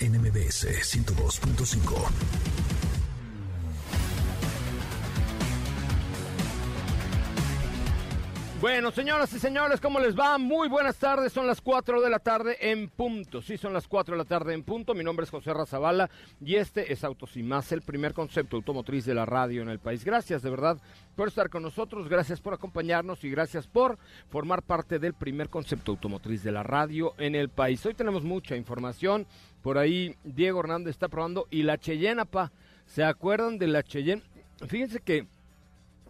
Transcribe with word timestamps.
NMBS 0.00 0.64
102.5. 0.64 2.55
Bueno, 8.58 8.90
señoras 8.90 9.30
y 9.34 9.38
señores, 9.38 9.82
¿cómo 9.82 10.00
les 10.00 10.18
va? 10.18 10.38
Muy 10.38 10.66
buenas 10.66 10.96
tardes, 10.96 11.30
son 11.30 11.46
las 11.46 11.60
4 11.60 12.00
de 12.00 12.08
la 12.08 12.18
tarde 12.18 12.56
en 12.58 12.88
punto. 12.88 13.42
Sí, 13.42 13.58
son 13.58 13.74
las 13.74 13.86
4 13.86 14.14
de 14.14 14.18
la 14.18 14.24
tarde 14.24 14.54
en 14.54 14.62
punto. 14.62 14.94
Mi 14.94 15.04
nombre 15.04 15.24
es 15.24 15.30
José 15.30 15.52
Razabala 15.52 16.08
y 16.40 16.54
este 16.54 16.90
es 16.90 17.04
Autos 17.04 17.36
y 17.36 17.42
Más, 17.42 17.70
el 17.72 17.82
primer 17.82 18.14
concepto 18.14 18.56
automotriz 18.56 19.04
de 19.04 19.12
la 19.12 19.26
radio 19.26 19.60
en 19.60 19.68
el 19.68 19.78
país. 19.78 20.06
Gracias, 20.06 20.40
de 20.40 20.48
verdad, 20.48 20.78
por 21.16 21.28
estar 21.28 21.50
con 21.50 21.64
nosotros, 21.64 22.08
gracias 22.08 22.40
por 22.40 22.54
acompañarnos 22.54 23.22
y 23.24 23.30
gracias 23.30 23.66
por 23.66 23.98
formar 24.30 24.62
parte 24.62 24.98
del 24.98 25.12
primer 25.12 25.50
concepto 25.50 25.92
automotriz 25.92 26.42
de 26.42 26.52
la 26.52 26.62
radio 26.62 27.12
en 27.18 27.34
el 27.34 27.50
país. 27.50 27.84
Hoy 27.84 27.92
tenemos 27.92 28.24
mucha 28.24 28.56
información. 28.56 29.26
Por 29.62 29.76
ahí 29.76 30.16
Diego 30.24 30.60
Hernández 30.60 30.92
está 30.92 31.08
probando 31.08 31.46
y 31.50 31.62
la 31.62 31.76
Cheyenne, 31.76 32.24
pa. 32.24 32.50
¿Se 32.86 33.04
acuerdan 33.04 33.58
de 33.58 33.66
la 33.66 33.82
Cheyenne? 33.82 34.22
Fíjense 34.66 35.00
que 35.00 35.26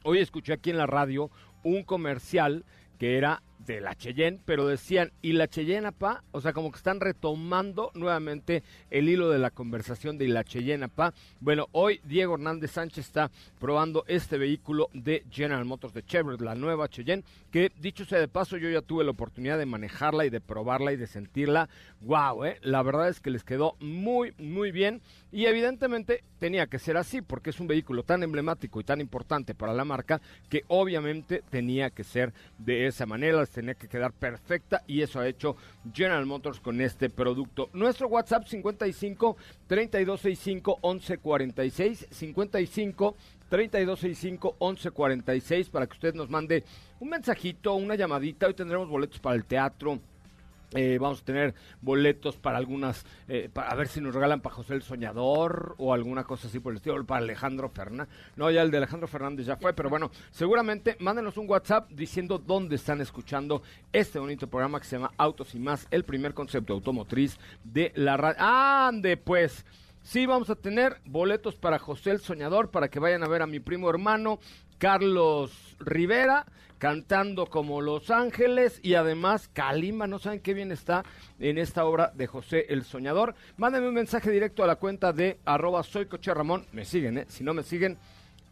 hoy 0.04 0.20
escuché 0.20 0.52
aquí 0.52 0.70
en 0.70 0.78
la 0.78 0.86
radio 0.86 1.28
un 1.66 1.82
comercial 1.82 2.64
que 2.98 3.18
era 3.18 3.42
de 3.58 3.80
la 3.80 3.94
Cheyenne, 3.94 4.40
pero 4.44 4.66
decían, 4.66 5.12
¿y 5.22 5.32
la 5.32 5.48
Cheyenne 5.48 5.92
pa? 5.92 6.22
O 6.32 6.40
sea, 6.40 6.52
como 6.52 6.70
que 6.70 6.76
están 6.76 7.00
retomando 7.00 7.90
nuevamente 7.94 8.62
el 8.90 9.08
hilo 9.08 9.30
de 9.30 9.38
la 9.38 9.50
conversación 9.50 10.18
de 10.18 10.28
la 10.28 10.44
Cheyenne 10.44 10.88
pa. 10.88 11.12
Bueno, 11.40 11.66
hoy 11.72 12.00
Diego 12.04 12.34
Hernández 12.34 12.72
Sánchez 12.72 13.06
está 13.06 13.30
probando 13.58 14.04
este 14.06 14.38
vehículo 14.38 14.88
de 14.92 15.24
General 15.30 15.64
Motors 15.64 15.94
de 15.94 16.04
Chevrolet, 16.04 16.40
la 16.40 16.54
nueva 16.54 16.88
Cheyenne, 16.88 17.24
que 17.50 17.72
dicho 17.80 18.04
sea 18.04 18.20
de 18.20 18.28
paso, 18.28 18.56
yo 18.56 18.68
ya 18.68 18.82
tuve 18.82 19.04
la 19.04 19.10
oportunidad 19.10 19.58
de 19.58 19.66
manejarla 19.66 20.26
y 20.26 20.30
de 20.30 20.40
probarla 20.40 20.92
y 20.92 20.96
de 20.96 21.06
sentirla. 21.06 21.68
Wow, 22.02 22.44
eh, 22.44 22.58
la 22.62 22.82
verdad 22.82 23.08
es 23.08 23.20
que 23.20 23.30
les 23.30 23.44
quedó 23.44 23.76
muy, 23.80 24.34
muy 24.38 24.70
bien. 24.70 25.00
Y 25.32 25.46
evidentemente 25.46 26.22
tenía 26.38 26.66
que 26.66 26.78
ser 26.78 26.96
así, 26.96 27.20
porque 27.20 27.50
es 27.50 27.60
un 27.60 27.66
vehículo 27.66 28.02
tan 28.02 28.22
emblemático 28.22 28.80
y 28.80 28.84
tan 28.84 29.00
importante 29.00 29.54
para 29.54 29.74
la 29.74 29.84
marca 29.84 30.20
que 30.48 30.64
obviamente 30.68 31.42
tenía 31.50 31.90
que 31.90 32.04
ser 32.04 32.32
de 32.58 32.86
esa 32.86 33.06
manera 33.06 33.45
tenía 33.50 33.74
que 33.74 33.88
quedar 33.88 34.12
perfecta 34.12 34.82
y 34.86 35.02
eso 35.02 35.20
ha 35.20 35.28
hecho 35.28 35.56
General 35.92 36.24
Motors 36.26 36.60
con 36.60 36.80
este 36.80 37.10
producto. 37.10 37.70
Nuestro 37.72 38.08
WhatsApp 38.08 38.46
55 38.46 39.36
3265 39.66 40.78
1146 40.82 42.06
55 42.10 43.16
3265 43.48 44.56
1146 44.60 45.68
para 45.68 45.86
que 45.86 45.94
usted 45.94 46.14
nos 46.14 46.30
mande 46.30 46.64
un 47.00 47.10
mensajito, 47.10 47.74
una 47.74 47.94
llamadita. 47.94 48.46
Hoy 48.46 48.54
tendremos 48.54 48.88
boletos 48.88 49.18
para 49.18 49.36
el 49.36 49.44
teatro 49.44 50.00
eh, 50.74 50.98
vamos 51.00 51.22
a 51.22 51.24
tener 51.24 51.54
boletos 51.80 52.36
para 52.36 52.58
algunas, 52.58 53.04
eh, 53.28 53.48
para, 53.52 53.68
a 53.68 53.74
ver 53.74 53.88
si 53.88 54.00
nos 54.00 54.14
regalan 54.14 54.40
para 54.40 54.54
José 54.54 54.74
el 54.74 54.82
Soñador 54.82 55.74
o 55.78 55.94
alguna 55.94 56.24
cosa 56.24 56.48
así 56.48 56.58
por 56.58 56.72
el 56.72 56.78
estilo, 56.78 57.04
para 57.06 57.20
Alejandro 57.20 57.68
Fernández. 57.68 58.12
No, 58.36 58.50
ya 58.50 58.62
el 58.62 58.70
de 58.70 58.78
Alejandro 58.78 59.08
Fernández 59.08 59.46
ya 59.46 59.56
fue, 59.56 59.72
pero 59.72 59.88
bueno, 59.90 60.10
seguramente 60.30 60.96
mándenos 61.00 61.36
un 61.36 61.48
WhatsApp 61.48 61.90
diciendo 61.90 62.38
dónde 62.38 62.76
están 62.76 63.00
escuchando 63.00 63.62
este 63.92 64.18
bonito 64.18 64.48
programa 64.48 64.80
que 64.80 64.86
se 64.86 64.96
llama 64.96 65.12
Autos 65.16 65.54
y 65.54 65.58
Más, 65.58 65.86
el 65.90 66.04
primer 66.04 66.34
concepto 66.34 66.72
automotriz 66.72 67.38
de 67.64 67.92
la 67.94 68.16
radio. 68.16 68.36
¡Ande 68.40 69.16
pues! 69.16 69.64
Sí, 70.02 70.24
vamos 70.24 70.50
a 70.50 70.54
tener 70.54 71.00
boletos 71.04 71.56
para 71.56 71.80
José 71.80 72.12
el 72.12 72.20
Soñador, 72.20 72.70
para 72.70 72.88
que 72.88 73.00
vayan 73.00 73.24
a 73.24 73.28
ver 73.28 73.42
a 73.42 73.46
mi 73.48 73.58
primo 73.58 73.90
hermano 73.90 74.38
Carlos 74.78 75.76
Rivera 75.80 76.46
cantando 76.78 77.46
como 77.46 77.80
Los 77.80 78.10
Ángeles 78.10 78.80
y 78.82 78.94
además 78.94 79.48
Calima, 79.52 80.06
no 80.06 80.18
saben 80.18 80.40
qué 80.40 80.54
bien 80.54 80.72
está 80.72 81.04
en 81.38 81.58
esta 81.58 81.84
obra 81.84 82.12
de 82.14 82.26
José 82.26 82.66
el 82.68 82.84
Soñador. 82.84 83.34
Mándenme 83.56 83.88
un 83.88 83.94
mensaje 83.94 84.30
directo 84.30 84.62
a 84.62 84.66
la 84.66 84.76
cuenta 84.76 85.12
de 85.12 85.38
arroba 85.44 85.82
soy 85.82 86.06
Coche 86.06 86.32
Ramón, 86.34 86.66
me 86.72 86.84
siguen, 86.84 87.18
¿eh? 87.18 87.26
si 87.28 87.44
no 87.44 87.54
me 87.54 87.62
siguen 87.62 87.98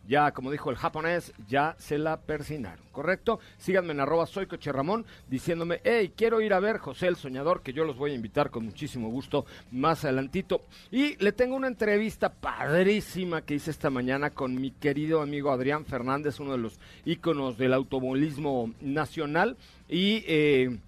ya 0.09 0.33
como 0.33 0.51
dijo 0.51 0.71
el 0.71 0.77
japonés, 0.77 1.33
ya 1.49 1.75
se 1.79 1.99
la 1.99 2.19
persinaron, 2.19 2.85
¿correcto? 2.93 3.41
Síganme 3.59 3.93
en 3.93 4.01
arroba 4.01 4.27
soy 4.27 4.47
Coche 4.47 4.73
Ramón 4.73 5.07
diciéndome, 5.29 5.81
hey, 5.85 6.13
quiero 6.17 6.41
ir 6.41 6.53
a 6.53 6.61
ver 6.61 6.79
José 6.79 7.07
el 7.07 7.17
Soñador, 7.17 7.63
que 7.63 7.73
yo 7.73 7.85
los 7.85 7.97
voy 7.97 8.13
a 8.13 8.15
invitar 8.15 8.51
con 8.51 8.65
muchísimo 8.65 9.09
gusto 9.09 9.47
más 9.71 10.05
adelantito. 10.05 10.63
Y 10.91 11.17
le 11.17 11.33
tengo 11.33 11.57
una 11.57 11.69
entrevista 11.69 12.33
padrísima 12.33 13.43
que 13.43 13.55
hice 13.55 13.71
esta 13.71 13.91
mañana 13.91 14.31
con 14.31 14.61
mi 14.61 14.71
querido 14.71 15.23
amigo 15.23 15.51
Adrián 15.51 15.85
Fernández, 15.85 16.41
uno 16.41 16.53
de 16.53 16.59
los 16.59 16.79
íconos 17.05 17.57
del 17.57 17.75
automovilismo 17.75 18.73
nacional, 18.81 19.57
y 19.89 20.25
eh, 20.27 20.79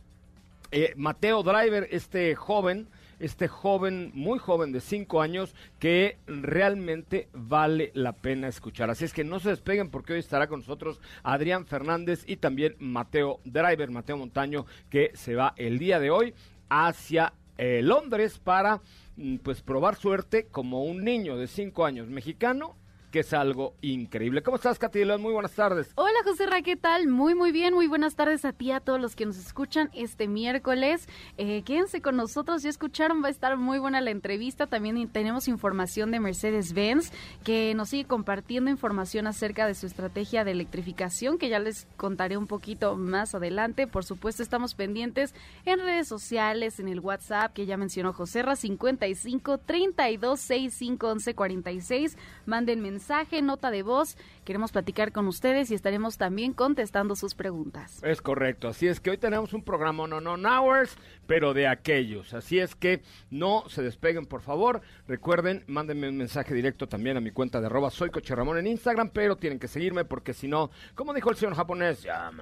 eh, 0.70 0.92
Mateo 0.96 1.42
Driver, 1.42 1.88
este 1.90 2.34
joven, 2.34 2.88
este 3.18 3.48
joven, 3.48 4.10
muy 4.14 4.38
joven 4.38 4.72
de 4.72 4.80
5 4.80 5.20
años, 5.20 5.54
que 5.78 6.18
realmente 6.26 7.28
vale 7.32 7.90
la 7.94 8.12
pena 8.12 8.48
escuchar. 8.48 8.90
Así 8.90 9.04
es 9.04 9.12
que 9.12 9.24
no 9.24 9.40
se 9.40 9.50
despeguen 9.50 9.90
porque 9.90 10.14
hoy 10.14 10.18
estará 10.18 10.46
con 10.46 10.60
nosotros 10.60 11.00
Adrián 11.22 11.66
Fernández 11.66 12.24
y 12.26 12.36
también 12.36 12.76
Mateo 12.78 13.40
Driver, 13.44 13.90
Mateo 13.90 14.16
Montaño, 14.16 14.66
que 14.90 15.10
se 15.14 15.34
va 15.34 15.54
el 15.56 15.78
día 15.78 16.00
de 16.00 16.10
hoy 16.10 16.34
hacia 16.68 17.32
eh, 17.58 17.80
Londres 17.82 18.38
para 18.38 18.80
mm, 19.16 19.36
pues 19.36 19.62
probar 19.62 19.96
suerte 19.96 20.46
como 20.50 20.84
un 20.84 21.04
niño 21.04 21.36
de 21.36 21.46
5 21.46 21.84
años 21.84 22.08
mexicano 22.08 22.76
que 23.10 23.20
es 23.20 23.32
algo 23.32 23.74
increíble. 23.80 24.42
¿Cómo 24.42 24.56
estás, 24.56 24.78
Katy 24.78 25.04
Muy 25.18 25.32
buenas 25.32 25.54
tardes. 25.54 25.90
Hola, 25.94 26.18
José 26.24 26.46
Ra, 26.46 26.62
¿qué 26.62 26.76
tal? 26.76 27.06
Muy, 27.06 27.34
muy 27.34 27.52
bien. 27.52 27.74
Muy 27.74 27.86
buenas 27.86 28.16
tardes 28.16 28.44
a 28.44 28.52
ti, 28.52 28.72
a 28.72 28.80
todos 28.80 29.00
los 29.00 29.14
que 29.14 29.26
nos 29.26 29.38
escuchan 29.38 29.90
este 29.94 30.28
miércoles. 30.28 31.08
Eh, 31.38 31.62
quédense 31.62 32.02
con 32.02 32.16
nosotros. 32.16 32.62
Ya 32.62 32.70
escucharon, 32.70 33.22
va 33.22 33.28
a 33.28 33.30
estar 33.30 33.56
muy 33.56 33.78
buena 33.78 34.00
la 34.00 34.10
entrevista. 34.10 34.66
También 34.66 35.08
tenemos 35.08 35.48
información 35.48 36.10
de 36.10 36.20
Mercedes-Benz, 36.20 37.12
que 37.44 37.74
nos 37.74 37.90
sigue 37.90 38.04
compartiendo 38.04 38.70
información 38.70 39.26
acerca 39.26 39.66
de 39.66 39.74
su 39.74 39.86
estrategia 39.86 40.44
de 40.44 40.50
electrificación, 40.50 41.38
que 41.38 41.48
ya 41.48 41.58
les 41.58 41.86
contaré 41.96 42.36
un 42.36 42.46
poquito 42.46 42.96
más 42.96 43.34
adelante. 43.34 43.86
Por 43.86 44.04
supuesto, 44.04 44.42
estamos 44.42 44.74
pendientes 44.74 45.34
en 45.64 45.78
redes 45.78 46.08
sociales, 46.08 46.80
en 46.80 46.88
el 46.88 47.00
WhatsApp, 47.00 47.52
que 47.52 47.66
ya 47.66 47.76
mencionó 47.76 48.12
José 48.12 48.42
Ra, 48.42 48.56
55 48.56 49.58
32 49.58 50.40
65 50.40 51.08
11 51.08 51.34
46. 51.34 52.18
Manden 52.44 52.82
mensajes 52.82 53.05
mensaje, 53.06 53.40
nota 53.40 53.70
de 53.70 53.84
voz. 53.84 54.16
Queremos 54.44 54.72
platicar 54.72 55.12
con 55.12 55.28
ustedes 55.28 55.70
y 55.70 55.74
estaremos 55.74 56.18
también 56.18 56.52
contestando 56.52 57.14
sus 57.14 57.36
preguntas. 57.36 58.02
Es 58.02 58.20
correcto, 58.20 58.66
así 58.66 58.88
es 58.88 58.98
que 58.98 59.10
hoy 59.10 59.16
tenemos 59.16 59.52
un 59.52 59.62
programa 59.62 60.08
no 60.08 60.20
no 60.20 60.34
hours, 60.34 60.96
pero 61.28 61.54
de 61.54 61.68
aquellos. 61.68 62.34
Así 62.34 62.58
es 62.58 62.74
que 62.74 63.02
no 63.30 63.62
se 63.68 63.82
despeguen, 63.82 64.26
por 64.26 64.40
favor. 64.40 64.80
Recuerden, 65.06 65.62
mándenme 65.68 66.08
un 66.08 66.16
mensaje 66.16 66.52
directo 66.52 66.88
también 66.88 67.16
a 67.16 67.20
mi 67.20 67.30
cuenta 67.30 67.60
de 67.60 67.66
arroba 67.66 67.92
soy 67.92 68.10
Coche 68.10 68.34
Ramón 68.34 68.58
en 68.58 68.66
Instagram, 68.66 69.10
pero 69.10 69.36
tienen 69.36 69.60
que 69.60 69.68
seguirme 69.68 70.04
porque 70.04 70.34
si 70.34 70.48
no, 70.48 70.70
como 70.96 71.14
dijo 71.14 71.30
el 71.30 71.36
señor 71.36 71.54
japonés, 71.54 72.02
ya, 72.02 72.32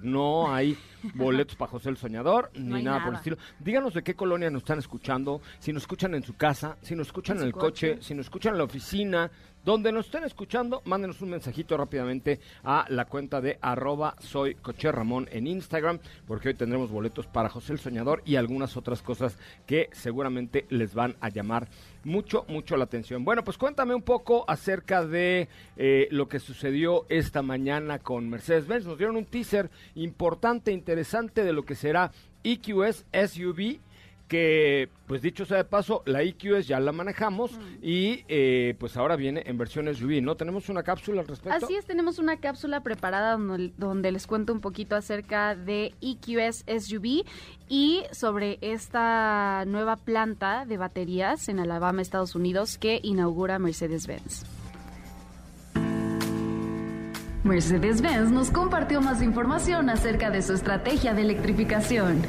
no 0.00 0.54
hay 0.54 0.78
boletos 1.14 1.54
para 1.56 1.70
José 1.70 1.90
el 1.90 1.98
Soñador, 1.98 2.50
ni 2.54 2.82
nada, 2.82 3.00
por 3.00 3.10
el 3.10 3.16
estilo. 3.16 3.36
Díganos 3.58 3.92
de 3.92 4.02
qué 4.02 4.14
colonia 4.14 4.48
nos 4.48 4.62
están 4.62 4.78
escuchando, 4.78 5.42
si 5.58 5.70
nos 5.70 5.82
escuchan 5.82 6.14
en 6.14 6.22
su 6.22 6.34
casa, 6.34 6.78
si 6.80 6.96
nos 6.96 7.08
escuchan 7.08 7.36
en, 7.38 7.44
el 7.44 7.52
coche? 7.52 7.98
si 8.00 8.14
nos 8.14 8.26
escuchan 8.26 8.54
en 8.54 8.58
la 8.58 8.64
oficina, 8.64 9.30
Donde 9.64 9.92
nos 9.92 10.06
estén 10.06 10.24
escuchando, 10.24 10.82
mándenos 10.86 11.20
un 11.20 11.30
mensajito 11.30 11.76
rápidamente 11.76 12.40
a 12.64 12.84
la 12.88 13.04
cuenta 13.04 13.40
de 13.40 13.58
arroba 13.60 14.16
soy 14.18 14.56
Ramón 14.82 15.28
en 15.30 15.46
Instagram, 15.46 16.00
porque 16.26 16.48
hoy 16.48 16.54
tendremos 16.54 16.90
boletos 16.90 17.28
para 17.28 17.48
José 17.48 17.74
el 17.74 17.78
Soñador 17.78 18.22
y 18.24 18.34
algunas 18.34 18.76
otras 18.76 19.02
cosas 19.02 19.38
que 19.64 19.88
seguramente 19.92 20.66
les 20.68 20.94
van 20.94 21.14
a 21.20 21.28
llamar 21.28 21.68
mucho, 22.02 22.44
mucho 22.48 22.76
la 22.76 22.84
atención. 22.84 23.24
Bueno, 23.24 23.44
pues 23.44 23.56
cuéntame 23.56 23.94
un 23.94 24.02
poco 24.02 24.44
acerca 24.48 25.06
de 25.06 25.48
eh, 25.76 26.08
lo 26.10 26.28
que 26.28 26.40
sucedió 26.40 27.06
esta 27.08 27.42
mañana 27.42 28.00
con 28.00 28.28
Mercedes-Benz. 28.28 28.84
Nos 28.84 28.98
dieron 28.98 29.14
un 29.14 29.26
teaser 29.26 29.70
importante, 29.94 30.72
interesante 30.72 31.44
de 31.44 31.52
lo 31.52 31.64
que 31.64 31.76
será 31.76 32.10
EQS 32.42 33.04
SUV 33.12 33.78
que 34.32 34.88
pues 35.06 35.20
dicho 35.20 35.44
sea 35.44 35.58
de 35.58 35.64
paso, 35.64 36.02
la 36.06 36.22
EQS 36.22 36.66
ya 36.66 36.80
la 36.80 36.90
manejamos 36.90 37.50
y 37.82 38.24
eh, 38.28 38.74
pues 38.78 38.96
ahora 38.96 39.14
viene 39.14 39.42
en 39.44 39.58
versiones 39.58 39.98
SUV, 39.98 40.22
¿no? 40.22 40.36
¿Tenemos 40.36 40.70
una 40.70 40.82
cápsula 40.82 41.20
al 41.20 41.28
respecto? 41.28 41.66
Así 41.66 41.74
es, 41.74 41.84
tenemos 41.84 42.18
una 42.18 42.38
cápsula 42.38 42.82
preparada 42.82 43.32
donde, 43.32 43.74
donde 43.76 44.10
les 44.10 44.26
cuento 44.26 44.54
un 44.54 44.62
poquito 44.62 44.96
acerca 44.96 45.54
de 45.54 45.92
EQS 46.00 46.64
SUV 46.66 47.26
y 47.68 48.04
sobre 48.10 48.56
esta 48.62 49.64
nueva 49.66 49.96
planta 49.96 50.64
de 50.64 50.78
baterías 50.78 51.50
en 51.50 51.60
Alabama, 51.60 52.00
Estados 52.00 52.34
Unidos, 52.34 52.78
que 52.78 53.00
inaugura 53.02 53.58
Mercedes-Benz. 53.58 54.44
Mercedes-Benz 57.44 58.30
nos 58.30 58.50
compartió 58.50 59.02
más 59.02 59.20
información 59.20 59.90
acerca 59.90 60.30
de 60.30 60.40
su 60.40 60.54
estrategia 60.54 61.12
de 61.12 61.20
electrificación. 61.20 62.22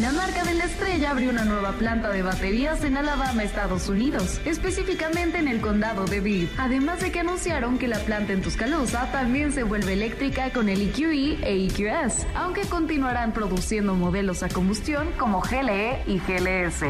La 0.00 0.12
marca 0.12 0.44
de 0.44 0.54
la 0.54 0.64
estrella 0.66 1.10
abrió 1.10 1.30
una 1.30 1.44
nueva 1.44 1.72
planta 1.72 2.10
de 2.10 2.22
baterías 2.22 2.84
en 2.84 2.96
Alabama, 2.96 3.42
Estados 3.42 3.88
Unidos, 3.88 4.40
específicamente 4.44 5.38
en 5.38 5.48
el 5.48 5.60
condado 5.60 6.04
de 6.04 6.20
Bibb. 6.20 6.48
Además 6.56 7.00
de 7.00 7.10
que 7.10 7.18
anunciaron 7.18 7.78
que 7.78 7.88
la 7.88 7.98
planta 7.98 8.32
en 8.32 8.40
Tuscaloosa 8.40 9.10
también 9.10 9.52
se 9.52 9.64
vuelve 9.64 9.94
eléctrica 9.94 10.50
con 10.50 10.68
el 10.68 10.82
EQE 10.82 11.38
e 11.42 11.66
EQS, 11.66 12.28
aunque 12.36 12.60
continuarán 12.62 13.32
produciendo 13.32 13.94
modelos 13.94 14.44
a 14.44 14.48
combustión 14.48 15.08
como 15.18 15.40
GLE 15.40 16.04
y 16.06 16.20
GLS. 16.20 16.84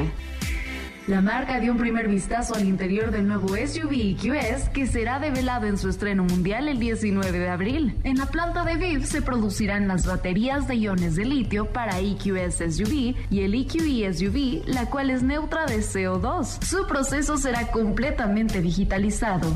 La 1.09 1.23
marca 1.23 1.59
dio 1.59 1.73
un 1.73 1.79
primer 1.79 2.07
vistazo 2.07 2.55
al 2.55 2.67
interior 2.67 3.11
del 3.11 3.27
nuevo 3.27 3.57
SUV 3.57 3.93
EQS 3.93 4.69
que 4.69 4.87
será 4.87 5.19
develado 5.19 5.67
en 5.67 5.79
su 5.79 5.89
estreno 5.89 6.23
mundial 6.23 6.69
el 6.69 6.79
19 6.79 7.39
de 7.39 7.49
abril. 7.49 7.97
En 8.05 8.19
la 8.19 8.27
planta 8.27 8.63
de 8.63 8.77
Viv 8.77 9.07
se 9.07 9.23
producirán 9.23 9.89
las 9.89 10.05
baterías 10.05 10.69
de 10.69 10.75
iones 10.75 11.17
de 11.17 11.25
litio 11.25 11.73
para 11.73 11.99
EQS 11.99 12.77
SUV 12.77 13.17
y 13.31 13.41
el 13.41 13.55
EQE 13.55 14.13
SUV, 14.13 14.69
la 14.69 14.85
cual 14.91 15.09
es 15.09 15.23
neutra 15.23 15.65
de 15.65 15.79
CO2. 15.79 16.63
Su 16.63 16.87
proceso 16.87 17.39
será 17.39 17.69
completamente 17.69 18.61
digitalizado. 18.61 19.51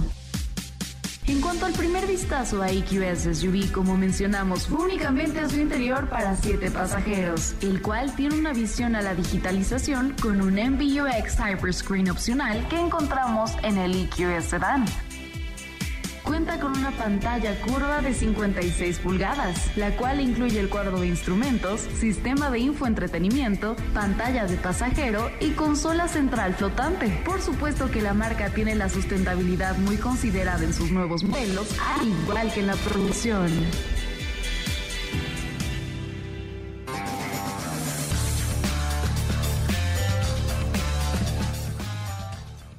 En 1.28 1.40
cuanto 1.40 1.66
al 1.66 1.72
primer 1.72 2.04
vistazo 2.08 2.62
a 2.62 2.70
EQS 2.70 3.38
SUV, 3.38 3.70
como 3.70 3.96
mencionamos, 3.96 4.68
únicamente 4.68 5.38
a 5.38 5.48
su 5.48 5.60
interior 5.60 6.08
para 6.08 6.34
7 6.34 6.72
pasajeros, 6.72 7.54
el 7.62 7.80
cual 7.80 8.12
tiene 8.16 8.36
una 8.36 8.52
visión 8.52 8.96
a 8.96 9.02
la 9.02 9.14
digitalización 9.14 10.16
con 10.20 10.40
un 10.40 10.54
MBUX 10.54 11.38
Hyperscreen 11.38 12.10
opcional 12.10 12.66
que 12.68 12.80
encontramos 12.80 13.52
en 13.62 13.78
el 13.78 13.94
EQS 13.94 14.46
Sedan. 14.46 14.84
Cuenta 16.32 16.58
con 16.58 16.74
una 16.78 16.92
pantalla 16.92 17.60
curva 17.60 18.00
de 18.00 18.14
56 18.14 19.00
pulgadas, 19.00 19.76
la 19.76 19.94
cual 19.96 20.18
incluye 20.18 20.60
el 20.60 20.70
cuadro 20.70 20.98
de 20.98 21.06
instrumentos, 21.06 21.82
sistema 21.82 22.50
de 22.50 22.58
infoentretenimiento, 22.58 23.76
pantalla 23.92 24.46
de 24.46 24.56
pasajero 24.56 25.30
y 25.40 25.50
consola 25.50 26.08
central 26.08 26.54
flotante. 26.54 27.20
Por 27.26 27.42
supuesto 27.42 27.90
que 27.90 28.00
la 28.00 28.14
marca 28.14 28.48
tiene 28.48 28.74
la 28.74 28.88
sustentabilidad 28.88 29.76
muy 29.76 29.98
considerada 29.98 30.64
en 30.64 30.72
sus 30.72 30.90
nuevos 30.90 31.22
modelos, 31.22 31.68
al 31.98 32.08
igual 32.08 32.50
que 32.50 32.60
en 32.60 32.68
la 32.68 32.76
producción. 32.76 33.50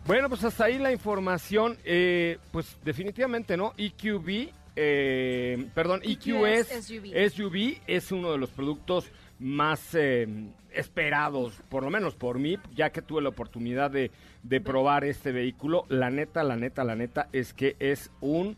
Bueno, 0.05 0.27
pues 0.27 0.43
hasta 0.43 0.65
ahí 0.65 0.77
la 0.77 0.91
información. 0.91 1.77
Eh, 1.85 2.37
pues 2.51 2.77
definitivamente, 2.83 3.55
¿no? 3.55 3.73
EQB, 3.77 4.49
eh, 4.75 5.67
perdón, 5.73 6.01
EQS, 6.03 6.85
SUV. 6.85 7.29
SUV 7.29 7.81
es 7.87 8.11
uno 8.11 8.33
de 8.33 8.37
los 8.37 8.49
productos 8.49 9.09
más 9.39 9.95
eh, 9.95 10.27
esperados, 10.71 11.53
por 11.69 11.83
lo 11.83 11.89
menos 11.89 12.15
por 12.15 12.37
mí, 12.37 12.57
ya 12.75 12.91
que 12.91 13.01
tuve 13.01 13.21
la 13.21 13.29
oportunidad 13.29 13.91
de, 13.91 14.11
de 14.43 14.61
probar 14.61 15.05
este 15.05 15.31
vehículo. 15.31 15.85
La 15.87 16.09
neta, 16.09 16.43
la 16.43 16.57
neta, 16.57 16.83
la 16.83 16.95
neta 16.95 17.29
es 17.31 17.53
que 17.53 17.77
es 17.79 18.11
un 18.19 18.57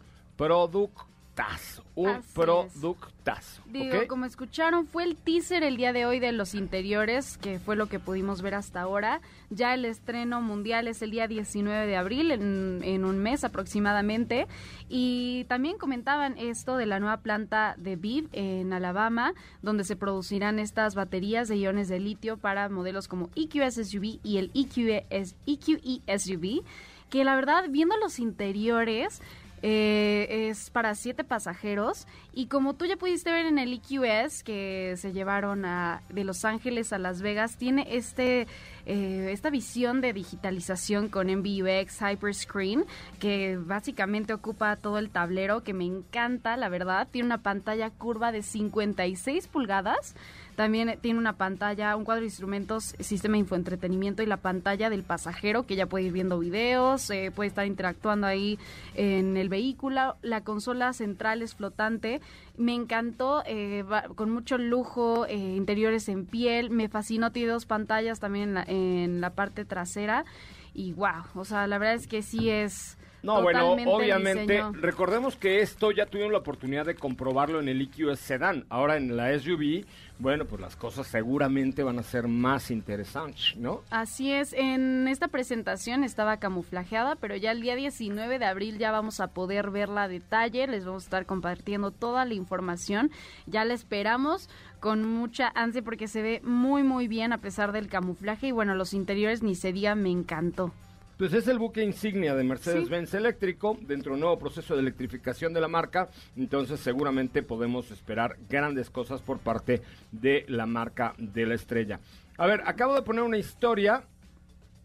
productazo. 1.36 1.84
Un 1.96 2.10
Así 2.10 2.20
es. 2.28 2.34
productazo. 2.34 3.62
Digo, 3.68 4.08
como 4.08 4.26
escucharon, 4.26 4.88
fue 4.88 5.04
el 5.04 5.16
teaser 5.16 5.64
el 5.64 5.78
día 5.78 5.94
de 5.94 6.06
hoy 6.06 6.20
de 6.20 6.32
los 6.32 6.54
interiores, 6.54 7.38
que 7.38 7.60
fue 7.60 7.76
lo 7.76 7.88
que 7.88 8.00
pudimos 8.00 8.42
ver 8.42 8.56
hasta 8.56 8.82
ahora. 8.82 9.22
Ya 9.50 9.74
el 9.74 9.86
estreno 9.86 10.42
mundial 10.42 10.88
es 10.88 11.02
el 11.02 11.12
día 11.12 11.28
19 11.28 11.88
de 11.88 11.96
abril, 11.96 12.32
en, 12.32 12.82
en 12.84 13.06
un 13.06 13.20
mes 13.20 13.44
aproximadamente. 13.44 14.48
Y 14.90 15.46
también 15.46 15.78
comentaban 15.78 16.38
esto 16.38 16.78
de 16.78 16.86
la 16.86 17.00
nueva 17.00 17.18
planta 17.18 17.76
de 17.78 17.96
Viv 17.96 18.30
en 18.34 18.74
Alabama, 18.74 19.34
donde 19.62 19.84
se 19.84 19.96
producirán 19.96 20.60
estas 20.60 20.96
baterías 20.96 21.48
de 21.48 21.58
iones 21.58 21.88
de 21.88 22.00
litio 22.00 22.38
para 22.38 22.68
modelos 22.70 23.08
como 23.08 23.30
EQS 23.36 23.88
SUV 23.88 24.20
y 24.24 24.38
el 24.38 24.52
EQE, 24.54 25.06
EQE 25.10 26.20
SUV, 26.20 26.64
que 27.10 27.24
la 27.24 27.36
verdad, 27.36 27.66
viendo 27.70 27.96
los 27.98 28.20
interiores, 28.20 29.22
eh, 29.62 30.48
es 30.50 30.69
para 30.69 30.96
siete 30.96 31.24
pasajeros 31.24 32.07
y 32.34 32.48
como 32.48 32.75
tú 32.75 32.86
ya 32.86 32.98
pudiste 32.98 33.31
ver 33.31 33.46
en 33.46 33.57
el 33.57 33.74
EQS 33.74 34.44
que 34.44 34.96
se 34.98 35.13
llevaron 35.13 35.66
a, 35.66 36.02
de 36.10 36.24
Los 36.24 36.46
Ángeles 36.46 36.94
a 36.94 37.00
Las 37.00 37.22
Vegas, 37.22 37.57
tiene 37.57 37.88
este 37.90 38.48
eh, 38.86 39.30
esta 39.31 39.50
visión 39.50 40.00
de 40.00 40.13
digitalización 40.13 41.10
con 41.10 41.28
MBUX 41.28 42.02
Hyperscreen 42.02 42.86
que 43.19 43.57
básicamente 43.57 44.34
ocupa 44.34 44.75
todo 44.75 45.00
el 45.00 45.10
tablero 45.10 45.63
que 45.63 45.74
me 45.74 45.86
encanta, 45.86 46.56
la 46.56 46.69
verdad. 46.69 47.08
Tiene 47.10 47.25
una 47.25 47.42
pantalla 47.42 47.90
curva 47.90 48.31
de 48.31 48.44
56 48.44 49.48
pulgadas. 49.48 50.16
También 50.56 50.90
eh, 50.90 50.98
tiene 51.02 51.19
una 51.19 51.34
pantalla, 51.34 51.96
un 51.96 52.06
cuadro 52.06 52.22
de 52.22 52.28
instrumentos, 52.28 52.96
sistema 53.00 53.34
de 53.34 53.40
infoentretenimiento 53.40 54.24
y 54.24 54.25
la 54.25 54.38
pantalla 54.38 54.90
del 54.90 55.04
pasajero 55.04 55.66
que 55.66 55.75
ya 55.75 55.86
puede 55.86 56.06
ir 56.06 56.12
viendo 56.13 56.40
videos, 56.40 57.10
eh, 57.10 57.31
puede 57.36 57.50
estar 57.50 57.66
interactuando 57.68 58.25
ahí 58.28 58.57
en 58.96 59.38
el 59.38 59.50
vehículo. 59.50 60.16
La 60.22 60.42
consola 60.42 60.94
central 60.94 61.42
es 61.42 61.56
flotante. 61.56 62.22
Me 62.57 62.74
encantó, 62.74 63.44
eh, 63.46 63.84
va- 63.84 64.04
con 64.16 64.30
mucho 64.31 64.57
lujo, 64.57 65.25
eh, 65.28 65.36
interiores 65.36 66.07
en 66.10 66.25
piel. 66.25 66.69
Me 66.69 66.88
fascinó, 66.90 67.31
tiene 67.31 67.51
dos 67.51 67.66
pantallas 67.66 68.19
también 68.19 68.50
en 68.50 68.54
la, 68.56 68.63
en 68.68 69.22
la 69.22 69.30
parte 69.31 69.66
trasera. 69.66 70.25
Y 70.74 70.94
wow, 70.94 71.24
o 71.36 71.46
sea, 71.46 71.68
la 71.68 71.77
verdad 71.77 71.96
es 71.96 72.08
que 72.08 72.22
sí 72.22 72.50
es... 72.50 72.98
No, 73.24 73.41
bueno, 73.41 73.60
totalmente 73.62 73.82
el 73.82 73.96
obviamente, 73.96 74.63
recordemos 74.74 75.36
que 75.36 75.62
esto 75.62 75.89
ya 75.91 76.06
tuvimos 76.06 76.32
la 76.32 76.38
oportunidad 76.38 76.86
de 76.86 76.94
comprobarlo 76.94 77.60
en 77.60 77.68
el 77.70 77.82
EQS 77.82 78.20
Sedan. 78.20 78.65
Ahora 78.70 78.98
en 78.98 79.18
la 79.18 79.34
SUV, 79.39 79.84
bueno, 80.19 80.45
pues 80.45 80.62
las 80.62 80.75
cosas 80.75 81.07
seguramente 81.07 81.84
van 81.84 82.00
a 82.00 82.03
ser 82.03 82.27
más 82.27 82.72
interesantes, 82.72 83.55
¿no? 83.57 83.81
Así 83.89 84.31
es, 84.31 84.53
en 84.53 85.07
esta 85.07 85.27
presentación 85.27 86.03
estaba 86.03 86.38
camuflajeada, 86.38 87.15
pero 87.15 87.36
ya 87.36 87.51
el 87.51 87.62
día 87.62 87.75
19 87.75 88.39
de 88.39 88.45
abril 88.45 88.77
ya 88.77 88.91
vamos 88.91 89.19
a 89.19 89.27
poder 89.27 89.72
verla 89.72 90.03
a 90.03 90.07
detalle, 90.07 90.67
les 90.67 90.86
vamos 90.86 91.03
a 91.03 91.07
estar 91.07 91.25
compartiendo 91.25 91.91
toda 91.91 92.25
la 92.25 92.34
información, 92.34 93.12
ya 93.45 93.65
la 93.65 93.74
esperamos 93.74 94.50
con 94.79 95.03
mucha 95.05 95.51
ansia 95.55 95.81
porque 95.81 96.07
se 96.07 96.22
ve 96.22 96.41
muy 96.43 96.84
muy 96.84 97.07
bien 97.07 97.34
a 97.34 97.39
pesar 97.39 97.72
del 97.72 97.88
camuflaje 97.88 98.48
y 98.48 98.51
bueno, 98.51 98.75
los 98.75 98.93
interiores 98.93 99.43
ni 99.43 99.55
se 99.55 99.74
diga, 99.74 99.95
me 99.95 100.12
encantó. 100.12 100.72
Pues 101.17 101.31
es 101.31 101.48
el 101.48 101.60
buque 101.60 101.81
insignia 101.81 102.36
de 102.36 102.43
Mercedes-Benz 102.43 103.13
eléctrico 103.13 103.77
dentro 103.81 104.12
de 104.12 104.15
un 104.15 104.19
nuevo 104.19 104.38
proceso 104.38 104.74
de 104.75 104.81
electrificación 104.81 105.53
de 105.53 105.62
la 105.62 105.69
marca. 105.69 106.10
Entonces 106.36 106.81
seguramente 106.81 107.41
podemos 107.41 107.89
esperar 107.89 108.36
grandes 108.50 108.89
cosas 108.89 109.22
por 109.22 109.39
parte 109.39 109.81
de 110.12 110.43
la 110.50 110.65
marca 110.65 111.13
de 111.17 111.45
la 111.45 111.55
estrella. 111.55 112.01
A 112.38 112.48
ver, 112.48 112.63
acabo 112.65 112.95
de 112.95 113.01
poner 113.01 113.24
una 113.24 113.38
historia 113.38 114.03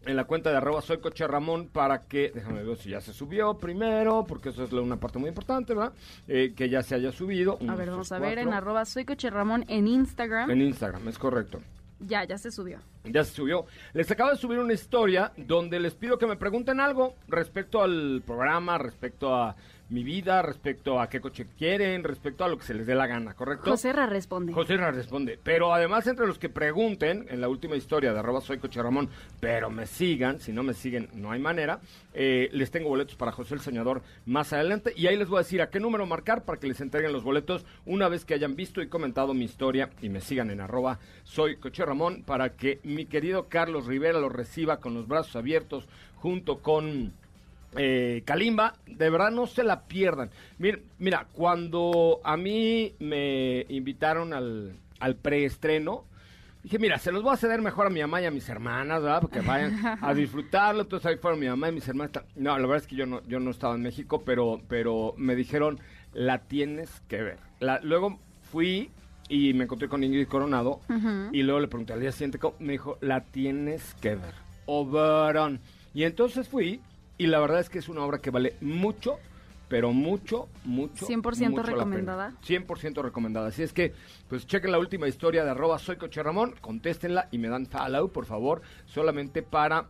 en 0.05 0.15
la 0.15 0.23
cuenta 0.23 0.51
de 0.51 0.57
arroba 0.57 0.81
soy 0.81 0.99
coche 0.99 1.27
Ramón 1.27 1.67
para 1.67 2.03
que, 2.03 2.31
déjame 2.33 2.63
ver 2.63 2.77
si 2.77 2.91
ya 2.91 3.01
se 3.01 3.11
subió 3.11 3.57
primero, 3.57 4.23
porque 4.25 4.49
eso 4.49 4.63
es 4.63 4.71
una 4.71 4.97
parte 4.97 5.19
muy 5.19 5.27
importante, 5.27 5.73
¿verdad? 5.73 5.93
Eh, 6.29 6.53
que 6.55 6.69
ya 6.69 6.81
se 6.81 6.95
haya 6.95 7.11
subido. 7.11 7.59
A 7.67 7.75
ver, 7.75 7.89
vamos 7.89 8.11
a 8.13 8.19
ver 8.19 8.39
en 8.39 8.53
arroba 8.53 8.85
soy 8.85 9.03
coche 9.03 9.29
Ramón 9.29 9.65
en 9.67 9.85
Instagram. 9.85 10.49
En 10.49 10.61
Instagram, 10.61 11.09
es 11.09 11.19
correcto. 11.19 11.59
Ya, 12.07 12.23
ya 12.23 12.37
se 12.37 12.51
subió. 12.51 12.79
Ya 13.03 13.23
se 13.23 13.33
subió. 13.33 13.65
Les 13.93 14.09
acabo 14.09 14.31
de 14.31 14.37
subir 14.37 14.59
una 14.59 14.73
historia 14.73 15.31
donde 15.37 15.79
les 15.79 15.93
pido 15.93 16.17
que 16.17 16.25
me 16.25 16.35
pregunten 16.35 16.79
algo 16.79 17.15
respecto 17.27 17.81
al 17.81 18.23
programa, 18.25 18.77
respecto 18.77 19.35
a 19.35 19.55
mi 19.91 20.03
vida, 20.03 20.41
respecto 20.41 20.99
a 20.99 21.09
qué 21.09 21.19
coche 21.19 21.47
quieren, 21.57 22.03
respecto 22.03 22.43
a 22.43 22.47
lo 22.47 22.57
que 22.57 22.63
se 22.63 22.73
les 22.73 22.87
dé 22.87 22.95
la 22.95 23.07
gana, 23.07 23.33
¿correcto? 23.33 23.69
José 23.69 23.91
Ra 23.91 24.05
responde. 24.05 24.53
José 24.53 24.77
Ra 24.77 24.91
responde. 24.91 25.37
Pero 25.43 25.73
además, 25.73 26.07
entre 26.07 26.25
los 26.25 26.39
que 26.39 26.49
pregunten, 26.49 27.25
en 27.29 27.41
la 27.41 27.49
última 27.49 27.75
historia 27.75 28.13
de 28.13 28.19
arroba 28.19 28.41
soy 28.41 28.57
coche 28.57 28.81
Ramón, 28.81 29.09
pero 29.39 29.69
me 29.69 29.85
sigan, 29.85 30.39
si 30.39 30.53
no 30.53 30.63
me 30.63 30.73
siguen, 30.73 31.09
no 31.13 31.31
hay 31.31 31.39
manera, 31.39 31.81
eh, 32.13 32.49
les 32.53 32.71
tengo 32.71 32.89
boletos 32.89 33.15
para 33.15 33.33
José 33.33 33.53
el 33.53 33.59
Soñador 33.59 34.01
más 34.25 34.53
adelante. 34.53 34.93
Y 34.95 35.07
ahí 35.07 35.17
les 35.17 35.27
voy 35.27 35.37
a 35.37 35.43
decir 35.43 35.61
a 35.61 35.69
qué 35.69 35.79
número 35.79 36.05
marcar 36.05 36.45
para 36.45 36.59
que 36.59 36.67
les 36.67 36.79
entreguen 36.79 37.11
los 37.11 37.23
boletos 37.23 37.65
una 37.85 38.07
vez 38.07 38.23
que 38.23 38.33
hayan 38.33 38.55
visto 38.55 38.81
y 38.81 38.87
comentado 38.87 39.33
mi 39.33 39.43
historia 39.43 39.89
y 40.01 40.07
me 40.07 40.21
sigan 40.21 40.49
en 40.51 40.61
arroba 40.61 40.99
soy 41.23 41.57
coche 41.57 41.85
Ramón 41.85 42.23
para 42.23 42.55
que 42.55 42.79
mi 42.83 43.05
querido 43.05 43.47
Carlos 43.49 43.85
Rivera 43.87 44.19
los 44.19 44.31
reciba 44.31 44.79
con 44.79 44.93
los 44.93 45.07
brazos 45.07 45.35
abiertos 45.35 45.87
junto 46.15 46.59
con 46.59 47.13
eh, 47.75 48.23
Kalimba, 48.25 48.75
de 48.85 49.09
verdad 49.09 49.31
no 49.31 49.47
se 49.47 49.63
la 49.63 49.81
pierdan. 49.83 50.29
Mira, 50.57 50.79
mira 50.99 51.27
cuando 51.31 52.19
a 52.23 52.37
mí 52.37 52.93
me 52.99 53.65
invitaron 53.69 54.33
al, 54.33 54.75
al 54.99 55.15
preestreno, 55.15 56.05
dije, 56.63 56.79
mira, 56.79 56.97
se 56.97 57.11
los 57.11 57.23
voy 57.23 57.33
a 57.33 57.37
ceder 57.37 57.61
mejor 57.61 57.87
a 57.87 57.89
mi 57.89 58.01
mamá 58.01 58.21
y 58.21 58.25
a 58.25 58.31
mis 58.31 58.47
hermanas, 58.49 59.01
¿verdad? 59.01 59.21
Porque 59.21 59.41
vayan 59.41 59.97
a 60.01 60.13
disfrutarlo. 60.13 60.81
Entonces 60.81 61.05
ahí 61.05 61.17
fueron 61.17 61.39
mi 61.39 61.47
mamá 61.47 61.69
y 61.69 61.73
mis 61.73 61.87
hermanas. 61.87 62.23
No, 62.35 62.57
la 62.57 62.67
verdad 62.67 62.83
es 62.83 62.87
que 62.87 62.95
yo 62.95 63.05
no, 63.05 63.21
yo 63.27 63.39
no 63.39 63.51
estaba 63.51 63.75
en 63.75 63.81
México, 63.81 64.23
pero, 64.25 64.61
pero 64.67 65.13
me 65.17 65.35
dijeron, 65.35 65.79
la 66.13 66.39
tienes 66.39 67.01
que 67.07 67.21
ver. 67.21 67.37
La, 67.59 67.79
luego 67.81 68.19
fui 68.51 68.91
y 69.29 69.53
me 69.53 69.63
encontré 69.63 69.87
con 69.87 70.03
Ingrid 70.03 70.27
Coronado 70.27 70.81
y 71.31 71.43
luego 71.43 71.61
le 71.61 71.69
pregunté 71.69 71.93
al 71.93 72.01
día 72.01 72.11
siguiente, 72.11 72.37
me 72.59 72.73
dijo, 72.73 72.97
la 72.99 73.21
tienes 73.21 73.95
que 74.01 74.15
ver. 74.15 74.33
Oberon. 74.65 75.61
Y 75.93 76.03
entonces 76.03 76.49
fui 76.49 76.81
y 77.21 77.27
la 77.27 77.39
verdad 77.39 77.59
es 77.59 77.69
que 77.69 77.77
es 77.77 77.87
una 77.87 78.01
obra 78.01 78.17
que 78.17 78.31
vale 78.31 78.55
mucho, 78.61 79.19
pero 79.67 79.93
mucho, 79.93 80.49
mucho. 80.65 81.05
100% 81.05 81.63
recomendada. 81.63 82.33
100% 82.43 83.03
recomendada. 83.03 83.49
Así 83.49 83.61
es 83.61 83.73
que, 83.73 83.93
pues 84.27 84.47
chequen 84.47 84.71
la 84.71 84.79
última 84.79 85.07
historia 85.07 85.43
de 85.43 85.51
arroba 85.51 85.77
soy 85.77 85.97
Coche 85.97 86.23
Ramón, 86.23 86.55
contéstenla 86.61 87.27
y 87.29 87.37
me 87.37 87.47
dan 87.47 87.67
follow, 87.67 88.11
por 88.11 88.25
favor, 88.25 88.63
solamente 88.87 89.43
para 89.43 89.85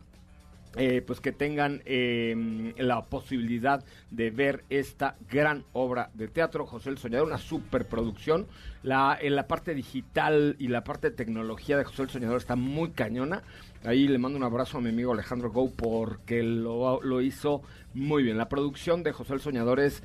eh, 0.76 1.02
pues 1.06 1.20
que 1.20 1.32
tengan 1.32 1.82
eh, 1.86 2.74
la 2.78 3.02
posibilidad 3.02 3.84
de 4.10 4.30
ver 4.30 4.64
esta 4.70 5.16
gran 5.30 5.64
obra 5.72 6.10
de 6.12 6.28
teatro, 6.28 6.66
José 6.66 6.90
el 6.90 6.98
Soñador, 6.98 7.26
una 7.26 7.38
superproducción. 7.38 8.46
La, 8.82 9.16
en 9.20 9.36
la 9.36 9.46
parte 9.46 9.74
digital 9.74 10.56
y 10.58 10.68
la 10.68 10.82
parte 10.82 11.10
de 11.10 11.16
tecnología 11.16 11.76
de 11.78 11.84
José 11.84 12.02
el 12.02 12.10
Soñador 12.10 12.38
está 12.38 12.56
muy 12.56 12.90
cañona. 12.90 13.42
Ahí 13.84 14.06
le 14.06 14.18
mando 14.18 14.38
un 14.38 14.44
abrazo 14.44 14.78
a 14.78 14.80
mi 14.80 14.90
amigo 14.90 15.12
Alejandro 15.12 15.50
Go 15.50 15.70
porque 15.70 16.42
lo, 16.42 17.02
lo 17.02 17.20
hizo 17.20 17.62
muy 17.94 18.22
bien. 18.22 18.38
La 18.38 18.48
producción 18.48 19.02
de 19.02 19.12
José 19.12 19.34
el 19.34 19.40
Soñador 19.40 19.80
es 19.80 20.02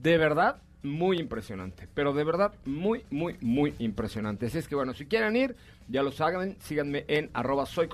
de 0.00 0.18
verdad 0.18 0.62
muy 0.82 1.18
impresionante, 1.18 1.88
pero 1.92 2.12
de 2.12 2.24
verdad 2.24 2.54
muy, 2.64 3.04
muy, 3.10 3.36
muy 3.40 3.74
impresionante. 3.78 4.46
Así 4.46 4.58
es 4.58 4.68
que 4.68 4.74
bueno, 4.74 4.94
si 4.94 5.06
quieren 5.06 5.36
ir, 5.36 5.56
ya 5.88 6.02
lo 6.02 6.12
saben, 6.12 6.56
síganme 6.60 7.04
en 7.08 7.30
arroba 7.34 7.66
soy 7.66 7.88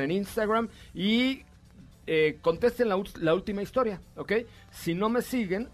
en 0.00 0.10
Instagram 0.10 0.68
y 0.92 1.42
eh, 2.06 2.38
contesten 2.42 2.88
la, 2.88 3.00
la, 3.20 3.34
última 3.34 3.62
historia, 3.62 4.00
¿ok? 4.16 4.32
Si 4.70 4.94
no 4.94 5.08
me 5.08 5.22
siguen, 5.22 5.68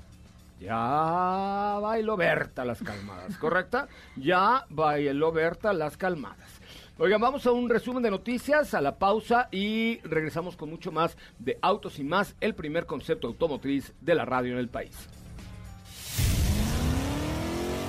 ya 0.60 1.78
bailo 1.80 2.16
Berta 2.16 2.64
las 2.64 2.82
calmadas, 2.82 3.36
¿correcta? 3.38 3.88
Ya 4.16 4.66
bailo 4.68 5.32
Berta 5.32 5.72
las 5.72 5.96
calmadas. 5.96 6.59
Oigan, 7.02 7.18
vamos 7.18 7.46
a 7.46 7.52
un 7.52 7.70
resumen 7.70 8.02
de 8.02 8.10
noticias, 8.10 8.74
a 8.74 8.80
la 8.82 8.98
pausa 8.98 9.48
y 9.50 10.00
regresamos 10.00 10.54
con 10.54 10.68
mucho 10.68 10.92
más 10.92 11.16
de 11.38 11.58
Autos 11.62 11.98
y 11.98 12.04
más, 12.04 12.36
el 12.42 12.54
primer 12.54 12.84
concepto 12.84 13.26
automotriz 13.26 13.94
de 14.02 14.14
la 14.14 14.26
radio 14.26 14.52
en 14.52 14.58
el 14.58 14.68
país. 14.68 14.94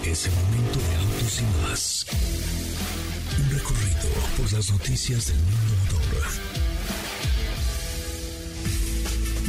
Es 0.05 0.27
el 0.27 0.33
momento 0.33 0.79
de 0.79 0.95
Autos 0.95 1.41
y 1.41 1.43
más. 1.61 2.05
Un 3.37 3.49
recorrido 3.57 4.09
por 4.37 4.53
las 4.53 4.71
noticias 4.71 5.27
del 5.27 5.39
mundo 5.39 5.75
motor 5.91 6.61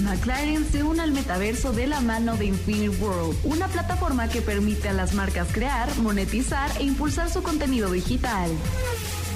McLaren 0.03 0.65
se 0.65 0.83
une 0.83 1.03
al 1.03 1.13
metaverso 1.13 1.73
de 1.73 1.87
la 1.87 2.01
mano 2.01 2.37
de 2.37 2.47
Infinite 2.47 2.97
World, 3.01 3.39
una 3.45 3.69
plataforma 3.69 4.29
que 4.29 4.43
permite 4.43 4.89
a 4.89 4.93
las 4.93 5.15
marcas 5.15 5.53
crear, 5.53 5.89
monetizar 5.99 6.73
e 6.81 6.83
impulsar 6.83 7.31
su 7.31 7.45
contenido 7.45 7.93
digital. 7.93 8.51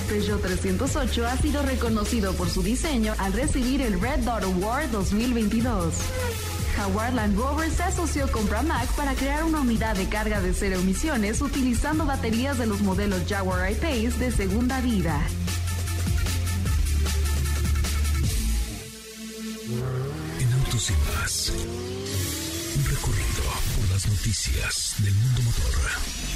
Peugeot 0.08 0.40
308 0.40 1.26
ha 1.26 1.36
sido 1.36 1.62
reconocido 1.62 2.32
por 2.34 2.48
su 2.48 2.62
diseño 2.62 3.14
al 3.18 3.32
recibir 3.32 3.82
el 3.82 4.00
Red 4.00 4.20
Dot 4.20 4.44
Award 4.44 4.90
2022. 4.90 5.94
Jaguar 6.76 7.14
Land 7.14 7.36
Rover 7.36 7.70
se 7.70 7.82
asoció 7.82 8.30
con 8.30 8.46
Pramac 8.46 8.88
para 8.94 9.14
crear 9.14 9.44
una 9.44 9.60
unidad 9.60 9.96
de 9.96 10.08
carga 10.08 10.40
de 10.40 10.52
cero 10.52 10.78
emisiones 10.80 11.40
utilizando 11.40 12.04
baterías 12.04 12.58
de 12.58 12.66
los 12.66 12.80
modelos 12.80 13.22
Jaguar 13.28 13.70
I-Pace 13.72 14.18
de 14.18 14.30
segunda 14.30 14.80
vida. 14.80 15.20
y 20.88 20.92
más. 21.10 21.52
Un 22.76 22.84
recorrido 22.84 23.44
por 23.76 23.90
las 23.90 24.06
noticias 24.06 24.94
del 24.98 25.14
mundo 25.14 25.42
motor. 25.42 26.35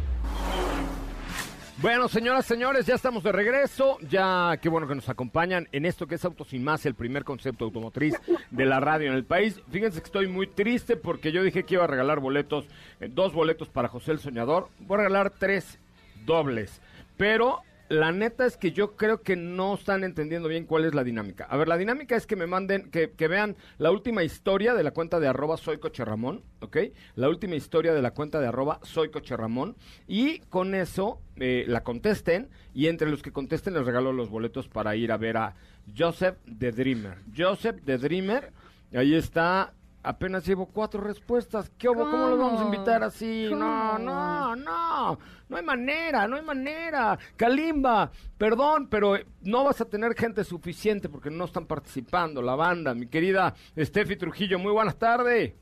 Bueno, 1.81 2.07
señoras, 2.07 2.45
señores, 2.45 2.85
ya 2.85 2.93
estamos 2.93 3.23
de 3.23 3.31
regreso. 3.31 3.97
Ya, 4.07 4.55
qué 4.61 4.69
bueno 4.69 4.87
que 4.87 4.93
nos 4.93 5.09
acompañan 5.09 5.67
en 5.71 5.87
esto 5.87 6.05
que 6.05 6.13
es 6.13 6.23
Autos 6.23 6.49
Sin 6.49 6.63
Más, 6.63 6.85
el 6.85 6.93
primer 6.93 7.23
concepto 7.23 7.65
automotriz 7.65 8.13
de 8.51 8.65
la 8.65 8.79
radio 8.79 9.09
en 9.09 9.15
el 9.15 9.25
país. 9.25 9.59
Fíjense 9.71 9.99
que 9.99 10.05
estoy 10.05 10.27
muy 10.27 10.45
triste 10.45 10.95
porque 10.95 11.31
yo 11.31 11.41
dije 11.41 11.63
que 11.63 11.73
iba 11.73 11.85
a 11.85 11.87
regalar 11.87 12.19
boletos, 12.19 12.67
eh, 12.99 13.09
dos 13.11 13.33
boletos 13.33 13.67
para 13.67 13.87
José 13.87 14.11
el 14.11 14.19
Soñador. 14.19 14.69
Voy 14.77 14.93
a 14.93 14.97
regalar 14.99 15.31
tres 15.31 15.79
dobles. 16.23 16.81
Pero 17.17 17.63
la 17.91 18.13
neta 18.13 18.45
es 18.45 18.55
que 18.55 18.71
yo 18.71 18.95
creo 18.95 19.21
que 19.21 19.35
no 19.35 19.73
están 19.73 20.05
entendiendo 20.05 20.47
bien 20.47 20.65
cuál 20.65 20.85
es 20.85 20.95
la 20.95 21.03
dinámica. 21.03 21.43
A 21.49 21.57
ver, 21.57 21.67
la 21.67 21.75
dinámica 21.75 22.15
es 22.15 22.25
que 22.25 22.37
me 22.37 22.47
manden, 22.47 22.89
que, 22.89 23.27
vean 23.27 23.57
la 23.79 23.91
última 23.91 24.23
historia 24.23 24.73
de 24.73 24.81
la 24.81 24.91
cuenta 24.91 25.19
de 25.19 25.27
arroba 25.27 25.57
soy 25.57 25.77
Ramón, 25.97 26.41
¿ok? 26.61 26.77
La 27.15 27.27
última 27.27 27.55
historia 27.55 27.93
de 27.93 28.01
la 28.01 28.11
cuenta 28.11 28.39
de 28.39 28.47
arroba 28.47 28.79
soy 28.83 29.11
Ramón. 29.11 29.75
Y 30.07 30.39
con 30.39 30.73
eso 30.73 31.19
eh, 31.35 31.65
la 31.67 31.83
contesten 31.83 32.49
y 32.73 32.87
entre 32.87 33.09
los 33.09 33.21
que 33.21 33.33
contesten 33.33 33.73
les 33.73 33.85
regalo 33.85 34.13
los 34.13 34.29
boletos 34.29 34.69
para 34.69 34.95
ir 34.95 35.11
a 35.11 35.17
ver 35.17 35.35
a 35.35 35.55
Joseph 35.93 36.37
the 36.59 36.71
Dreamer. 36.71 37.17
Joseph 37.37 37.81
the 37.83 37.97
Dreamer, 37.97 38.53
ahí 38.93 39.15
está 39.15 39.73
Apenas 40.03 40.45
llevo 40.45 40.65
cuatro 40.65 41.01
respuestas. 41.01 41.69
¿Qué 41.77 41.87
¿Cómo, 41.87 42.09
¿Cómo 42.09 42.27
lo 42.27 42.37
vamos 42.37 42.61
a 42.61 42.65
invitar 42.65 43.03
así? 43.03 43.47
No, 43.51 43.99
no, 43.99 44.55
no. 44.55 45.19
No 45.47 45.57
hay 45.57 45.63
manera, 45.63 46.27
no 46.27 46.37
hay 46.37 46.41
manera. 46.41 47.19
Kalimba, 47.35 48.11
perdón, 48.37 48.87
pero 48.87 49.17
no 49.41 49.63
vas 49.63 49.79
a 49.81 49.85
tener 49.85 50.15
gente 50.15 50.43
suficiente 50.43 51.09
porque 51.09 51.29
no 51.29 51.45
están 51.45 51.65
participando 51.65 52.41
la 52.41 52.55
banda. 52.55 52.95
Mi 52.95 53.07
querida 53.07 53.53
Steffi 53.77 54.15
Trujillo, 54.15 54.57
muy 54.57 54.71
buenas 54.71 54.97
tardes. 54.97 55.53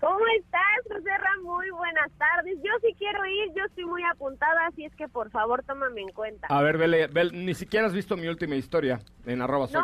¿Cómo 0.00 0.18
estás, 0.38 0.62
José 0.88 1.10
Muy 1.42 1.70
buenas 1.70 2.10
tardes. 2.12 2.56
Yo 2.62 2.70
sí 2.80 2.94
quiero 2.98 3.24
ir, 3.26 3.52
yo 3.54 3.64
estoy 3.66 3.84
muy 3.84 4.02
apuntada, 4.04 4.66
así 4.66 4.86
es 4.86 4.94
que 4.96 5.06
por 5.08 5.30
favor 5.30 5.62
tómame 5.64 6.00
en 6.00 6.08
cuenta. 6.12 6.46
A 6.48 6.62
ver, 6.62 6.78
Bele, 6.78 7.08
ni 7.32 7.52
siquiera 7.54 7.86
has 7.86 7.92
visto 7.92 8.16
mi 8.16 8.26
última 8.26 8.56
historia 8.56 9.00
en 9.26 9.42
arroba 9.42 9.68
no, 9.70 9.80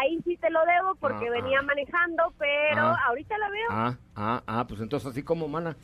ahí 0.00 0.20
sí 0.24 0.36
te 0.38 0.50
lo 0.50 0.58
debo 0.64 0.96
porque 0.96 1.28
ah, 1.28 1.30
venía 1.30 1.60
ah. 1.60 1.62
manejando, 1.62 2.34
pero 2.36 2.82
ah. 2.82 2.98
ahorita 3.06 3.38
la 3.38 3.50
veo. 3.50 3.68
Ah, 3.70 3.96
ah, 4.16 4.42
ah, 4.46 4.66
pues 4.66 4.80
entonces 4.80 5.08
así 5.08 5.22
como, 5.22 5.46
mana. 5.46 5.76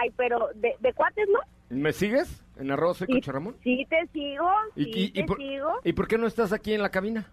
Ay, 0.00 0.10
pero 0.16 0.50
de, 0.54 0.76
de 0.78 0.92
cuates, 0.92 1.28
¿no? 1.28 1.40
¿Me 1.68 1.92
sigues 1.92 2.44
en 2.58 2.70
arroba 2.70 2.94
soy 2.94 3.08
sí, 3.08 3.20
Ramón? 3.30 3.56
Sí 3.64 3.86
te 3.90 4.06
sigo, 4.12 4.48
sí 4.76 5.10
te 5.12 5.26
sigo. 5.36 5.80
¿Y 5.82 5.92
por 5.94 6.06
qué 6.06 6.16
no 6.16 6.28
estás 6.28 6.52
aquí 6.52 6.74
en 6.74 6.82
la 6.82 6.90
cabina? 6.90 7.26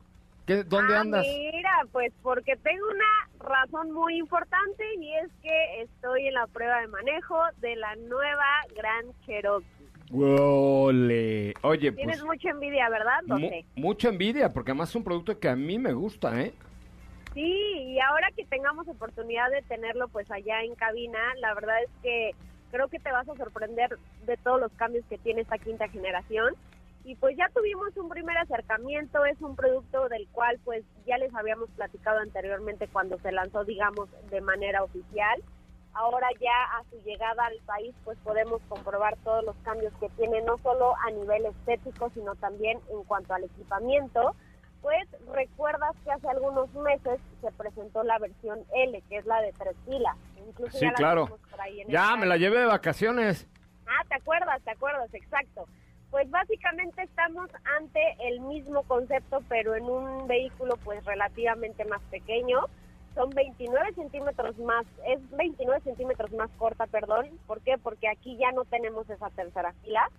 ¿Dónde 0.65 0.95
andas? 0.95 1.25
Mira, 1.27 1.58
pues 1.91 2.11
porque 2.21 2.55
tengo 2.57 2.85
una 2.87 3.49
razón 3.49 3.91
muy 3.91 4.17
importante 4.17 4.83
y 4.99 5.13
es 5.15 5.29
que 5.41 5.81
estoy 5.81 6.27
en 6.27 6.33
la 6.33 6.47
prueba 6.47 6.81
de 6.81 6.87
manejo 6.87 7.37
de 7.61 7.75
la 7.75 7.95
nueva 7.95 8.45
Gran 8.75 9.05
Cherokee. 9.25 9.67
¡Ole! 10.11 11.53
Oye, 11.61 11.91
Tienes 11.91 12.19
pues, 12.19 12.23
mucha 12.23 12.49
envidia, 12.49 12.89
¿verdad? 12.89 13.21
No 13.27 13.37
sé. 13.37 13.65
Mucha 13.75 14.09
envidia, 14.09 14.51
porque 14.53 14.71
además 14.71 14.89
es 14.89 14.95
un 14.95 15.03
producto 15.03 15.39
que 15.39 15.49
a 15.49 15.55
mí 15.55 15.77
me 15.77 15.93
gusta, 15.93 16.41
¿eh? 16.41 16.53
Sí, 17.33 17.41
y 17.43 17.99
ahora 17.99 18.29
que 18.35 18.43
tengamos 18.45 18.87
oportunidad 18.87 19.51
de 19.51 19.61
tenerlo 19.61 20.07
pues 20.07 20.29
allá 20.31 20.63
en 20.63 20.73
cabina, 20.73 21.19
la 21.39 21.53
verdad 21.53 21.75
es 21.83 21.89
que 22.01 22.31
creo 22.71 22.87
que 22.87 22.99
te 22.99 23.11
vas 23.11 23.29
a 23.29 23.35
sorprender 23.35 23.97
de 24.25 24.37
todos 24.37 24.59
los 24.59 24.71
cambios 24.73 25.05
que 25.05 25.17
tiene 25.19 25.41
esta 25.41 25.57
quinta 25.59 25.87
generación. 25.89 26.55
Y 27.09 27.15
pues 27.15 27.35
ya 27.35 27.49
tuvimos 27.55 27.97
un 27.97 28.07
primer 28.07 28.37
acercamiento, 28.37 29.25
es 29.25 29.41
un 29.41 29.55
producto 29.55 30.07
del 30.09 30.27
cual 30.27 30.59
pues 30.63 30.83
ya 31.07 31.17
les 31.17 31.33
habíamos 31.33 31.67
platicado 31.71 32.19
anteriormente 32.19 32.87
cuando 32.87 33.17
se 33.17 33.31
lanzó, 33.31 33.63
digamos, 33.65 34.07
de 34.29 34.41
manera 34.41 34.83
oficial. 34.83 35.41
Ahora 35.93 36.27
ya 36.39 36.53
a 36.77 36.83
su 36.91 37.01
llegada 37.03 37.47
al 37.47 37.57
país 37.65 37.95
pues 38.05 38.15
podemos 38.19 38.61
comprobar 38.69 39.17
todos 39.23 39.43
los 39.43 39.55
cambios 39.63 39.91
que 39.99 40.07
tiene, 40.09 40.43
no 40.43 40.59
solo 40.59 40.93
a 41.03 41.09
nivel 41.09 41.47
estético, 41.47 42.11
sino 42.13 42.35
también 42.35 42.79
en 42.91 43.03
cuanto 43.05 43.33
al 43.33 43.43
equipamiento. 43.45 44.35
Pues 44.83 45.07
recuerdas 45.33 45.95
que 46.03 46.11
hace 46.11 46.29
algunos 46.29 46.71
meses 46.75 47.19
se 47.41 47.51
presentó 47.53 48.03
la 48.03 48.19
versión 48.19 48.59
L, 48.75 49.01
que 49.09 49.17
es 49.17 49.25
la 49.25 49.41
de 49.41 49.51
tres 49.53 49.75
filas. 49.87 50.15
Incluso 50.47 50.77
Sí, 50.77 50.85
ya 50.85 50.91
la 50.91 50.93
claro. 50.93 51.23
tenemos 51.23 51.49
por 51.49 51.59
ahí 51.61 51.81
en 51.81 51.87
el 51.87 51.91
Ya, 51.93 52.15
me 52.17 52.27
la 52.27 52.37
llevé 52.37 52.59
de 52.59 52.65
vacaciones. 52.67 53.47
Ah, 53.87 54.03
te 54.07 54.13
acuerdas, 54.13 54.61
te 54.61 54.69
acuerdas, 54.69 55.11
exacto. 55.11 55.65
Pues 56.11 56.29
básicamente 56.31 57.03
estamos 57.03 57.49
ante 57.77 58.01
el 58.21 58.41
mismo 58.41 58.83
concepto, 58.83 59.41
pero 59.47 59.75
en 59.75 59.83
un 59.83 60.27
vehículo 60.27 60.75
pues 60.83 61.03
relativamente 61.05 61.85
más 61.85 62.01
pequeño. 62.09 62.61
Son 63.13 63.29
29 63.31 63.93
centímetros 63.93 64.57
más, 64.59 64.85
es 65.05 65.19
29 65.31 65.81
centímetros 65.81 66.31
más 66.33 66.49
corta, 66.57 66.87
perdón. 66.87 67.27
¿Por 67.47 67.61
qué? 67.61 67.77
Porque 67.77 68.07
aquí 68.07 68.37
ya 68.37 68.51
no 68.51 68.65
tenemos 68.65 69.09
esa 69.09 69.29
tercera 69.31 69.73
fila. 69.83 70.09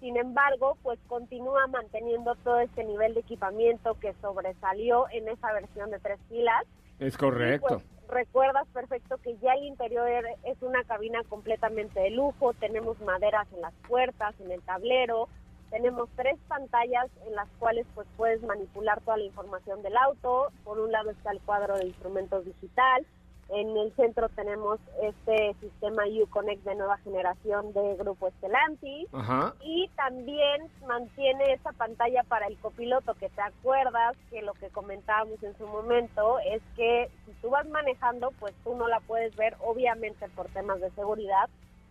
Sin 0.00 0.16
embargo, 0.16 0.76
pues 0.82 0.98
continúa 1.06 1.66
manteniendo 1.68 2.34
todo 2.36 2.60
este 2.60 2.84
nivel 2.84 3.14
de 3.14 3.20
equipamiento 3.20 3.94
que 3.94 4.14
sobresalió 4.20 5.06
en 5.10 5.28
esa 5.28 5.52
versión 5.52 5.90
de 5.90 5.98
tres 6.00 6.18
filas. 6.28 6.64
Es 6.98 7.16
correcto. 7.16 7.82
Recuerdas 8.08 8.66
perfecto 8.72 9.18
que 9.18 9.36
ya 9.38 9.54
el 9.54 9.64
interior 9.64 10.24
es 10.44 10.62
una 10.62 10.84
cabina 10.84 11.22
completamente 11.28 12.00
de 12.00 12.10
lujo, 12.10 12.54
tenemos 12.54 13.00
maderas 13.00 13.48
en 13.52 13.60
las 13.60 13.74
puertas, 13.88 14.34
en 14.40 14.52
el 14.52 14.62
tablero, 14.62 15.28
tenemos 15.70 16.08
tres 16.14 16.38
pantallas 16.46 17.08
en 17.26 17.34
las 17.34 17.48
cuales 17.58 17.86
pues 17.94 18.06
puedes 18.16 18.40
manipular 18.42 19.00
toda 19.00 19.16
la 19.16 19.24
información 19.24 19.82
del 19.82 19.96
auto. 19.96 20.52
Por 20.64 20.78
un 20.78 20.92
lado 20.92 21.10
está 21.10 21.32
el 21.32 21.40
cuadro 21.40 21.76
de 21.76 21.86
instrumentos 21.86 22.44
digital, 22.44 23.04
en 23.48 23.76
el 23.76 23.94
centro 23.94 24.28
tenemos 24.30 24.80
este 25.02 25.54
sistema 25.60 26.02
Uconnect 26.06 26.64
de 26.64 26.74
nueva 26.74 26.98
generación 26.98 27.72
de 27.72 27.94
Grupo 27.96 28.28
Stellantis 28.38 29.08
Ajá. 29.12 29.54
y 29.62 29.88
también 29.96 30.68
mantiene 30.86 31.52
esa 31.52 31.72
pantalla 31.72 32.24
para 32.24 32.46
el 32.48 32.58
copiloto 32.58 33.14
que 33.14 33.28
te 33.28 33.40
acuerdas 33.40 34.16
que 34.30 34.42
lo 34.42 34.52
que 34.54 34.68
comentábamos 34.70 35.40
en 35.42 35.56
su 35.58 35.66
momento 35.66 36.38
es 36.40 36.60
que 36.74 37.08
si 37.24 37.32
tú 37.40 37.50
vas 37.50 37.66
manejando 37.68 38.32
pues 38.40 38.52
tú 38.64 38.74
no 38.74 38.88
la 38.88 38.98
puedes 39.00 39.34
ver 39.36 39.56
obviamente 39.64 40.28
por 40.30 40.46
temas 40.48 40.80
de 40.80 40.90
seguridad 40.90 41.48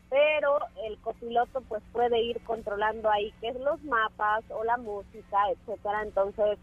pero 0.10 0.60
el 0.84 0.98
copiloto 1.00 1.62
pues 1.62 1.82
puede 1.94 2.22
ir 2.22 2.42
controlando 2.44 3.10
ahí 3.10 3.34
qué 3.40 3.50
es 3.50 3.60
los 3.62 3.82
mapas 3.84 4.44
o 4.50 4.64
la 4.66 4.78
música 4.78 5.38
etcétera 5.52 6.04
entonces 6.04 6.60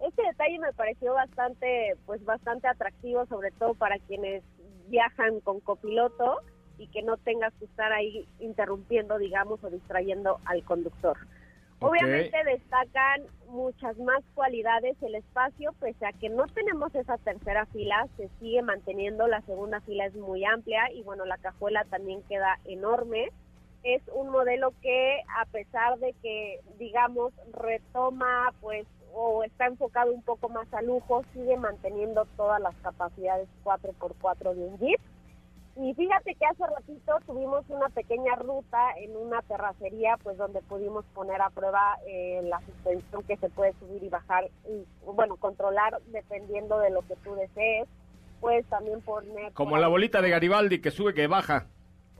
este 0.00 0.22
detalle 0.22 0.58
me 0.58 0.72
pareció 0.72 1.14
bastante 1.14 1.96
pues 2.06 2.24
bastante 2.24 2.68
atractivo 2.68 3.26
sobre 3.26 3.50
todo 3.52 3.74
para 3.74 3.98
quienes 3.98 4.42
viajan 4.88 5.40
con 5.40 5.60
copiloto 5.60 6.42
y 6.78 6.88
que 6.88 7.02
no 7.02 7.16
tengas 7.16 7.52
que 7.54 7.66
estar 7.66 7.92
ahí 7.92 8.26
interrumpiendo, 8.40 9.18
digamos, 9.18 9.62
o 9.62 9.70
distrayendo 9.70 10.40
al 10.44 10.62
conductor. 10.64 11.16
Obviamente 11.80 12.36
destacan 12.44 13.22
muchas 13.48 13.98
más 13.98 14.22
cualidades 14.34 14.96
el 15.02 15.16
espacio, 15.16 15.72
pese 15.80 16.06
a 16.06 16.12
que 16.12 16.30
no 16.30 16.46
tenemos 16.46 16.94
esa 16.94 17.18
tercera 17.18 17.66
fila, 17.66 18.08
se 18.16 18.30
sigue 18.40 18.62
manteniendo, 18.62 19.26
la 19.26 19.42
segunda 19.42 19.80
fila 19.82 20.06
es 20.06 20.14
muy 20.14 20.44
amplia 20.44 20.90
y 20.92 21.02
bueno, 21.02 21.24
la 21.26 21.36
cajuela 21.36 21.84
también 21.84 22.22
queda 22.22 22.58
enorme. 22.64 23.30
Es 23.82 24.02
un 24.14 24.30
modelo 24.30 24.72
que 24.80 25.20
a 25.36 25.44
pesar 25.46 25.98
de 25.98 26.14
que, 26.22 26.60
digamos, 26.78 27.34
retoma 27.52 28.54
pues 28.62 28.86
o 29.14 29.44
está 29.44 29.66
enfocado 29.66 30.12
un 30.12 30.22
poco 30.22 30.48
más 30.48 30.72
a 30.74 30.82
lujo, 30.82 31.22
sigue 31.32 31.56
manteniendo 31.56 32.26
todas 32.36 32.60
las 32.60 32.74
capacidades 32.76 33.48
4x4 33.64 34.54
de 34.54 34.64
un 34.66 34.78
Jeep. 34.78 35.00
Y 35.76 35.92
fíjate 35.94 36.34
que 36.36 36.46
hace 36.46 36.64
ratito 36.66 37.18
tuvimos 37.26 37.64
una 37.68 37.88
pequeña 37.88 38.36
ruta 38.36 38.78
en 38.96 39.16
una 39.16 39.42
terracería, 39.42 40.16
pues 40.22 40.36
donde 40.36 40.60
pudimos 40.62 41.04
poner 41.14 41.40
a 41.42 41.50
prueba 41.50 41.96
eh, 42.06 42.42
la 42.44 42.60
suspensión 42.60 43.22
que 43.24 43.36
se 43.36 43.48
puede 43.50 43.72
subir 43.80 44.02
y 44.02 44.08
bajar, 44.08 44.48
y, 44.68 44.84
bueno, 45.04 45.36
controlar 45.36 46.00
dependiendo 46.06 46.78
de 46.78 46.90
lo 46.90 47.02
que 47.02 47.16
tú 47.16 47.34
desees. 47.34 47.88
Puedes 48.40 48.66
también 48.66 49.00
poner... 49.00 49.52
Como 49.52 49.70
por 49.70 49.80
la 49.80 49.88
bolita 49.88 50.20
de 50.20 50.30
Garibaldi 50.30 50.80
que 50.80 50.90
sube 50.90 51.14
que 51.14 51.26
baja. 51.26 51.66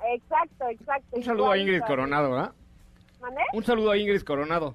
Exacto, 0.05 0.69
exacto. 0.69 1.17
Un 1.17 1.23
saludo 1.23 1.51
a 1.53 1.59
Ingrid. 1.59 1.83
Coronado, 1.83 2.31
¿verdad? 2.31 2.53
¿Mandé? 3.21 3.43
Un 3.53 3.65
saludo 3.65 3.91
a 3.91 3.97
Ingrid 3.97 4.23
Coronado. 4.23 4.75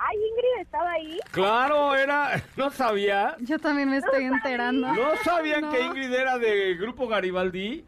Ay, 0.00 0.16
Ingrid 0.16 0.62
estaba 0.62 0.90
ahí. 0.92 1.18
Claro, 1.32 1.94
era. 1.96 2.40
No 2.56 2.70
sabía. 2.70 3.36
Yo 3.40 3.58
también 3.58 3.90
me 3.90 3.96
estoy 3.98 4.24
enterando. 4.24 4.92
¿No 4.92 5.16
sabían 5.24 5.62
No. 5.62 5.70
que 5.70 5.80
Ingrid 5.80 6.12
era 6.12 6.38
de 6.38 6.74
Grupo 6.76 7.08
Garibaldi? 7.08 7.84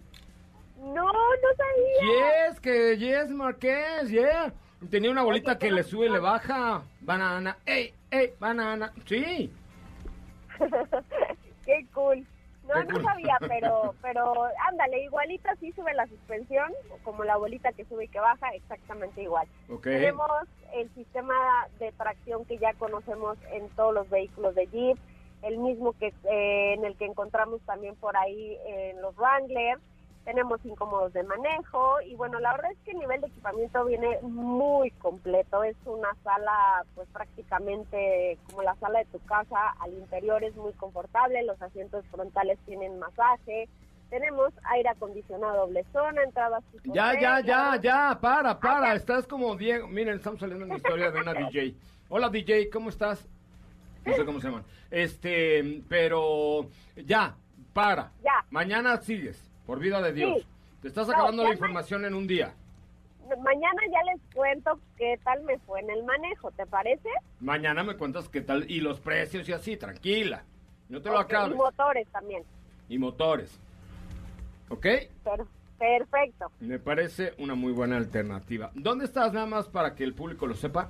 No, 0.78 1.04
no 1.04 1.48
sabía. 1.56 2.48
Yes, 2.50 2.60
que 2.60 2.96
Yes 2.98 3.30
Marqués, 3.30 4.10
yeah. 4.10 4.52
Tenía 4.90 5.10
una 5.10 5.22
bolita 5.22 5.58
que 5.58 5.70
le 5.70 5.82
sube 5.84 6.06
y 6.06 6.10
le 6.10 6.18
baja. 6.18 6.82
Banana, 7.02 7.56
ey, 7.66 7.92
ey, 8.10 8.32
banana. 8.40 8.92
Sí. 9.06 9.52
Qué 11.64 11.86
cool. 11.94 12.26
No, 12.74 12.84
no 12.84 13.02
sabía, 13.02 13.36
pero, 13.40 13.94
pero 14.02 14.44
ándale, 14.68 15.04
igualita 15.04 15.54
sí 15.56 15.72
sube 15.72 15.92
la 15.94 16.06
suspensión, 16.06 16.72
como 17.02 17.24
la 17.24 17.36
bolita 17.36 17.72
que 17.72 17.84
sube 17.84 18.04
y 18.04 18.08
que 18.08 18.20
baja, 18.20 18.48
exactamente 18.54 19.22
igual. 19.22 19.48
Tenemos 19.82 20.30
el 20.74 20.88
sistema 20.94 21.34
de 21.78 21.92
tracción 21.92 22.44
que 22.44 22.58
ya 22.58 22.74
conocemos 22.74 23.38
en 23.52 23.68
todos 23.70 23.92
los 23.92 24.08
vehículos 24.08 24.54
de 24.54 24.66
Jeep, 24.66 24.98
el 25.42 25.58
mismo 25.58 25.92
que 25.94 26.12
eh, 26.24 26.74
en 26.74 26.84
el 26.84 26.96
que 26.96 27.06
encontramos 27.06 27.60
también 27.62 27.96
por 27.96 28.16
ahí 28.16 28.56
en 28.66 29.00
los 29.00 29.16
Wrangler. 29.16 29.78
Tenemos 30.30 30.60
cinco 30.62 30.86
modos 30.86 31.12
de 31.12 31.24
manejo 31.24 32.00
y 32.02 32.14
bueno, 32.14 32.38
la 32.38 32.52
verdad 32.52 32.70
es 32.70 32.78
que 32.84 32.92
el 32.92 32.98
nivel 32.98 33.20
de 33.20 33.26
equipamiento 33.26 33.84
viene 33.84 34.20
muy 34.22 34.92
completo. 34.92 35.64
Es 35.64 35.74
una 35.86 36.14
sala 36.22 36.84
pues 36.94 37.08
prácticamente 37.08 38.38
como 38.46 38.62
la 38.62 38.76
sala 38.76 39.00
de 39.00 39.06
tu 39.06 39.18
casa. 39.24 39.70
Al 39.80 39.92
interior 39.92 40.44
es 40.44 40.54
muy 40.54 40.72
confortable, 40.74 41.42
los 41.42 41.60
asientos 41.60 42.04
frontales 42.12 42.60
tienen 42.64 43.00
masaje. 43.00 43.68
Tenemos 44.08 44.52
aire 44.70 44.90
acondicionado 44.90 45.66
doble 45.66 45.84
zona, 45.92 46.22
entradas 46.22 46.62
Ya, 46.84 47.20
ya, 47.20 47.40
ya, 47.40 47.80
ya, 47.82 48.16
para, 48.20 48.60
para. 48.60 48.94
Estás 48.94 49.26
como 49.26 49.56
Diego. 49.56 49.88
Miren, 49.88 50.14
estamos 50.14 50.38
saliendo 50.38 50.62
en 50.62 50.70
la 50.70 50.76
historia 50.76 51.10
de 51.10 51.20
una 51.22 51.34
DJ. 51.50 51.74
Hola, 52.08 52.28
DJ, 52.28 52.70
¿cómo 52.70 52.90
estás? 52.90 53.28
No 54.06 54.14
sé 54.14 54.24
cómo 54.24 54.38
se 54.38 54.46
llaman. 54.46 54.64
Este, 54.92 55.82
pero 55.88 56.68
ya, 56.94 57.34
para. 57.72 58.12
Ya. 58.22 58.44
Mañana 58.50 58.96
sigues, 58.98 59.49
por 59.70 59.78
vida 59.78 60.02
de 60.02 60.12
Dios. 60.12 60.38
Sí. 60.40 60.46
Te 60.82 60.88
estás 60.88 61.08
acabando 61.08 61.44
la 61.44 61.50
ma- 61.50 61.54
información 61.54 62.04
en 62.04 62.12
un 62.14 62.26
día. 62.26 62.52
Mañana 63.40 63.80
ya 63.92 64.12
les 64.12 64.20
cuento 64.34 64.80
qué 64.98 65.16
tal 65.22 65.40
me 65.44 65.56
fue 65.60 65.78
en 65.78 65.90
el 65.90 66.02
manejo, 66.02 66.50
¿te 66.50 66.66
parece? 66.66 67.08
Mañana 67.38 67.84
me 67.84 67.96
cuentas 67.96 68.28
qué 68.28 68.40
tal 68.40 68.68
y 68.68 68.80
los 68.80 68.98
precios 68.98 69.48
y 69.48 69.52
así, 69.52 69.76
tranquila. 69.76 70.42
No 70.88 71.00
te 71.00 71.08
lo 71.08 71.20
acabes. 71.20 71.54
Y 71.54 71.56
motores 71.56 72.08
también. 72.08 72.42
Y 72.88 72.98
motores. 72.98 73.60
¿Ok? 74.70 74.86
Pero, 75.22 75.46
perfecto. 75.78 76.50
Me 76.58 76.80
parece 76.80 77.34
una 77.38 77.54
muy 77.54 77.70
buena 77.72 77.96
alternativa. 77.96 78.72
¿Dónde 78.74 79.04
estás 79.04 79.32
nada 79.32 79.46
más 79.46 79.68
para 79.68 79.94
que 79.94 80.02
el 80.02 80.14
público 80.14 80.48
lo 80.48 80.54
sepa? 80.56 80.88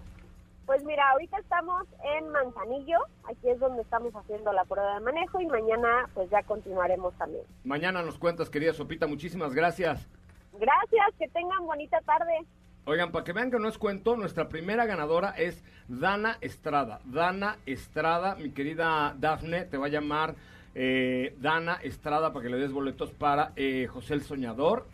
Pues 0.70 0.84
mira, 0.84 1.02
ahorita 1.10 1.36
estamos 1.38 1.84
en 2.16 2.28
Manzanillo, 2.28 2.98
aquí 3.24 3.48
es 3.48 3.58
donde 3.58 3.82
estamos 3.82 4.14
haciendo 4.14 4.52
la 4.52 4.64
prueba 4.64 4.94
de 4.94 5.00
manejo 5.00 5.40
y 5.40 5.46
mañana 5.46 6.08
pues 6.14 6.30
ya 6.30 6.44
continuaremos 6.44 7.12
también. 7.18 7.42
Mañana 7.64 8.02
nos 8.02 8.20
cuentas, 8.20 8.50
querida 8.50 8.72
Sopita. 8.72 9.08
Muchísimas 9.08 9.52
gracias. 9.52 10.06
Gracias, 10.52 11.06
que 11.18 11.26
tengan 11.26 11.66
bonita 11.66 11.98
tarde. 12.02 12.46
Oigan, 12.84 13.10
para 13.10 13.24
que 13.24 13.32
vean 13.32 13.50
que 13.50 13.58
no 13.58 13.66
es 13.66 13.78
cuento, 13.78 14.16
nuestra 14.16 14.48
primera 14.48 14.86
ganadora 14.86 15.30
es 15.30 15.60
Dana 15.88 16.38
Estrada. 16.40 17.00
Dana 17.04 17.56
Estrada, 17.66 18.36
mi 18.36 18.52
querida 18.52 19.16
Dafne, 19.18 19.64
te 19.64 19.76
va 19.76 19.86
a 19.86 19.90
llamar 19.90 20.36
eh, 20.76 21.34
Dana 21.40 21.80
Estrada 21.82 22.32
para 22.32 22.44
que 22.44 22.48
le 22.48 22.58
des 22.58 22.70
boletos 22.70 23.10
para 23.10 23.50
eh, 23.56 23.88
José 23.88 24.14
el 24.14 24.22
Soñador. 24.22 24.86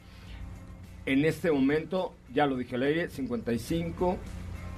En 1.04 1.26
este 1.26 1.52
momento, 1.52 2.14
ya 2.32 2.46
lo 2.46 2.56
dije 2.56 2.76
al 2.76 2.82
aire, 2.84 3.10
55. 3.10 4.16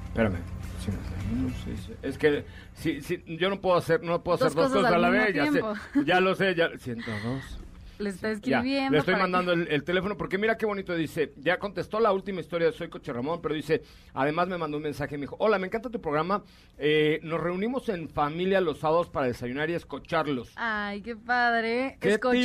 Espérame. 0.09 0.58
51, 0.91 1.51
sí, 1.65 1.77
sí. 1.87 1.93
Es 2.03 2.19
que 2.19 2.45
sí, 2.75 3.01
sí, 3.03 3.23
yo 3.39 3.51
no 3.51 3.61
puedo 3.61 3.77
hacer, 3.77 4.03
no 4.03 4.23
puedo 4.23 4.39
Dos 4.39 4.47
hacer 4.49 4.57
dos 4.57 4.73
cosas 4.73 4.93
a 4.93 4.99
la 4.99 5.11
vez. 5.11 5.35
Ya, 5.35 5.51
sé, 5.51 5.63
ya 6.05 6.21
lo 6.21 6.35
sé, 6.35 6.55
ya. 6.55 6.71
102. 6.79 7.59
Le 7.99 8.11
está 8.11 8.29
Ya, 8.29 8.35
escribiendo. 8.35 8.93
le 8.93 8.99
estoy 8.99 9.15
que- 9.15 9.21
mandando 9.21 9.53
el, 9.53 9.67
el 9.69 9.83
teléfono 9.83 10.17
porque 10.17 10.39
mira 10.39 10.57
qué 10.57 10.67
bonito 10.67 10.95
dice. 10.95 11.33
Ya 11.37 11.59
contestó 11.59 11.99
la 11.99 12.13
última 12.13 12.41
historia 12.41 12.69
de 12.69 12.73
Soy 12.73 12.89
Coche 12.89 13.13
Ramón, 13.13 13.41
pero 13.43 13.55
dice, 13.55 13.83
además 14.15 14.47
me 14.49 14.57
mandó 14.57 14.77
un 14.77 14.85
mensaje 14.85 15.17
y 15.17 15.19
me 15.19 15.23
dijo, 15.23 15.37
hola, 15.41 15.59
me 15.59 15.67
encanta 15.67 15.91
tu 15.91 16.01
programa. 16.01 16.43
Eh, 16.79 17.19
nos 17.25 17.41
reunimos 17.41 17.89
en 17.89 18.09
familia 18.09 18.61
los 18.61 18.79
sábados 18.79 19.09
para 19.11 19.27
desayunar 19.27 19.69
y 19.71 19.75
escucharlos. 19.75 20.53
Ay, 20.57 21.03
qué 21.03 21.17
padre. 21.17 21.99
¿Qué 22.01 22.15
Escucharlo. 22.15 22.41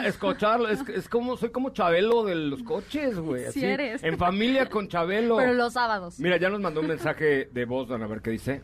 tipa? 0.00 0.06
Escucharlo. 0.06 0.68
Es, 0.68 0.86
es 0.88 1.08
como, 1.08 1.36
soy 1.38 1.50
como 1.50 1.70
Chabelo 1.70 2.24
de 2.24 2.34
los 2.34 2.62
coches, 2.62 3.18
güey. 3.18 3.42
Sí 3.44 3.48
así, 3.48 3.64
eres. 3.64 4.04
En 4.04 4.18
familia 4.18 4.68
con 4.68 4.88
Chabelo. 4.88 5.36
Pero 5.38 5.54
los 5.54 5.72
sábados. 5.72 6.20
Mira, 6.20 6.36
ya 6.36 6.50
nos 6.50 6.60
mandó 6.60 6.80
un 6.80 6.86
mensaje 6.88 7.48
de 7.50 7.64
voz, 7.64 7.88
Dan, 7.88 8.02
a 8.02 8.06
ver 8.06 8.20
qué 8.20 8.30
dice. 8.30 8.62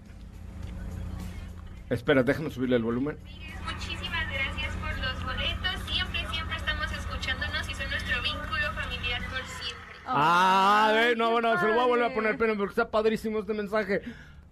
Espera, 1.90 2.22
déjame 2.22 2.50
subirle 2.50 2.76
el 2.76 2.82
volumen. 2.82 3.16
Muchísimas 3.64 4.26
gracias 4.32 4.74
por 4.76 4.98
los 4.98 5.24
boletos. 5.24 5.92
Siempre, 5.92 6.20
siempre 6.32 6.56
estamos 6.56 6.90
escuchándonos 6.92 7.68
y 7.70 7.74
son 7.74 7.90
nuestro 7.90 8.22
vínculo 8.22 8.72
familiar 8.74 9.20
por 9.30 9.40
siempre. 9.46 9.93
Ah, 10.06 10.88
Ay, 10.90 10.94
ve, 11.10 11.16
no, 11.16 11.30
bueno, 11.30 11.58
se 11.58 11.66
lo 11.66 11.74
voy 11.74 11.82
a 11.82 11.86
volver 11.86 12.04
a 12.10 12.14
poner, 12.14 12.36
pero 12.36 12.56
porque 12.56 12.72
está 12.72 12.90
padrísimo 12.90 13.38
este 13.40 13.54
mensaje. 13.54 14.02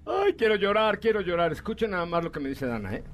Ay, 0.06 0.34
quiero 0.34 0.56
llorar, 0.56 0.98
quiero 0.98 1.20
llorar. 1.20 1.52
Escuchen 1.52 1.90
nada 1.90 2.06
más 2.06 2.24
lo 2.24 2.32
que 2.32 2.40
me 2.40 2.48
dice 2.48 2.66
Dana, 2.66 2.94
¿eh? 2.94 3.04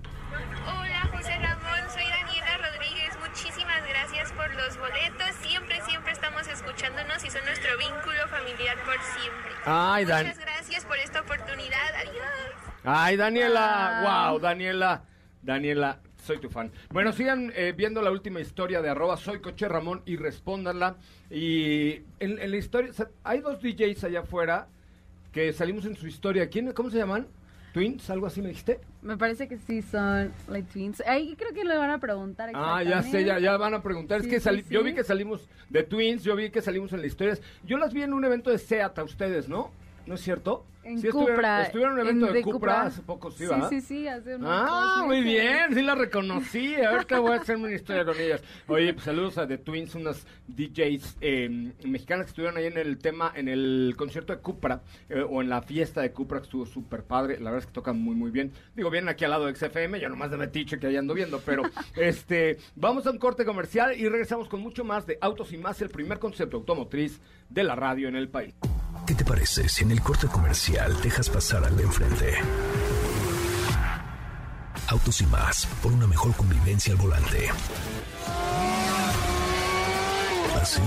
Hola, 0.67 1.09
José 1.13 1.37
Ramón. 1.39 1.91
Soy 1.93 2.05
Daniela 2.05 2.57
Rodríguez. 2.59 3.19
Muchísimas 3.21 3.83
gracias 3.89 4.33
por 4.33 4.55
los 4.55 4.79
boletos. 4.79 5.31
Siempre, 5.43 5.81
siempre 5.83 6.13
estamos 6.13 6.47
escuchándonos 6.49 7.25
y 7.25 7.31
son 7.31 7.45
nuestro 7.45 7.77
vínculo 7.77 8.29
familiar 8.29 8.77
por 8.85 8.95
siempre. 9.03 9.53
Ay, 9.67 10.05
Dan. 10.05 10.27
Muchas 10.27 10.39
gracias 10.41 10.85
por 10.85 10.97
esta 10.99 11.21
oportunidad. 11.23 11.95
Adiós. 12.01 12.75
Ay, 12.85 13.17
Daniela, 13.17 13.99
Ah. 14.01 14.31
wow, 14.31 14.39
Daniela, 14.39 15.03
Daniela, 15.43 15.99
soy 16.29 16.39
tu 16.39 16.51
fan. 16.51 16.71
Bueno, 16.91 17.11
sigan 17.13 17.51
eh, 17.57 17.73
viendo 17.77 18.03
la 18.03 18.11
última 18.11 18.39
historia 18.41 18.83
de 18.83 18.91
arroba 18.91 19.17
soy 19.17 19.41
coche 19.41 19.67
Ramón 19.67 20.03
y 20.05 20.17
respóndanla. 20.17 20.97
Y 21.31 22.03
en, 22.21 22.39
en 22.39 22.51
la 22.51 22.57
historia, 22.59 22.91
o 22.91 22.95
sea, 22.95 23.09
hay 23.25 23.41
dos 23.41 23.61
DJs 23.63 24.05
allá 24.05 24.21
afuera 24.21 24.69
que 25.33 25.53
salimos 25.55 25.87
en 25.87 25.97
su 25.97 26.07
historia. 26.07 26.49
¿Quién, 26.51 26.71
¿Cómo 26.73 26.91
se 26.91 26.99
llaman? 26.99 27.27
¿Twins? 27.73 28.09
¿Algo 28.11 28.27
así 28.27 28.43
me 28.43 28.49
dijiste? 28.49 28.81
Me 29.03 29.17
parece 29.17 29.49
que 29.49 29.57
sí 29.59 29.81
son 29.83 30.33
like 30.49 30.71
twins. 30.73 31.03
Ahí 31.07 31.35
creo 31.37 31.53
que 31.55 31.65
le 31.65 31.77
van 31.77 31.91
a 31.91 31.99
preguntar 31.99 32.51
Ah, 32.55 32.83
ya 32.83 33.03
sé, 33.03 33.25
ya, 33.25 33.39
ya 33.39 33.57
van 33.57 33.73
a 33.75 33.83
preguntar. 33.83 34.21
Sí, 34.21 34.27
es 34.27 34.33
que 34.35 34.41
sí, 34.41 34.45
sali- 34.45 34.65
yo 34.69 34.81
sí. 34.81 34.87
vi 34.87 34.95
que 34.95 35.05
salimos 35.05 35.49
de 35.71 35.83
Twins, 35.83 36.25
yo 36.25 36.37
vi 36.37 36.51
que 36.51 36.61
salimos 36.61 36.93
en 36.93 36.99
las 36.99 37.07
historias. 37.07 37.41
Yo 37.65 37.79
las 37.79 37.93
vi 37.95 38.03
en 38.03 38.13
un 38.13 38.25
evento 38.25 38.51
de 38.51 38.59
SEAT 38.59 38.99
a 38.99 39.05
ustedes, 39.05 39.49
¿no? 39.49 39.71
¿No 40.09 40.15
es 40.15 40.23
cierto? 40.23 40.65
En 40.85 40.99
Sí, 41.03 41.09
Cupra. 41.11 41.65
Estuvieron 41.67 41.93
en 41.97 42.01
un 42.01 42.07
evento 42.07 42.27
en- 42.29 42.33
de, 42.33 42.41
Cupra, 42.43 42.81
hace 42.85 43.03
poco, 43.03 43.31
sí, 43.31 43.41
Sí, 43.41 43.47
¿verdad? 43.47 43.69
sí, 43.69 43.81
sí, 43.83 44.09
hace 44.09 44.37
unos 44.37 44.49
Ah, 44.51 45.03
muy 45.05 45.21
bien, 45.21 45.75
sí 45.75 45.83
la 45.83 45.95
reconocí. 45.95 46.77
Ahorita 46.77 47.19
voy 47.21 47.33
a 47.33 47.43
hacer 47.43 47.57
una 47.57 47.71
historia 47.75 48.07
con 48.07 48.19
ellas. 48.19 48.43
Oye, 48.69 48.95
pues 48.95 49.05
saludos 49.05 49.37
a 49.37 49.47
The 49.47 49.59
Twins, 49.59 49.95
unas 49.97 50.27
DJs 50.47 51.19
eh, 51.21 51.73
mexicanas 51.85 52.25
que 52.25 52.29
estuvieron 52.31 52.57
ahí 52.57 52.65
en 52.65 52.79
el 52.79 52.97
tema, 52.97 53.31
en 53.35 53.49
el 53.49 53.97
concierto 53.99 54.33
de 54.35 54.41
Cupra, 54.41 54.81
eh, 55.11 55.21
o 55.29 55.43
en 55.43 55.51
la 55.51 55.61
fiesta 55.61 56.01
de 56.01 56.11
Cupra, 56.11 56.39
que 56.39 56.45
estuvo 56.45 56.65
súper 56.65 57.05
padre. 57.05 57.35
La 57.39 57.51
verdad 57.51 57.59
es 57.59 57.67
que 57.67 57.73
tocan 57.73 58.01
muy, 58.01 58.15
muy 58.17 58.31
bien. 58.31 58.51
Digo, 58.75 58.89
vienen 58.89 59.11
aquí 59.11 59.27
al 59.27 59.33
lado 59.33 59.45
de 59.45 59.55
XFM, 59.55 60.01
yo 60.01 60.09
nomás 60.09 60.31
de 60.31 60.39
metiche 60.39 60.79
que 60.79 60.87
ahí 60.87 60.97
ando 60.97 61.13
viendo, 61.13 61.39
pero 61.45 61.65
este, 61.97 62.57
vamos 62.77 63.07
a 63.07 63.11
un 63.11 63.19
corte 63.19 63.45
comercial 63.45 63.95
y 63.95 64.09
regresamos 64.09 64.49
con 64.49 64.61
mucho 64.63 64.85
más 64.85 65.07
de 65.07 65.19
Autos 65.21 65.53
y 65.53 65.59
Más, 65.59 65.83
el 65.83 65.91
primer 65.91 66.19
concepto 66.19 66.57
automotriz 66.57 67.21
de 67.51 67.63
la 67.63 67.75
radio 67.77 68.09
en 68.09 68.17
el 68.17 68.31
país. 68.31 68.55
¿Qué 69.09 69.15
te 69.15 69.25
parece 69.25 69.71
si 69.71 69.85
en 69.85 69.91
el 69.91 70.03
corte 70.03 70.27
comercial 70.27 71.01
dejas 71.01 71.31
pasar 71.31 71.65
al 71.65 71.75
de 71.75 71.83
enfrente? 71.83 72.35
Autos 74.89 75.23
y 75.23 75.27
más, 75.29 75.65
por 75.83 75.93
una 75.93 76.07
mejor 76.07 76.37
convivencia 76.37 76.93
al 76.93 76.99
volante. 76.99 77.49
¿Así? 80.61 80.83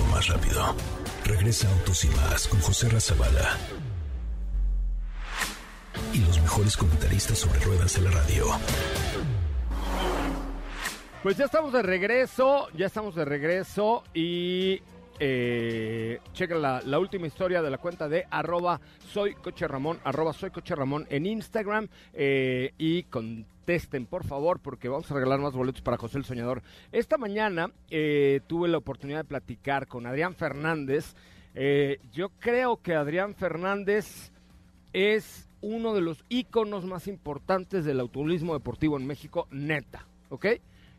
O 0.00 0.10
más 0.10 0.26
rápido. 0.26 0.74
Regresa 1.26 1.68
Autos 1.68 2.02
y 2.06 2.08
más 2.08 2.48
con 2.48 2.60
José 2.62 2.88
Razabala. 2.88 3.58
Y 6.14 6.20
los 6.20 6.40
mejores 6.40 6.78
comentaristas 6.78 7.36
sobre 7.36 7.60
ruedas 7.60 7.94
de 7.94 8.00
la 8.00 8.10
radio. 8.10 8.46
Pues 11.22 11.36
ya 11.36 11.44
estamos 11.44 11.74
de 11.74 11.82
regreso, 11.82 12.68
ya 12.72 12.86
estamos 12.86 13.14
de 13.14 13.26
regreso 13.26 14.02
y 14.14 14.80
eh, 15.20 16.18
chequen 16.32 16.60
la, 16.60 16.98
última 16.98 17.26
historia 17.26 17.62
de 17.62 17.70
la 17.70 17.78
cuenta 17.78 18.08
de 18.08 18.26
arroba 18.30 18.80
soy 19.12 19.36
en 21.08 21.26
Instagram 21.26 21.88
eh, 22.12 22.72
y 22.78 23.04
contesten 23.04 24.06
por 24.06 24.24
favor 24.24 24.58
porque 24.60 24.88
vamos 24.88 25.08
a 25.10 25.14
regalar 25.14 25.38
más 25.38 25.52
boletos 25.52 25.82
para 25.82 25.96
José 25.96 26.18
el 26.18 26.24
Soñador. 26.24 26.62
Esta 26.90 27.16
mañana 27.16 27.70
eh, 27.90 28.40
tuve 28.46 28.68
la 28.68 28.78
oportunidad 28.78 29.18
de 29.18 29.24
platicar 29.24 29.86
con 29.86 30.06
Adrián 30.06 30.34
Fernández. 30.34 31.14
Yo 32.12 32.30
creo 32.40 32.82
que 32.82 32.96
Adrián 32.96 33.34
Fernández 33.36 34.32
es 34.92 35.48
uno 35.60 35.94
de 35.94 36.00
los 36.00 36.24
íconos 36.28 36.84
más 36.84 37.06
importantes 37.06 37.84
del 37.84 38.00
automovilismo 38.00 38.54
deportivo 38.54 38.98
en 38.98 39.06
México, 39.06 39.46
neta, 39.52 40.06
¿ok? 40.30 40.46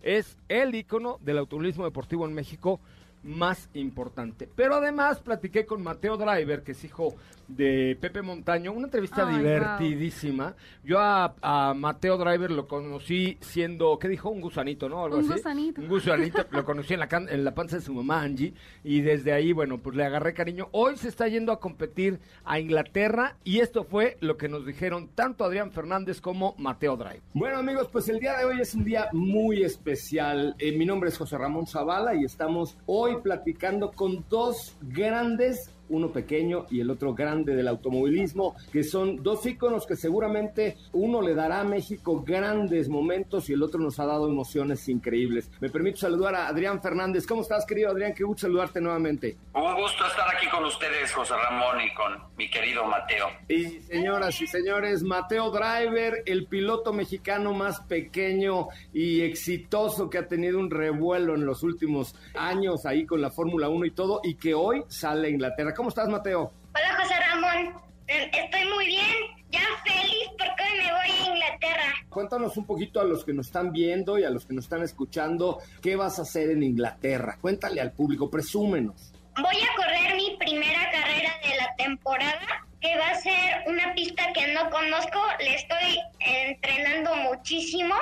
Es 0.01 0.37
el 0.47 0.73
ícono 0.73 1.19
del 1.21 1.39
automovilismo 1.39 1.83
deportivo 1.83 2.25
en 2.25 2.33
México 2.33 2.79
más 3.25 3.69
importante. 3.73 4.47
Pero 4.55 4.75
además 4.75 5.19
platiqué 5.19 5.65
con 5.65 5.83
Mateo 5.83 6.15
Driver, 6.15 6.63
que 6.63 6.71
es 6.71 6.83
hijo 6.85 7.15
de 7.47 7.95
Pepe 8.01 8.21
Montaño, 8.23 8.71
una 8.71 8.85
entrevista 8.85 9.27
Ay, 9.27 9.37
divertidísima. 9.37 10.55
Yo 10.83 10.99
a, 10.99 11.35
a 11.41 11.73
Mateo 11.75 12.17
Driver 12.17 12.49
lo 12.51 12.67
conocí 12.67 13.37
siendo, 13.41 13.97
¿qué 13.99 14.07
dijo? 14.07 14.29
Un 14.29 14.41
gusanito, 14.41 14.89
¿no? 14.89 15.03
Algo 15.03 15.17
Un 15.17 15.25
así. 15.25 15.33
gusanito. 15.33 15.81
Un 15.81 15.87
gusanito, 15.87 16.45
lo 16.51 16.65
conocí 16.65 16.93
en 16.93 16.99
la, 17.01 17.07
can- 17.07 17.29
en 17.29 17.43
la 17.43 17.53
panza 17.53 17.75
de 17.77 17.81
su 17.83 17.93
mamá 17.93 18.21
Angie 18.21 18.53
y 18.83 19.01
desde 19.01 19.31
ahí, 19.33 19.51
bueno, 19.53 19.77
pues 19.79 19.95
le 19.95 20.05
agarré 20.05 20.33
cariño. 20.33 20.69
Hoy 20.71 20.97
se 20.97 21.07
está 21.07 21.27
yendo 21.27 21.51
a 21.51 21.59
competir 21.59 22.19
a 22.45 22.59
Inglaterra 22.59 23.37
y 23.43 23.59
esto 23.59 23.83
fue 23.83 24.17
lo 24.21 24.37
que 24.37 24.49
nos 24.49 24.65
dijeron 24.65 25.09
tanto 25.13 25.43
Adrián 25.43 25.71
Fernández 25.71 26.21
como 26.21 26.55
Mateo 26.57 26.97
Driver. 26.97 27.21
Bueno 27.33 27.57
amigos, 27.57 27.89
pues 27.91 28.09
el 28.09 28.19
día 28.19 28.37
de 28.37 28.45
hoy 28.45 28.59
es 28.61 28.73
un 28.73 28.83
día 28.85 29.07
muy 29.11 29.63
especial. 29.63 30.55
Eh, 30.59 30.71
mi 30.77 30.85
nombre 30.85 31.09
es 31.09 31.17
José 31.17 31.37
Ramón 31.37 31.67
Zavala 31.67 32.15
y 32.15 32.23
estamos 32.25 32.77
hoy 32.85 33.14
platicando 33.21 33.91
con 33.91 34.25
dos 34.29 34.75
grandes 34.81 35.71
uno 35.89 36.11
pequeño 36.11 36.65
y 36.69 36.79
el 36.79 36.89
otro 36.89 37.13
grande 37.13 37.55
del 37.55 37.67
automovilismo, 37.67 38.55
que 38.71 38.83
son 38.83 39.21
dos 39.21 39.45
íconos 39.45 39.85
que 39.85 39.95
seguramente 39.95 40.77
uno 40.93 41.21
le 41.21 41.35
dará 41.35 41.61
a 41.61 41.63
México 41.63 42.23
grandes 42.25 42.89
momentos 42.89 43.49
y 43.49 43.53
el 43.53 43.63
otro 43.63 43.79
nos 43.79 43.99
ha 43.99 44.05
dado 44.05 44.27
emociones 44.27 44.87
increíbles. 44.89 45.49
Me 45.59 45.69
permito 45.69 45.97
saludar 45.97 46.35
a 46.35 46.47
Adrián 46.47 46.81
Fernández. 46.81 47.25
¿Cómo 47.27 47.41
estás, 47.41 47.65
querido 47.65 47.91
Adrián? 47.91 48.13
Qué 48.13 48.23
gusto 48.23 48.47
saludarte 48.47 48.81
nuevamente. 48.81 49.37
Un 49.53 49.75
gusto 49.75 50.05
estar 50.05 50.27
aquí 50.35 50.47
con 50.49 50.63
ustedes, 50.65 51.11
José 51.11 51.33
Ramón, 51.35 51.81
y 51.81 51.93
con 51.93 52.13
mi 52.37 52.49
querido 52.49 52.85
Mateo. 52.85 53.27
Y 53.47 53.81
señoras 53.81 54.41
y 54.41 54.47
señores, 54.47 55.03
Mateo 55.03 55.51
Driver, 55.51 56.23
el 56.25 56.47
piloto 56.47 56.93
mexicano 56.93 57.53
más 57.53 57.81
pequeño 57.81 58.67
y 58.93 59.21
exitoso 59.21 60.09
que 60.09 60.17
ha 60.17 60.27
tenido 60.27 60.59
un 60.59 60.69
revuelo 60.69 61.35
en 61.35 61.45
los 61.45 61.63
últimos 61.63 62.15
años 62.35 62.85
ahí 62.85 63.05
con 63.05 63.21
la 63.21 63.31
Fórmula 63.31 63.69
1 63.69 63.85
y 63.85 63.91
todo, 63.91 64.21
y 64.23 64.35
que 64.35 64.53
hoy 64.53 64.83
sale 64.87 65.27
a 65.27 65.31
Inglaterra. 65.31 65.73
¿Cómo 65.75 65.89
estás, 65.89 66.07
Mateo? 66.07 66.51
Hola 66.73 66.95
José 67.01 67.15
Ramón, 67.19 67.73
Eh, 68.07 68.29
estoy 68.31 68.65
muy 68.69 68.85
bien, 68.85 69.15
ya 69.49 69.61
feliz 69.83 70.29
porque 70.37 70.61
hoy 70.61 70.77
me 70.77 70.91
voy 70.91 71.09
a 71.09 71.33
Inglaterra. 71.33 71.93
Cuéntanos 72.09 72.55
un 72.55 72.65
poquito 72.67 73.01
a 73.01 73.03
los 73.03 73.25
que 73.25 73.33
nos 73.33 73.47
están 73.47 73.71
viendo 73.71 74.19
y 74.19 74.23
a 74.23 74.29
los 74.29 74.45
que 74.45 74.53
nos 74.53 74.65
están 74.65 74.83
escuchando, 74.83 75.59
¿qué 75.81 75.95
vas 75.95 76.19
a 76.19 76.21
hacer 76.21 76.51
en 76.51 76.61
Inglaterra? 76.61 77.37
Cuéntale 77.41 77.81
al 77.81 77.91
público, 77.93 78.29
presúmenos. 78.29 79.11
Voy 79.41 79.55
a 79.55 79.75
correr 79.75 80.15
mi 80.15 80.37
primera 80.37 80.91
carrera 80.91 81.31
de 81.43 81.57
la 81.57 81.75
temporada, 81.77 82.67
que 82.79 82.95
va 82.95 83.09
a 83.09 83.15
ser 83.15 83.63
una 83.67 83.93
pista 83.95 84.31
que 84.33 84.53
no 84.53 84.69
conozco, 84.69 85.19
le 85.39 85.55
estoy 85.55 85.99
entrenando 86.19 87.15
muchísimo 87.15 87.95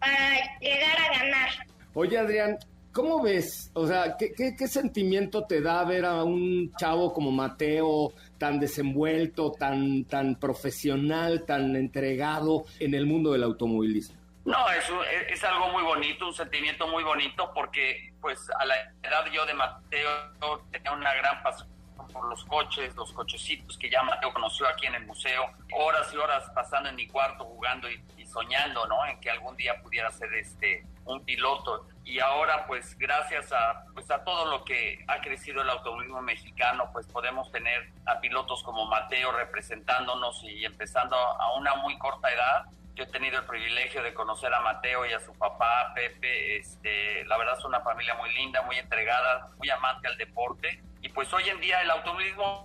para 0.00 0.58
llegar 0.60 0.98
a 0.98 1.18
ganar. 1.18 1.48
Oye, 1.92 2.16
Adrián, 2.16 2.58
¿cómo 2.92 3.22
ves? 3.22 3.70
O 3.74 3.86
sea, 3.86 4.16
¿qué, 4.16 4.32
qué, 4.34 4.68
sentimiento 4.68 5.44
te 5.46 5.60
da 5.60 5.84
ver 5.84 6.04
a 6.04 6.24
un 6.24 6.72
chavo 6.76 7.12
como 7.12 7.30
Mateo 7.30 8.12
tan 8.38 8.58
desenvuelto, 8.58 9.52
tan, 9.52 10.04
tan 10.04 10.36
profesional, 10.36 11.44
tan 11.46 11.76
entregado 11.76 12.64
en 12.78 12.94
el 12.94 13.06
mundo 13.06 13.32
del 13.32 13.42
automovilismo? 13.44 14.18
No, 14.44 14.70
es, 14.70 14.84
es 15.28 15.44
algo 15.44 15.68
muy 15.68 15.82
bonito, 15.82 16.26
un 16.26 16.34
sentimiento 16.34 16.86
muy 16.88 17.04
bonito, 17.04 17.50
porque 17.54 18.12
pues 18.20 18.38
a 18.58 18.64
la 18.64 18.74
edad 19.02 19.24
yo 19.32 19.44
de 19.46 19.54
Mateo 19.54 20.64
tenía 20.70 20.92
una 20.92 21.14
gran 21.14 21.42
pasión 21.42 21.68
por 22.12 22.28
los 22.28 22.44
coches, 22.44 22.94
los 22.96 23.12
cochecitos 23.12 23.78
que 23.78 23.90
ya 23.90 24.02
Mateo 24.02 24.32
conoció 24.32 24.66
aquí 24.66 24.86
en 24.86 24.94
el 24.96 25.06
museo, 25.06 25.42
horas 25.72 26.12
y 26.12 26.16
horas 26.16 26.44
pasando 26.54 26.88
en 26.88 26.96
mi 26.96 27.06
cuarto 27.06 27.44
jugando 27.44 27.88
y 27.90 28.19
soñando, 28.30 28.86
¿no? 28.86 29.04
En 29.06 29.20
que 29.20 29.30
algún 29.30 29.56
día 29.56 29.80
pudiera 29.82 30.10
ser 30.10 30.32
este 30.34 30.84
un 31.04 31.24
piloto. 31.24 31.86
Y 32.04 32.18
ahora, 32.20 32.66
pues 32.66 32.96
gracias 32.98 33.52
a 33.52 33.84
pues 33.94 34.10
a 34.10 34.24
todo 34.24 34.50
lo 34.50 34.64
que 34.64 35.04
ha 35.08 35.20
crecido 35.20 35.62
el 35.62 35.70
automovilismo 35.70 36.22
mexicano, 36.22 36.90
pues 36.92 37.06
podemos 37.06 37.50
tener 37.52 37.90
a 38.06 38.20
pilotos 38.20 38.62
como 38.62 38.86
Mateo 38.86 39.32
representándonos 39.32 40.42
y 40.44 40.64
empezando 40.64 41.16
a 41.16 41.54
una 41.56 41.74
muy 41.76 41.98
corta 41.98 42.32
edad 42.32 42.66
Yo 42.94 43.04
he 43.04 43.06
tenido 43.06 43.38
el 43.38 43.46
privilegio 43.46 44.02
de 44.02 44.12
conocer 44.14 44.52
a 44.52 44.60
Mateo 44.60 45.06
y 45.06 45.12
a 45.12 45.20
su 45.20 45.32
papá, 45.34 45.92
Pepe. 45.94 46.56
Este, 46.56 47.24
la 47.24 47.38
verdad 47.38 47.56
es 47.58 47.64
una 47.64 47.80
familia 47.80 48.14
muy 48.14 48.32
linda, 48.34 48.62
muy 48.62 48.76
entregada, 48.76 49.48
muy 49.58 49.70
amante 49.70 50.08
al 50.08 50.16
deporte. 50.16 50.82
Y 51.02 51.08
pues 51.08 51.32
hoy 51.32 51.48
en 51.48 51.60
día 51.60 51.80
el 51.80 51.90
automovilismo 51.90 52.62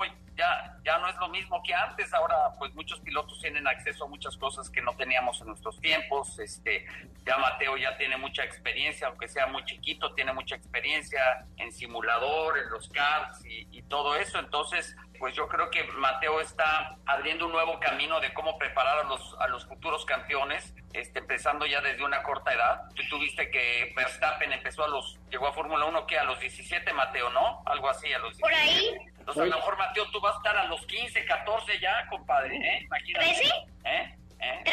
ya, 0.86 0.98
no 1.00 1.08
es 1.10 1.16
lo 1.18 1.30
mismo 1.30 1.62
que 1.64 1.74
antes. 1.74 2.14
Ahora, 2.14 2.36
pues 2.58 2.74
muchos 2.76 3.00
pilotos 3.00 3.40
tienen 3.42 3.68
acceso 3.68 4.06
a 4.06 4.08
muchas 4.08 4.38
cosas 4.38 4.70
que 4.70 4.82
no 4.82 4.94
teníamos 4.96 5.42
en 5.42 5.48
nuestros 5.48 5.80
tiempos. 5.82 6.40
Este, 6.40 6.86
ya 7.26 7.38
Mateo 7.38 7.78
ya 7.78 7.98
tiene 7.98 8.18
mucha 8.18 8.44
experiencia, 8.44 9.08
aunque 9.08 9.28
sea 9.28 9.48
muy 9.48 9.64
chiquito, 9.66 10.14
tiene 10.14 10.34
mucha 10.34 10.56
experiencia 10.56 11.46
en 11.58 11.72
simulador, 11.72 12.58
en 12.58 12.70
los 12.70 12.88
karts 12.90 13.46
y, 13.46 13.68
y 13.72 13.82
todo 13.84 14.16
eso. 14.16 14.40
Entonces, 14.40 14.96
pues 15.18 15.34
yo 15.36 15.48
creo 15.48 15.70
que 15.70 15.84
Mateo 15.84 16.42
está 16.42 16.98
abriendo 17.06 17.46
un 17.46 17.52
nuevo 17.52 17.80
camino 17.80 18.20
de 18.20 18.34
cómo 18.34 18.58
preparar 18.58 19.00
a 19.00 19.04
los, 19.04 19.36
a 19.40 19.48
los 19.48 19.66
futuros 19.66 20.06
campeones, 20.06 20.74
este, 20.94 21.20
empezando 21.20 21.66
ya 21.66 21.82
desde 21.82 22.04
una 22.04 22.24
corta 22.24 22.54
edad. 22.54 22.84
Tú 22.96 23.04
tuviste 23.10 23.50
que 23.50 23.94
Verstappen 23.96 24.54
empezó 24.54 24.84
a 24.84 24.88
los, 24.88 25.20
llegó 25.30 25.48
a 25.48 25.54
Fórmula 25.54 25.86
1 25.86 26.08
que 26.08 26.18
a 26.18 26.24
los 26.24 26.40
17, 26.40 26.92
Mateo, 26.94 27.30
¿no? 27.30 27.64
Algo 27.66 27.90
así, 27.90 28.12
a 28.14 28.20
los 28.20 28.38
17. 28.38 28.42
Por 28.42 28.54
ahí. 28.54 29.15
Entonces 29.26 29.44
a 29.44 29.46
lo 29.48 29.56
mejor 29.56 29.78
Mateo 29.80 30.04
tú 30.12 30.22
vas 30.22 30.36
a 30.36 30.38
estar 30.38 30.56
a 30.56 30.68
los 30.68 30.86
15, 30.86 31.26
14 31.26 31.80
ya, 31.82 32.08
compadre, 32.12 32.58
¿eh? 32.58 32.84
Imagínate. 32.86 33.26
¿13? 33.26 33.42
¿Eh? 33.86 34.16
¿Eh? 34.40 34.64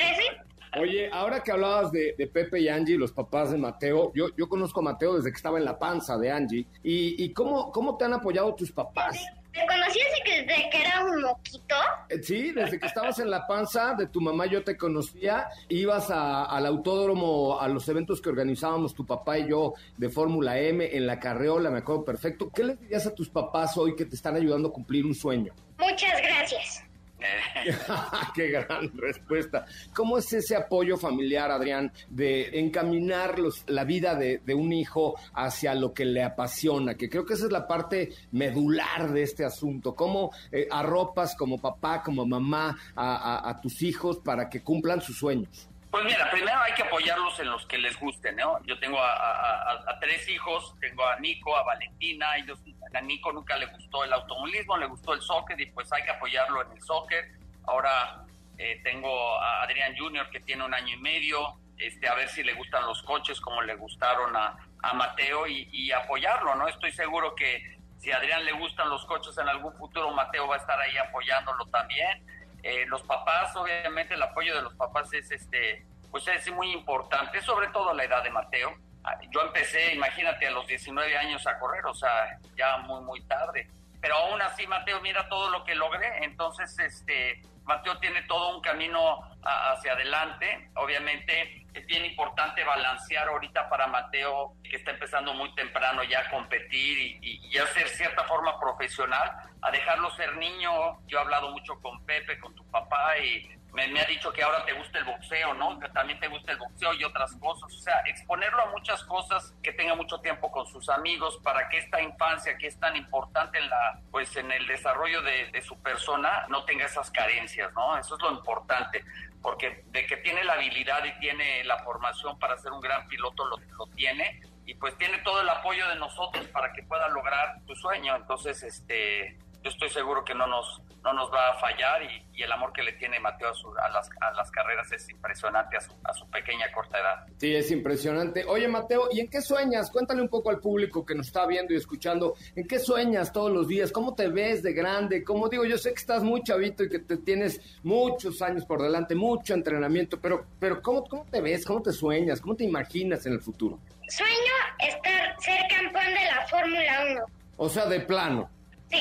¿13? 0.70 0.80
Oye, 0.80 1.10
ahora 1.10 1.42
que 1.42 1.52
hablabas 1.52 1.90
de, 1.90 2.14
de, 2.18 2.26
Pepe 2.26 2.60
y 2.60 2.68
Angie, 2.68 2.98
los 2.98 3.12
papás 3.12 3.50
de 3.50 3.56
Mateo, 3.56 4.12
yo, 4.14 4.28
yo 4.36 4.48
conozco 4.50 4.80
a 4.80 4.82
Mateo 4.82 5.16
desde 5.16 5.30
que 5.30 5.36
estaba 5.36 5.58
en 5.58 5.64
la 5.64 5.78
panza 5.78 6.18
de 6.18 6.30
Angie. 6.30 6.66
¿Y, 6.82 7.24
y 7.24 7.32
cómo, 7.32 7.72
cómo 7.72 7.96
te 7.96 8.04
han 8.04 8.12
apoyado 8.12 8.54
tus 8.54 8.72
papás? 8.72 9.18
¿Te 9.52 9.60
conocí 9.66 10.00
desde 10.24 10.70
que 10.70 10.80
era 10.80 11.04
un 11.04 11.20
moquito? 11.22 11.74
Eh, 12.08 12.22
Sí, 12.22 12.52
desde 12.52 12.78
que 12.80 12.86
estabas 12.86 13.18
en 13.18 13.30
la 13.30 13.46
panza 13.46 13.94
de 13.94 14.06
tu 14.06 14.20
mamá 14.20 14.46
yo 14.46 14.64
te 14.64 14.76
conocía, 14.76 15.46
ibas 15.68 16.10
a- 16.10 16.44
al 16.44 16.64
autódromo, 16.66 17.60
a 17.60 17.68
los 17.68 17.86
eventos 17.88 18.22
que 18.22 18.30
organizábamos 18.30 18.94
tu 18.94 19.04
papá 19.04 19.38
y 19.38 19.48
yo 19.50 19.74
de 19.98 20.08
Fórmula 20.08 20.58
M 20.58 20.88
en 20.96 21.06
la 21.06 21.18
carreola, 21.20 21.70
me 21.70 21.78
acuerdo 21.78 22.04
perfecto. 22.04 22.48
¿Qué 22.54 22.64
les 22.64 22.80
dirías 22.80 23.06
a 23.06 23.14
tus 23.14 23.28
papás 23.28 23.76
hoy 23.76 23.94
que 23.94 24.06
te 24.06 24.14
están 24.16 24.36
ayudando 24.36 24.68
a 24.68 24.72
cumplir 24.72 25.04
un 25.04 25.14
sueño? 25.14 25.52
Muchas 25.78 26.20
gracias. 26.22 26.82
¡Qué 28.34 28.48
gran 28.48 28.90
respuesta! 28.96 29.66
¿Cómo 29.94 30.18
es 30.18 30.32
ese 30.32 30.56
apoyo 30.56 30.96
familiar, 30.96 31.50
Adrián, 31.50 31.92
de 32.08 32.58
encaminar 32.60 33.38
los- 33.38 33.64
la 33.68 33.84
vida 33.84 34.14
de, 34.14 34.40
un 34.54 34.72
hijo 34.72 35.14
hacia 35.34 35.74
lo 35.74 35.92
que 35.92 36.04
le 36.04 36.22
apasiona? 36.22 36.94
Que 36.94 37.08
creo 37.08 37.24
que 37.24 37.34
esa 37.34 37.46
es 37.46 37.52
la 37.52 37.66
parte 37.66 38.10
medular 38.32 39.12
de 39.12 39.22
este 39.22 39.44
asunto. 39.44 39.94
¿Cómo 39.94 40.30
eh, 40.50 40.66
arropas 40.70 41.34
como 41.36 41.58
papá, 41.58 42.02
como 42.02 42.26
mamá 42.26 42.76
a 42.96 43.58
tus 43.62 43.82
hijos 43.82 44.18
para 44.18 44.48
que 44.48 44.62
cumplan 44.62 45.00
sus 45.00 45.16
sueños? 45.18 45.68
Pues 45.92 46.04
mira, 46.04 46.30
primero 46.30 46.58
hay 46.62 46.72
que 46.72 46.82
apoyarlos 46.84 47.38
en 47.38 47.50
los 47.50 47.66
que 47.66 47.76
les 47.76 48.00
guste, 48.00 48.32
¿no? 48.32 48.58
Yo 48.64 48.78
tengo 48.80 48.98
a, 48.98 49.12
a- 49.12 49.98
tres 50.00 50.26
hijos, 50.28 50.74
tengo 50.80 51.06
a 51.06 51.16
Nico, 51.20 51.54
a 51.54 51.62
Valentina, 51.64 52.34
ellos, 52.38 52.58
a 52.94 53.00
Nico 53.02 53.30
nunca 53.30 53.56
le 53.58 53.66
gustó 53.66 54.02
el 54.02 54.12
automovilismo, 54.14 54.78
le 54.78 54.86
gustó 54.86 55.12
el 55.12 55.20
soccer 55.20 55.60
y 55.60 55.66
pues 55.66 55.92
hay 55.92 56.02
que 56.02 56.10
apoyarlo 56.10 56.62
en 56.62 56.72
el 56.72 56.82
soccer. 56.82 57.30
Ahora 57.66 58.24
eh, 58.58 58.80
tengo 58.82 59.38
a 59.38 59.62
Adrián 59.62 59.94
Junior 59.96 60.28
que 60.30 60.40
tiene 60.40 60.64
un 60.64 60.72
año 60.74 60.94
y 60.96 60.98
medio, 60.98 61.58
este, 61.76 62.08
a 62.08 62.14
ver 62.14 62.28
si 62.30 62.42
le 62.42 62.54
gustan 62.54 62.86
los 62.86 63.02
coches 63.02 63.38
como 63.40 63.60
le 63.62 63.74
gustaron 63.74 64.34
a, 64.34 64.56
a 64.82 64.92
Mateo 64.94 65.46
y, 65.46 65.68
y 65.72 65.92
apoyarlo, 65.92 66.54
¿no? 66.54 66.66
Estoy 66.68 66.90
seguro 66.92 67.34
que 67.34 67.76
si 67.98 68.10
a 68.10 68.16
Adrián 68.16 68.44
le 68.46 68.52
gustan 68.52 68.88
los 68.88 69.04
coches 69.04 69.36
en 69.38 69.48
algún 69.48 69.72
futuro, 69.76 70.10
Mateo 70.10 70.48
va 70.48 70.56
a 70.56 70.58
estar 70.58 70.80
ahí 70.80 70.96
apoyándolo 70.96 71.66
también. 71.66 72.26
Eh, 72.62 72.86
los 72.86 73.02
papás, 73.02 73.54
obviamente, 73.56 74.14
el 74.14 74.22
apoyo 74.22 74.54
de 74.54 74.62
los 74.62 74.74
papás 74.74 75.12
es 75.12 75.30
este, 75.30 75.84
pues 76.10 76.26
es 76.28 76.50
muy 76.52 76.70
importante, 76.72 77.40
sobre 77.40 77.68
todo 77.68 77.92
la 77.92 78.04
edad 78.04 78.22
de 78.22 78.30
Mateo. 78.30 78.74
Ah, 79.04 79.18
Yo 79.30 79.40
empecé, 79.40 79.94
imagínate, 79.94 80.46
a 80.46 80.50
los 80.52 80.66
19 80.66 81.16
años 81.16 81.44
a 81.46 81.58
correr, 81.58 81.84
o 81.86 81.94
sea, 81.94 82.38
ya 82.56 82.76
muy, 82.78 83.00
muy 83.02 83.20
tarde. 83.22 83.68
Pero 84.00 84.16
aún 84.16 84.40
así, 84.42 84.66
Mateo, 84.66 85.00
mira 85.00 85.28
todo 85.28 85.50
lo 85.50 85.64
que 85.64 85.74
logré. 85.74 86.24
Entonces, 86.24 86.78
este, 86.78 87.40
Mateo 87.64 87.98
tiene 87.98 88.22
todo 88.22 88.56
un 88.56 88.62
camino 88.62 89.20
hacia 89.42 89.92
adelante. 89.92 90.70
Obviamente, 90.74 91.66
es 91.72 91.86
bien 91.86 92.04
importante 92.04 92.64
balancear 92.64 93.28
ahorita 93.28 93.68
para 93.68 93.86
Mateo, 93.86 94.54
que 94.62 94.76
está 94.76 94.92
empezando 94.92 95.32
muy 95.34 95.54
temprano 95.54 96.02
ya 96.04 96.20
a 96.20 96.30
competir 96.30 96.98
y, 96.98 97.18
y, 97.22 97.48
y 97.48 97.58
a 97.58 97.66
ser 97.68 97.88
cierta 97.88 98.24
forma 98.24 98.58
profesional, 98.58 99.32
a 99.62 99.70
dejarlo 99.70 100.10
ser 100.16 100.36
niño. 100.36 101.00
Yo 101.06 101.18
he 101.18 101.20
hablado 101.20 101.50
mucho 101.50 101.80
con 101.80 102.04
Pepe, 102.04 102.38
con 102.40 102.54
tu 102.54 102.68
papá, 102.70 103.18
y 103.18 103.48
me, 103.72 104.00
ha 104.00 104.04
dicho 104.04 104.30
que 104.32 104.42
ahora 104.42 104.64
te 104.66 104.74
gusta 104.74 104.98
el 104.98 105.04
boxeo, 105.04 105.54
¿no? 105.54 105.78
Que 105.80 105.88
también 105.88 106.20
te 106.20 106.28
gusta 106.28 106.52
el 106.52 106.58
boxeo 106.58 106.92
y 106.92 107.04
otras 107.04 107.34
cosas. 107.36 107.72
O 107.72 107.78
sea, 107.78 108.00
exponerlo 108.06 108.62
a 108.62 108.70
muchas 108.70 109.02
cosas, 109.04 109.54
que 109.62 109.72
tenga 109.72 109.94
mucho 109.94 110.20
tiempo 110.20 110.50
con 110.52 110.66
sus 110.66 110.90
amigos, 110.90 111.38
para 111.42 111.68
que 111.70 111.78
esta 111.78 112.00
infancia, 112.02 112.58
que 112.58 112.66
es 112.66 112.78
tan 112.78 112.96
importante 112.96 113.58
en 113.58 113.70
la, 113.70 113.98
pues 114.10 114.36
en 114.36 114.52
el 114.52 114.66
desarrollo 114.66 115.22
de, 115.22 115.62
su 115.62 115.80
persona, 115.80 116.46
no 116.48 116.64
tenga 116.64 116.84
esas 116.84 117.10
carencias, 117.10 117.72
¿no? 117.72 117.96
Eso 117.96 118.16
es 118.16 118.22
lo 118.22 118.32
importante. 118.32 119.04
Porque 119.40 119.84
de 119.86 120.06
que 120.06 120.18
tiene 120.18 120.44
la 120.44 120.54
habilidad 120.54 121.02
y 121.04 121.18
tiene 121.18 121.64
la 121.64 121.78
formación 121.78 122.38
para 122.38 122.58
ser 122.58 122.72
un 122.72 122.80
gran 122.80 123.06
piloto, 123.08 123.46
lo, 123.46 123.56
lo 123.78 123.86
tiene. 123.94 124.40
Y 124.66 124.74
pues 124.74 124.96
tiene 124.98 125.18
todo 125.18 125.40
el 125.40 125.48
apoyo 125.48 125.88
de 125.88 125.96
nosotros 125.96 126.46
para 126.48 126.72
que 126.72 126.82
pueda 126.82 127.08
lograr 127.08 127.56
su 127.66 127.74
sueño. 127.74 128.16
Entonces, 128.16 128.62
este, 128.62 129.38
yo 129.62 129.70
estoy 129.70 129.88
seguro 129.88 130.24
que 130.24 130.34
no 130.34 130.46
nos, 130.46 130.82
no 131.02 131.12
nos 131.12 131.32
va 131.32 131.50
a 131.50 131.54
fallar 131.58 132.02
y, 132.02 132.38
y 132.38 132.42
el 132.42 132.52
amor 132.52 132.72
que 132.72 132.82
le 132.82 132.92
tiene 132.92 133.18
Mateo 133.18 133.50
a, 133.50 133.54
su- 133.54 133.74
a 133.76 133.88
las, 133.90 134.08
a 134.20 134.32
las 134.32 134.50
carreras 134.50 134.90
es 134.92 135.08
impresionante 135.10 135.76
a 135.76 135.80
su, 135.80 135.92
a 136.04 136.12
su 136.12 136.28
pequeña 136.30 136.70
corta 136.72 136.98
edad. 136.98 137.26
Sí, 137.38 137.54
es 137.54 137.70
impresionante. 137.70 138.44
Oye, 138.46 138.68
Mateo, 138.68 139.08
¿y 139.12 139.20
en 139.20 139.28
qué 139.28 139.40
sueñas? 139.42 139.90
Cuéntale 139.90 140.22
un 140.22 140.28
poco 140.28 140.50
al 140.50 140.58
público 140.60 141.04
que 141.04 141.14
nos 141.14 141.26
está 141.26 141.46
viendo 141.46 141.74
y 141.74 141.76
escuchando. 141.76 142.34
¿En 142.54 142.66
qué 142.68 142.78
sueñas 142.78 143.32
todos 143.32 143.50
los 143.50 143.66
días? 143.68 143.90
¿Cómo 143.90 144.14
te 144.14 144.28
ves 144.28 144.62
de 144.62 144.72
grande? 144.72 145.24
¿Cómo 145.24 145.48
digo? 145.48 145.64
Yo 145.64 145.76
sé 145.78 145.90
que 145.90 146.00
estás 146.00 146.22
muy 146.22 146.42
chavito 146.42 146.84
y 146.84 146.88
que 146.88 147.00
te 147.00 147.16
tienes 147.16 147.60
muchos 147.82 148.40
años 148.42 148.64
por 148.64 148.80
delante, 148.80 149.14
mucho 149.14 149.54
entrenamiento, 149.54 150.20
pero, 150.20 150.46
pero 150.60 150.80
¿cómo, 150.80 151.04
¿cómo 151.04 151.24
te 151.26 151.40
ves? 151.40 151.64
¿Cómo 151.66 151.82
te 151.82 151.92
sueñas? 151.92 152.40
¿Cómo 152.40 152.54
te 152.54 152.64
imaginas 152.64 153.26
en 153.26 153.32
el 153.32 153.40
futuro? 153.40 153.78
Sueño 154.08 154.30
estar, 154.78 155.34
ser 155.40 155.60
campeón 155.68 156.14
de 156.14 156.24
la 156.26 156.46
Fórmula 156.48 157.04
1. 157.12 157.24
O 157.56 157.68
sea, 157.68 157.86
de 157.86 158.00
plano. 158.00 158.50
Sí. 158.90 158.98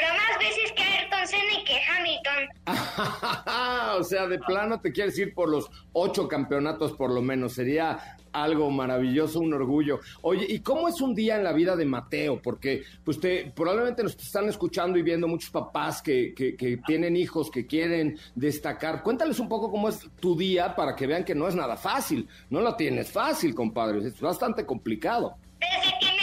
Pero 0.00 0.14
más 0.14 0.38
veces 0.38 0.72
que 0.72 0.82
Ayrton 0.82 1.26
Senna 1.26 1.52
y 1.60 1.64
que 1.64 1.78
Hamilton. 1.90 2.48
o 4.00 4.02
sea, 4.02 4.26
de 4.26 4.38
plano 4.38 4.80
te 4.80 4.92
quieres 4.92 5.18
ir 5.18 5.34
por 5.34 5.50
los 5.50 5.70
ocho 5.92 6.26
campeonatos 6.26 6.92
por 6.92 7.10
lo 7.10 7.20
menos. 7.20 7.52
Sería 7.52 8.16
algo 8.32 8.70
maravilloso, 8.70 9.40
un 9.40 9.52
orgullo. 9.52 10.00
Oye, 10.22 10.46
¿y 10.48 10.60
cómo 10.60 10.88
es 10.88 11.02
un 11.02 11.14
día 11.14 11.36
en 11.36 11.44
la 11.44 11.52
vida 11.52 11.76
de 11.76 11.84
Mateo? 11.84 12.40
Porque 12.40 12.82
pues 13.04 13.20
te, 13.20 13.52
probablemente 13.54 14.02
nos 14.02 14.16
están 14.16 14.48
escuchando 14.48 14.98
y 14.98 15.02
viendo 15.02 15.28
muchos 15.28 15.50
papás 15.50 16.00
que, 16.00 16.32
que, 16.34 16.56
que 16.56 16.78
tienen 16.78 17.14
hijos, 17.14 17.50
que 17.50 17.66
quieren 17.66 18.18
destacar. 18.34 19.02
Cuéntales 19.02 19.38
un 19.38 19.50
poco 19.50 19.70
cómo 19.70 19.90
es 19.90 20.08
tu 20.18 20.34
día 20.34 20.74
para 20.74 20.96
que 20.96 21.06
vean 21.06 21.24
que 21.24 21.34
no 21.34 21.46
es 21.46 21.54
nada 21.54 21.76
fácil. 21.76 22.26
No 22.48 22.62
lo 22.62 22.74
tienes 22.74 23.10
fácil, 23.10 23.54
compadre. 23.54 24.06
Es 24.06 24.18
bastante 24.18 24.64
complicado. 24.64 25.36
Desde 25.58 25.98
que 26.00 26.19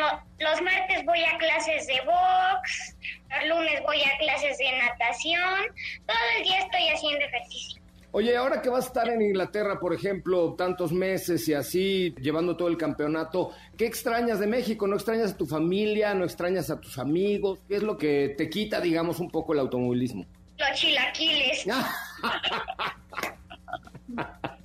lo- 0.00 0.20
los 0.38 0.62
martes 0.62 1.04
voy 1.04 1.22
a 1.24 1.36
clases 1.38 1.86
de 1.86 2.00
box. 2.04 2.96
Los 3.30 3.48
lunes 3.58 3.82
voy 3.84 4.00
a 4.02 4.16
clases 4.18 4.58
de 4.58 4.78
natación. 4.78 5.60
Todo 6.06 6.16
el 6.38 6.42
día 6.44 6.58
estoy 6.60 6.88
haciendo 6.88 7.24
ejercicio. 7.26 7.80
Oye, 8.12 8.36
ahora 8.36 8.60
que 8.60 8.68
vas 8.68 8.86
a 8.86 8.88
estar 8.88 9.08
en 9.08 9.22
Inglaterra, 9.22 9.78
por 9.78 9.94
ejemplo, 9.94 10.54
tantos 10.54 10.90
meses 10.90 11.46
y 11.46 11.54
así, 11.54 12.12
llevando 12.20 12.56
todo 12.56 12.66
el 12.66 12.76
campeonato, 12.76 13.52
¿qué 13.78 13.86
extrañas 13.86 14.40
de 14.40 14.48
México? 14.48 14.88
¿No 14.88 14.96
extrañas 14.96 15.30
a 15.32 15.36
tu 15.36 15.46
familia? 15.46 16.12
¿No 16.14 16.24
extrañas 16.24 16.70
a 16.70 16.80
tus 16.80 16.98
amigos? 16.98 17.60
¿Qué 17.68 17.76
es 17.76 17.84
lo 17.84 17.96
que 17.96 18.34
te 18.36 18.50
quita, 18.50 18.80
digamos, 18.80 19.20
un 19.20 19.30
poco 19.30 19.52
el 19.52 19.60
automovilismo? 19.60 20.26
Los 20.58 20.72
chilaquiles. 20.72 21.64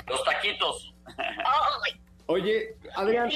Los 0.08 0.24
taquitos. 0.24 0.94
¡Ay, 1.18 1.92
Oye, 2.28 2.76
Adrián! 2.96 3.30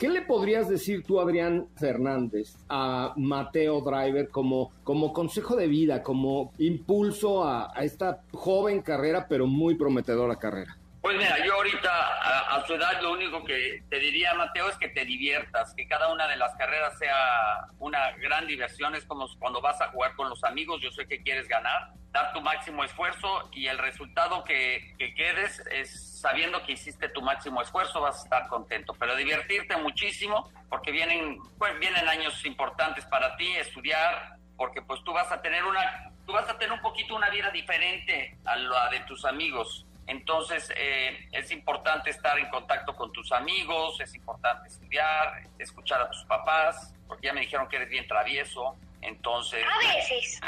¿Qué 0.00 0.08
le 0.08 0.22
podrías 0.22 0.66
decir 0.66 1.04
tú, 1.04 1.20
Adrián 1.20 1.68
Fernández, 1.76 2.56
a 2.70 3.12
Mateo 3.16 3.82
Driver 3.82 4.30
como, 4.30 4.72
como 4.82 5.12
consejo 5.12 5.54
de 5.54 5.66
vida, 5.68 6.02
como 6.02 6.52
impulso 6.58 7.44
a, 7.44 7.70
a 7.74 7.84
esta 7.84 8.22
joven 8.32 8.80
carrera, 8.80 9.26
pero 9.28 9.46
muy 9.46 9.74
prometedora 9.74 10.36
carrera? 10.36 10.79
Pues 11.02 11.16
mira, 11.16 11.42
yo 11.42 11.54
ahorita 11.54 11.90
a, 11.90 12.56
a, 12.56 12.66
su 12.66 12.74
edad 12.74 13.00
lo 13.00 13.12
único 13.12 13.42
que 13.42 13.82
te 13.88 13.98
diría, 13.98 14.34
Mateo, 14.34 14.68
es 14.68 14.76
que 14.76 14.88
te 14.88 15.06
diviertas, 15.06 15.72
que 15.74 15.88
cada 15.88 16.12
una 16.12 16.28
de 16.28 16.36
las 16.36 16.54
carreras 16.56 16.98
sea 16.98 17.66
una 17.78 18.10
gran 18.18 18.46
diversión. 18.46 18.94
Es 18.94 19.06
como 19.06 19.26
cuando 19.38 19.62
vas 19.62 19.80
a 19.80 19.88
jugar 19.88 20.14
con 20.14 20.28
los 20.28 20.44
amigos, 20.44 20.82
yo 20.82 20.90
sé 20.90 21.06
que 21.06 21.22
quieres 21.22 21.48
ganar, 21.48 21.88
dar 22.12 22.34
tu 22.34 22.42
máximo 22.42 22.84
esfuerzo 22.84 23.48
y 23.52 23.66
el 23.68 23.78
resultado 23.78 24.44
que, 24.44 24.94
que 24.98 25.14
quedes 25.14 25.60
es 25.72 26.20
sabiendo 26.20 26.62
que 26.66 26.72
hiciste 26.72 27.08
tu 27.08 27.22
máximo 27.22 27.62
esfuerzo, 27.62 28.02
vas 28.02 28.20
a 28.20 28.24
estar 28.24 28.48
contento. 28.48 28.92
Pero 28.98 29.16
divertirte 29.16 29.78
muchísimo 29.78 30.52
porque 30.68 30.92
vienen, 30.92 31.38
pues, 31.56 31.78
vienen 31.78 32.06
años 32.08 32.44
importantes 32.44 33.06
para 33.06 33.38
ti, 33.38 33.48
estudiar, 33.56 34.36
porque 34.54 34.82
pues 34.82 35.02
tú 35.04 35.14
vas 35.14 35.32
a 35.32 35.40
tener 35.40 35.64
una, 35.64 36.12
tú 36.26 36.32
vas 36.34 36.46
a 36.46 36.58
tener 36.58 36.72
un 36.72 36.82
poquito 36.82 37.16
una 37.16 37.30
vida 37.30 37.50
diferente 37.50 38.36
a 38.44 38.54
la 38.56 38.90
de 38.90 39.00
tus 39.00 39.24
amigos 39.24 39.86
entonces, 40.10 40.68
eh, 40.76 41.28
es 41.30 41.52
importante 41.52 42.10
estar 42.10 42.36
en 42.36 42.50
contacto 42.50 42.96
con 42.96 43.12
tus 43.12 43.30
amigos, 43.30 44.00
es 44.00 44.12
importante 44.16 44.66
estudiar, 44.66 45.40
escuchar 45.56 46.02
a 46.02 46.10
tus 46.10 46.24
papás, 46.24 46.92
porque 47.06 47.28
ya 47.28 47.32
me 47.32 47.42
dijeron 47.42 47.68
que 47.68 47.76
eres 47.76 47.90
bien 47.90 48.08
travieso. 48.08 48.74
Entonces. 49.02 49.64
A 49.64 49.78
veces. 49.78 50.40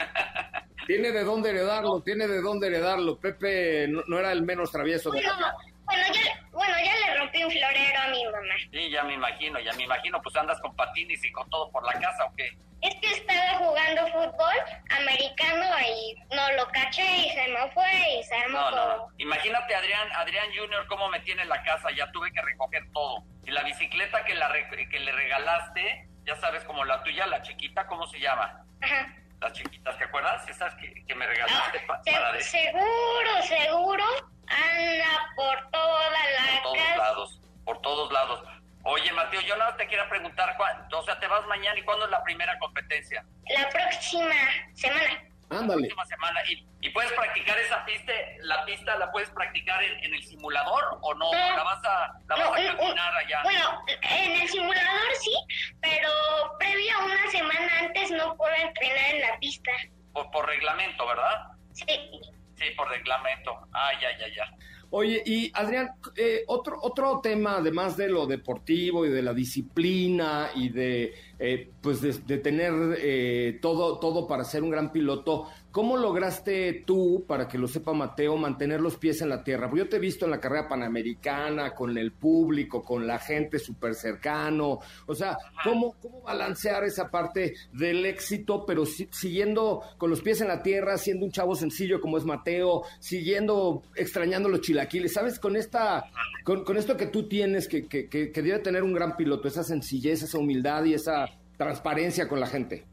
tiene 0.88 1.12
de 1.12 1.22
dónde 1.22 1.50
heredarlo, 1.50 2.00
tiene 2.00 2.26
de 2.26 2.42
dónde 2.42 2.66
heredarlo. 2.66 3.20
Pepe 3.20 3.86
no, 3.86 4.18
era 4.18 4.32
el 4.32 4.42
menos 4.42 4.72
travieso 4.72 5.12
de 5.12 5.22
bueno, 5.22 5.46
bueno, 5.92 6.14
ya, 6.14 6.48
bueno, 6.52 6.74
ya 6.82 6.96
le 7.06 7.18
rompí 7.18 7.44
un 7.44 7.50
florero 7.50 8.00
a 8.00 8.08
mi 8.08 8.24
mamá. 8.24 8.54
Sí, 8.70 8.90
ya 8.90 9.02
me 9.02 9.14
imagino, 9.14 9.60
ya 9.60 9.72
me 9.74 9.84
imagino. 9.84 10.22
Pues 10.22 10.34
andas 10.36 10.60
con 10.60 10.74
patines 10.74 11.22
y 11.24 11.32
con 11.32 11.48
todo 11.50 11.70
por 11.70 11.84
la 11.84 12.00
casa, 12.00 12.24
¿o 12.24 12.34
qué? 12.34 12.56
Es 12.80 12.94
que 12.96 13.12
estaba 13.12 13.58
jugando 13.58 14.06
fútbol 14.08 14.56
americano 14.90 15.66
y 15.86 16.34
no 16.34 16.52
lo 16.52 16.66
caché 16.72 17.04
y 17.04 17.30
se 17.30 17.48
me 17.48 17.70
fue 17.70 18.18
y 18.18 18.22
se 18.24 18.34
armó 18.34 18.58
no, 18.58 18.70
todo. 18.70 19.08
Imagínate 19.18 19.74
Adrián, 19.74 20.08
Adrián 20.16 20.46
Junior 20.56 20.86
cómo 20.88 21.08
me 21.08 21.20
tiene 21.20 21.42
en 21.42 21.48
la 21.48 21.62
casa, 21.62 21.90
ya 21.96 22.10
tuve 22.10 22.32
que 22.32 22.42
recoger 22.42 22.82
todo. 22.92 23.22
Y 23.44 23.52
la 23.52 23.62
bicicleta 23.62 24.24
que, 24.24 24.34
la 24.34 24.50
que 24.90 24.98
le 24.98 25.12
regalaste, 25.12 26.08
ya 26.24 26.34
sabes, 26.36 26.64
como 26.64 26.84
la 26.84 27.02
tuya, 27.04 27.26
la 27.26 27.42
chiquita, 27.42 27.86
¿cómo 27.86 28.06
se 28.08 28.18
llama? 28.18 28.64
Ajá. 28.80 29.14
Las 29.40 29.52
chiquitas, 29.52 29.96
¿te 29.98 30.04
acuerdas? 30.04 30.48
Esas 30.48 30.74
que, 30.74 31.04
que 31.04 31.14
me 31.14 31.26
regalaste 31.26 31.84
ah, 31.88 32.00
para 32.04 32.32
de... 32.32 32.40
Seguro, 32.40 33.42
seguro, 33.42 34.04
anda 34.52 35.32
por 35.36 35.70
toda 35.70 36.10
la 36.10 36.62
Por 36.62 36.72
todos 36.72 36.96
lados, 36.96 37.40
por 37.64 37.80
todos 37.80 38.12
lados. 38.12 38.42
Oye, 38.84 39.12
Mateo, 39.12 39.40
yo 39.42 39.56
nada 39.56 39.76
te 39.76 39.86
quiero 39.86 40.08
preguntar, 40.08 40.56
o 40.92 41.02
sea, 41.02 41.18
te 41.20 41.26
vas 41.28 41.46
mañana 41.46 41.78
y 41.78 41.82
cuándo 41.82 42.04
es 42.04 42.10
la 42.10 42.22
primera 42.24 42.58
competencia? 42.58 43.24
La 43.48 43.68
próxima 43.68 44.34
semana. 44.74 45.24
Ándale. 45.50 45.82
La 45.82 45.94
próxima 45.94 46.06
semana. 46.06 46.40
¿Y, 46.80 46.90
puedes 46.90 47.12
practicar 47.12 47.56
esa 47.58 47.84
pista, 47.84 48.12
la 48.40 48.64
pista 48.64 48.96
la 48.96 49.10
puedes 49.12 49.30
practicar 49.30 49.82
en, 49.82 50.12
el 50.14 50.22
simulador 50.24 50.98
o 51.00 51.14
no? 51.14 51.32
¿La 51.32 51.62
vas 51.62 51.84
a, 51.84 52.12
la 52.28 52.36
vas 52.36 52.60
a 52.60 52.76
caminar 52.76 53.14
allá? 53.14 53.40
Bueno, 53.44 53.84
en 54.02 54.40
el 54.40 54.48
simulador 54.48 55.14
sí, 55.20 55.34
pero 55.80 56.10
previo 56.58 56.96
a 56.98 57.04
una 57.04 57.30
semana 57.30 57.78
antes 57.80 58.10
no 58.10 58.36
puedo 58.36 58.54
entrenar 58.54 59.14
en 59.14 59.20
la 59.20 59.38
pista. 59.38 59.70
Por, 60.12 60.30
por 60.32 60.46
reglamento, 60.46 61.06
¿verdad? 61.06 61.46
Sí. 61.72 62.20
Sí, 62.62 62.70
por 62.76 62.88
reglamento. 62.88 63.58
Ah, 63.72 63.90
ya, 64.00 64.16
ya, 64.16 64.28
ya. 64.32 64.56
Oye, 64.90 65.22
y 65.24 65.50
Adrián, 65.54 65.94
eh, 66.14 66.44
otro, 66.46 66.78
otro 66.80 67.20
tema, 67.20 67.56
además 67.56 67.96
de 67.96 68.08
lo 68.08 68.26
deportivo 68.26 69.04
y 69.04 69.08
de 69.08 69.22
la 69.22 69.34
disciplina 69.34 70.50
y 70.54 70.68
de, 70.68 71.14
eh, 71.44 71.72
pues 71.80 72.00
de, 72.00 72.38
tener 72.38 72.72
eh, 73.00 73.58
todo, 73.60 73.98
todo 73.98 74.28
para 74.28 74.44
ser 74.44 74.62
un 74.62 74.70
gran 74.70 74.92
piloto, 74.92 75.48
¿Cómo 75.72 75.96
lograste 75.96 76.84
tú, 76.84 77.24
para 77.26 77.48
que 77.48 77.56
lo 77.56 77.66
sepa 77.66 77.94
Mateo, 77.94 78.36
mantener 78.36 78.82
los 78.82 78.98
pies 78.98 79.22
en 79.22 79.30
la 79.30 79.42
tierra? 79.42 79.70
Porque 79.70 79.84
yo 79.84 79.88
te 79.88 79.96
he 79.96 80.00
visto 80.00 80.26
en 80.26 80.30
la 80.30 80.38
carrera 80.38 80.68
panamericana, 80.68 81.74
con 81.74 81.96
el 81.96 82.12
público, 82.12 82.82
con 82.82 83.06
la 83.06 83.18
gente 83.18 83.58
súper 83.58 83.94
cercano. 83.94 84.80
O 85.06 85.14
sea, 85.14 85.38
¿cómo, 85.64 85.94
¿cómo 86.02 86.20
balancear 86.20 86.84
esa 86.84 87.10
parte 87.10 87.54
del 87.72 88.04
éxito, 88.04 88.66
pero 88.66 88.84
siguiendo 88.84 89.82
con 89.96 90.10
los 90.10 90.20
pies 90.20 90.42
en 90.42 90.48
la 90.48 90.62
tierra, 90.62 90.98
siendo 90.98 91.24
un 91.24 91.32
chavo 91.32 91.56
sencillo 91.56 92.02
como 92.02 92.18
es 92.18 92.26
Mateo, 92.26 92.82
siguiendo 92.98 93.82
extrañando 93.94 94.50
los 94.50 94.60
chilaquiles? 94.60 95.14
¿Sabes? 95.14 95.38
Con 95.38 95.56
esta, 95.56 96.04
con, 96.44 96.64
con 96.64 96.76
esto 96.76 96.98
que 96.98 97.06
tú 97.06 97.28
tienes, 97.28 97.66
que, 97.66 97.86
que, 97.88 98.10
que, 98.10 98.30
que 98.30 98.42
debe 98.42 98.58
tener 98.58 98.82
un 98.82 98.92
gran 98.92 99.16
piloto, 99.16 99.48
esa 99.48 99.64
sencillez, 99.64 100.22
esa 100.22 100.36
humildad 100.36 100.84
y 100.84 100.92
esa 100.92 101.24
transparencia 101.62 102.28
con 102.28 102.40
la 102.40 102.46
gente. 102.46 102.84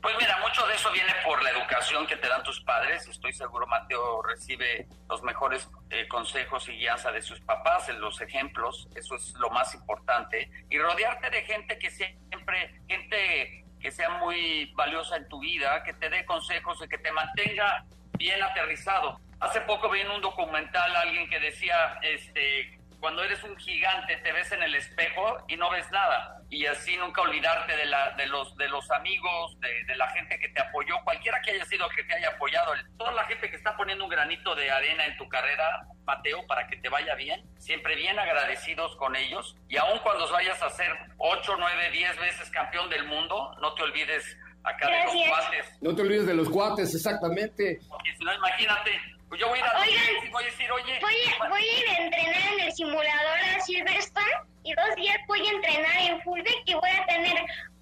Pues 0.00 0.14
mira, 0.18 0.38
mucho 0.38 0.66
de 0.66 0.74
eso 0.74 0.90
viene 0.92 1.12
por 1.24 1.42
la 1.42 1.50
educación 1.50 2.06
que 2.06 2.16
te 2.16 2.28
dan 2.28 2.42
tus 2.42 2.60
padres. 2.62 3.06
Estoy 3.06 3.32
seguro 3.32 3.66
Mateo 3.66 4.22
recibe 4.22 4.86
los 5.08 5.22
mejores 5.22 5.68
eh, 5.90 6.06
consejos 6.08 6.68
y 6.68 6.72
guianza 6.72 7.12
de 7.12 7.22
sus 7.22 7.40
papás, 7.40 7.88
en 7.88 8.00
los 8.00 8.20
ejemplos, 8.20 8.88
eso 8.94 9.14
es 9.16 9.34
lo 9.34 9.50
más 9.50 9.74
importante. 9.74 10.50
Y 10.70 10.78
rodearte 10.78 11.30
de 11.30 11.42
gente 11.42 11.78
que 11.78 11.90
siempre, 11.90 12.80
gente 12.88 13.64
que 13.80 13.90
sea 13.90 14.08
muy 14.10 14.72
valiosa 14.74 15.16
en 15.16 15.28
tu 15.28 15.40
vida, 15.40 15.82
que 15.82 15.92
te 15.92 16.08
dé 16.08 16.24
consejos 16.24 16.80
y 16.82 16.88
que 16.88 16.98
te 16.98 17.12
mantenga 17.12 17.84
bien 18.16 18.42
aterrizado. 18.42 19.20
Hace 19.40 19.60
poco 19.62 19.90
vi 19.90 20.00
en 20.00 20.10
un 20.10 20.22
documental 20.22 20.96
alguien 20.96 21.28
que 21.28 21.38
decía, 21.38 21.98
este, 22.02 22.78
cuando 23.00 23.22
eres 23.22 23.42
un 23.44 23.54
gigante 23.58 24.16
te 24.16 24.32
ves 24.32 24.50
en 24.52 24.62
el 24.62 24.74
espejo 24.74 25.36
y 25.48 25.56
no 25.56 25.68
ves 25.70 25.90
nada. 25.90 26.40
Y 26.54 26.66
así 26.66 26.96
nunca 26.96 27.20
olvidarte 27.20 27.76
de, 27.76 27.84
la, 27.86 28.12
de, 28.12 28.26
los, 28.28 28.56
de 28.56 28.68
los 28.68 28.88
amigos, 28.92 29.58
de, 29.58 29.96
la 29.96 30.06
gente 30.10 30.38
que 30.38 30.48
te 30.50 30.62
apoyó, 30.62 30.94
cualquiera 31.02 31.40
que 31.42 31.50
haya 31.50 31.64
sido 31.64 31.88
que 31.88 32.04
te 32.04 32.14
haya 32.14 32.28
apoyado, 32.28 32.72
toda 32.96 33.10
la 33.10 33.24
gente 33.24 33.50
que 33.50 33.56
está 33.56 33.76
poniendo 33.76 34.04
un 34.04 34.10
granito 34.10 34.54
de 34.54 34.70
arena 34.70 35.04
en 35.04 35.16
tu 35.16 35.28
carrera, 35.28 35.84
Mateo, 36.04 36.46
para 36.46 36.68
que 36.68 36.76
te 36.76 36.88
vaya 36.88 37.16
bien, 37.16 37.44
siempre 37.58 37.96
bien 37.96 38.16
agradecidos 38.20 38.94
con 38.98 39.16
ellos. 39.16 39.56
Y 39.68 39.78
aun 39.78 39.98
cuando 39.98 40.30
vayas 40.30 40.62
a 40.62 40.70
ser 40.70 40.92
8, 41.18 41.56
9, 41.58 41.90
10 41.90 42.20
veces 42.20 42.50
campeón 42.50 42.88
del 42.88 43.04
mundo, 43.04 43.52
no 43.60 43.74
te 43.74 43.82
olvides 43.82 44.24
acá 44.62 44.88
de 44.88 45.04
los 45.06 45.28
cuates. 45.28 45.82
No 45.82 45.92
te 45.96 46.02
olvides 46.02 46.26
de 46.26 46.34
los 46.34 46.48
cuates, 46.48 46.94
exactamente. 46.94 47.80
Porque 47.88 48.14
si 48.16 48.24
no, 48.24 48.32
imagínate, 48.32 48.92
pues 49.28 49.40
yo 49.40 49.48
voy 49.48 49.58
a 49.58 49.62
ir 49.62 49.66
a, 49.66 49.80
Oigan, 49.80 50.30
voy 50.30 50.44
a 50.44 50.46
decir, 50.46 50.70
oye. 50.70 51.00
Voy 51.00 51.14
a, 51.14 51.48
voy 51.48 51.62
a 51.62 51.78
ir 51.80 51.88
a 51.88 52.04
entrenar 52.04 52.52
en 52.52 52.60
el 52.60 52.72
simulador 52.72 53.38
a 53.56 53.60
Silverstone 53.60 54.53
y 54.64 54.74
dos 54.74 54.96
días 54.96 55.16
voy 55.28 55.46
a 55.46 55.50
entrenar 55.50 55.96
en 56.00 56.20
Fullback 56.22 56.62
y 56.64 56.74
voy 56.74 56.90
a 56.90 57.06
tener 57.06 57.34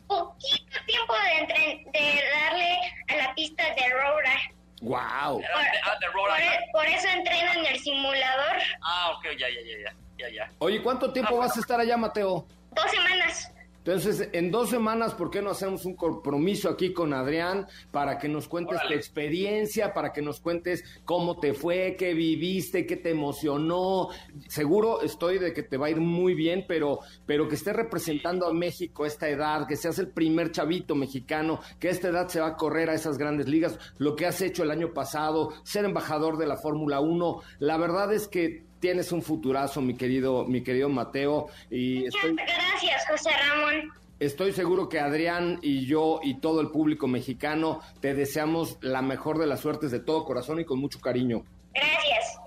poquito 0.06 0.78
tiempo 0.86 1.14
de, 1.14 1.90
de 1.92 2.22
darle 2.32 2.78
a 3.08 3.16
la 3.16 3.34
pista 3.34 3.62
de 3.62 3.88
Roller. 3.90 4.38
Wow. 4.82 5.40
Por, 5.40 6.30
ah, 6.30 6.58
por, 6.72 6.86
eso 6.86 7.08
entreno 7.08 7.52
en 7.52 7.66
el 7.66 7.78
simulador. 7.78 8.56
Ah, 8.82 9.12
ok, 9.16 9.26
ya, 9.38 9.48
ya, 9.48 9.60
ya, 9.60 9.94
ya, 10.18 10.28
ya. 10.28 10.50
Oye, 10.58 10.82
¿cuánto 10.82 11.12
tiempo 11.12 11.36
vas 11.36 11.56
a 11.56 11.60
estar 11.60 11.78
allá, 11.78 11.96
Mateo? 11.96 12.46
Dos 12.72 12.90
semanas. 12.90 13.52
Entonces, 13.84 14.28
en 14.32 14.52
dos 14.52 14.70
semanas, 14.70 15.12
¿por 15.14 15.28
qué 15.28 15.42
no 15.42 15.50
hacemos 15.50 15.84
un 15.84 15.96
compromiso 15.96 16.68
aquí 16.68 16.92
con 16.92 17.12
Adrián 17.12 17.66
para 17.90 18.16
que 18.16 18.28
nos 18.28 18.46
cuentes 18.46 18.78
tu 18.86 18.94
experiencia, 18.94 19.92
para 19.92 20.12
que 20.12 20.22
nos 20.22 20.38
cuentes 20.40 20.84
cómo 21.04 21.40
te 21.40 21.52
fue, 21.52 21.96
qué 21.98 22.14
viviste, 22.14 22.86
qué 22.86 22.96
te 22.96 23.10
emocionó? 23.10 24.08
Seguro 24.46 25.02
estoy 25.02 25.40
de 25.40 25.52
que 25.52 25.64
te 25.64 25.78
va 25.78 25.86
a 25.86 25.90
ir 25.90 26.00
muy 26.00 26.34
bien, 26.34 26.64
pero, 26.68 27.00
pero 27.26 27.48
que 27.48 27.56
estés 27.56 27.74
representando 27.74 28.46
a 28.46 28.52
México 28.52 29.02
a 29.02 29.08
esta 29.08 29.28
edad, 29.28 29.66
que 29.66 29.74
seas 29.74 29.98
el 29.98 30.12
primer 30.12 30.52
chavito 30.52 30.94
mexicano, 30.94 31.58
que 31.80 31.88
a 31.88 31.90
esta 31.90 32.08
edad 32.08 32.28
se 32.28 32.38
va 32.38 32.48
a 32.48 32.56
correr 32.56 32.88
a 32.88 32.94
esas 32.94 33.18
grandes 33.18 33.48
ligas, 33.48 33.80
lo 33.98 34.14
que 34.14 34.26
has 34.26 34.40
hecho 34.42 34.62
el 34.62 34.70
año 34.70 34.92
pasado, 34.94 35.54
ser 35.64 35.84
embajador 35.86 36.38
de 36.38 36.46
la 36.46 36.56
Fórmula 36.56 37.00
1. 37.00 37.40
La 37.58 37.78
verdad 37.78 38.12
es 38.12 38.28
que 38.28 38.64
tienes 38.82 39.12
un 39.12 39.22
futurazo, 39.22 39.80
mi 39.80 39.96
querido, 39.96 40.44
mi 40.44 40.62
querido 40.62 40.88
Mateo. 40.88 41.48
Y 41.70 42.04
estoy, 42.06 42.34
Gracias, 42.34 43.06
José 43.08 43.30
Ramón. 43.30 43.92
Estoy 44.18 44.52
seguro 44.52 44.88
que 44.88 44.98
Adrián 44.98 45.60
y 45.62 45.86
yo 45.86 46.20
y 46.22 46.40
todo 46.40 46.60
el 46.60 46.68
público 46.68 47.06
mexicano 47.06 47.80
te 48.00 48.12
deseamos 48.12 48.78
la 48.82 49.00
mejor 49.00 49.38
de 49.38 49.46
las 49.46 49.60
suertes 49.60 49.92
de 49.92 50.00
todo 50.00 50.24
corazón 50.24 50.60
y 50.60 50.64
con 50.64 50.80
mucho 50.80 51.00
cariño. 51.00 51.44
Gracias. 51.72 52.40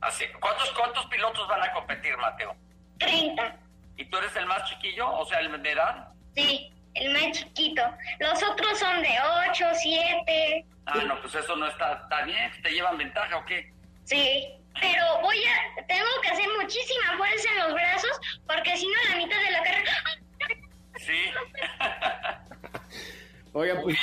Así, 0.00 0.24
¿cuántos, 0.40 0.70
cuántos 0.72 1.04
pilotos 1.06 1.46
van 1.46 1.62
a 1.62 1.72
competir, 1.74 2.16
Mateo? 2.16 2.56
Treinta. 2.98 3.56
¿Y 3.96 4.06
tú 4.06 4.16
eres 4.16 4.34
el 4.36 4.46
más 4.46 4.64
chiquillo, 4.70 5.10
o 5.10 5.26
sea, 5.26 5.40
el 5.40 5.62
de 5.62 5.72
edad? 5.72 6.08
Sí, 6.34 6.72
el 6.94 7.12
más 7.12 7.38
chiquito. 7.38 7.82
Los 8.18 8.42
otros 8.42 8.78
son 8.78 9.02
de 9.02 9.14
ocho, 9.48 9.66
siete. 9.74 10.64
Ah, 10.86 10.98
no, 11.06 11.20
pues 11.20 11.34
eso 11.34 11.54
no 11.54 11.66
está, 11.68 11.92
está 11.92 12.24
bien. 12.24 12.50
¿Te 12.62 12.70
llevan 12.70 12.96
ventaja 12.96 13.36
o 13.36 13.44
qué? 13.44 13.70
Sí 14.04 14.58
pero 14.80 15.20
voy 15.22 15.36
a, 15.44 15.86
tengo 15.86 16.06
que 16.22 16.28
hacer 16.28 16.46
muchísima 16.60 17.16
fuerza 17.16 17.48
en 17.50 17.58
los 17.58 17.74
brazos, 17.74 18.20
porque 18.46 18.76
si 18.76 18.86
no, 18.86 18.94
la 19.10 19.16
mitad 19.16 19.40
de 19.40 19.50
la 19.50 19.62
carrera... 19.62 19.92
Sí. 20.96 21.30
Oiga, 23.54 23.78
pues, 23.82 23.98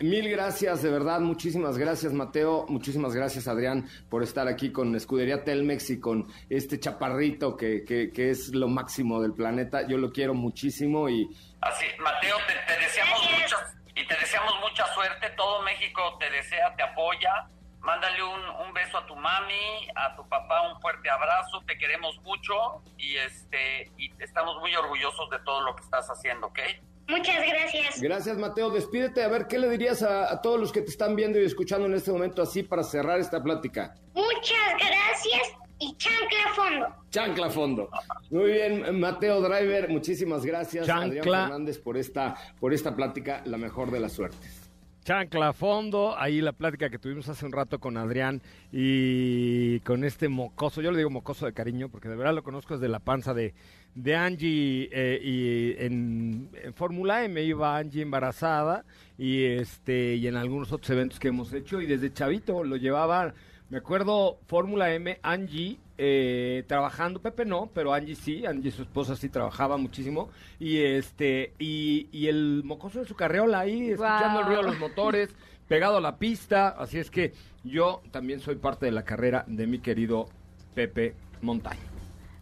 mil 0.00 0.28
gracias, 0.28 0.82
de 0.82 0.90
verdad, 0.90 1.18
muchísimas 1.20 1.78
gracias, 1.78 2.12
Mateo, 2.12 2.66
muchísimas 2.68 3.14
gracias, 3.14 3.48
Adrián, 3.48 3.88
por 4.10 4.22
estar 4.22 4.48
aquí 4.48 4.70
con 4.70 4.94
Escudería 4.94 5.44
Telmex 5.44 5.88
y 5.90 6.00
con 6.00 6.30
este 6.50 6.78
chaparrito 6.78 7.56
que, 7.56 7.84
que, 7.84 8.30
es 8.30 8.48
lo 8.48 8.68
máximo 8.68 9.22
del 9.22 9.32
planeta. 9.32 9.86
Yo 9.88 9.96
lo 9.96 10.12
quiero 10.12 10.34
muchísimo 10.34 11.08
y... 11.08 11.26
Así, 11.62 11.86
Mateo, 12.00 12.36
te, 12.46 12.74
te 12.74 12.80
deseamos 12.80 13.30
mucho 13.30 13.56
y 13.94 14.06
te 14.06 14.14
deseamos 14.14 14.52
mucha 14.60 14.86
suerte. 14.92 15.30
Todo 15.38 15.62
México 15.62 16.18
te 16.20 16.28
desea, 16.28 16.74
te 16.76 16.82
apoya 16.82 17.48
Mándale 17.82 18.22
un, 18.22 18.66
un 18.66 18.72
beso 18.72 18.96
a 18.98 19.06
tu 19.06 19.16
mami, 19.16 19.88
a 19.96 20.14
tu 20.14 20.26
papá 20.28 20.72
un 20.72 20.80
fuerte 20.80 21.10
abrazo, 21.10 21.62
te 21.66 21.76
queremos 21.76 22.16
mucho 22.22 22.80
y 22.96 23.16
este 23.16 23.90
y 23.98 24.10
estamos 24.22 24.58
muy 24.60 24.74
orgullosos 24.76 25.28
de 25.30 25.40
todo 25.40 25.62
lo 25.62 25.74
que 25.74 25.82
estás 25.82 26.08
haciendo, 26.08 26.46
¿ok? 26.46 26.60
Muchas 27.08 27.44
gracias. 27.44 28.00
Gracias, 28.00 28.38
Mateo. 28.38 28.70
Despídete. 28.70 29.24
A 29.24 29.28
ver, 29.28 29.48
¿qué 29.48 29.58
le 29.58 29.68
dirías 29.68 30.02
a, 30.04 30.32
a 30.32 30.40
todos 30.40 30.60
los 30.60 30.72
que 30.72 30.80
te 30.80 30.90
están 30.90 31.16
viendo 31.16 31.40
y 31.40 31.44
escuchando 31.44 31.86
en 31.86 31.94
este 31.94 32.12
momento 32.12 32.40
así 32.40 32.62
para 32.62 32.84
cerrar 32.84 33.18
esta 33.18 33.42
plática? 33.42 33.94
Muchas 34.14 34.76
gracias 34.78 35.52
y 35.80 35.96
chancla 35.96 36.44
a 36.46 36.54
fondo. 36.54 36.86
Chancla 37.10 37.46
a 37.46 37.50
fondo. 37.50 37.90
Muy 38.30 38.52
bien, 38.52 39.00
Mateo 39.00 39.40
Driver, 39.40 39.88
muchísimas 39.88 40.44
gracias. 40.46 40.88
Adrián 40.88 41.16
Chancla. 41.16 41.40
Fernández 41.42 41.78
por 41.80 41.96
esta, 41.96 42.36
por 42.60 42.72
esta 42.72 42.94
plática, 42.94 43.42
la 43.46 43.58
mejor 43.58 43.90
de 43.90 43.98
las 43.98 44.12
suertes. 44.12 44.61
Chancla 45.04 45.48
a 45.48 45.52
fondo, 45.52 46.16
ahí 46.16 46.40
la 46.40 46.52
plática 46.52 46.88
que 46.88 46.98
tuvimos 46.98 47.28
hace 47.28 47.44
un 47.44 47.50
rato 47.50 47.80
con 47.80 47.96
Adrián 47.96 48.40
y 48.70 49.80
con 49.80 50.04
este 50.04 50.28
mocoso, 50.28 50.80
yo 50.80 50.92
le 50.92 50.98
digo 50.98 51.10
mocoso 51.10 51.44
de 51.44 51.52
cariño 51.52 51.88
porque 51.88 52.08
de 52.08 52.14
verdad 52.14 52.32
lo 52.32 52.44
conozco 52.44 52.74
desde 52.74 52.88
la 52.88 53.00
panza 53.00 53.34
de, 53.34 53.52
de 53.96 54.14
Angie 54.14 54.88
eh, 54.92 55.20
y 55.20 55.84
en, 55.84 56.50
en 56.54 56.72
Fórmula 56.74 57.24
M 57.24 57.42
iba 57.42 57.76
Angie 57.76 58.02
embarazada 58.02 58.84
y 59.18 59.42
este 59.42 60.14
y 60.14 60.28
en 60.28 60.36
algunos 60.36 60.70
otros 60.70 60.90
eventos 60.90 61.18
que 61.18 61.28
hemos 61.28 61.52
hecho 61.52 61.80
y 61.80 61.86
desde 61.86 62.12
chavito 62.12 62.62
lo 62.62 62.76
llevaba, 62.76 63.34
me 63.72 63.78
acuerdo 63.78 64.38
Fórmula 64.48 64.92
M, 64.92 65.18
Angie 65.22 65.78
eh, 65.96 66.62
trabajando, 66.66 67.22
Pepe 67.22 67.46
no, 67.46 67.70
pero 67.72 67.94
Angie 67.94 68.14
sí, 68.14 68.44
Angie 68.44 68.70
su 68.70 68.82
esposa 68.82 69.16
sí 69.16 69.30
trabajaba 69.30 69.78
muchísimo 69.78 70.28
y 70.60 70.76
este 70.76 71.54
y, 71.58 72.06
y 72.12 72.26
el 72.26 72.64
mocoso 72.64 72.98
de 72.98 73.06
su 73.06 73.14
carreola 73.14 73.60
ahí 73.60 73.92
escuchando 73.92 74.40
el 74.40 74.46
ruido 74.46 74.60
de 74.60 74.68
los 74.68 74.78
motores, 74.78 75.30
pegado 75.68 75.96
a 75.96 76.00
la 76.02 76.18
pista, 76.18 76.68
así 76.68 76.98
es 76.98 77.10
que 77.10 77.32
yo 77.64 78.02
también 78.10 78.40
soy 78.40 78.56
parte 78.56 78.84
de 78.84 78.92
la 78.92 79.04
carrera 79.04 79.46
de 79.46 79.66
mi 79.66 79.78
querido 79.78 80.28
Pepe 80.74 81.14
Montaño. 81.40 81.80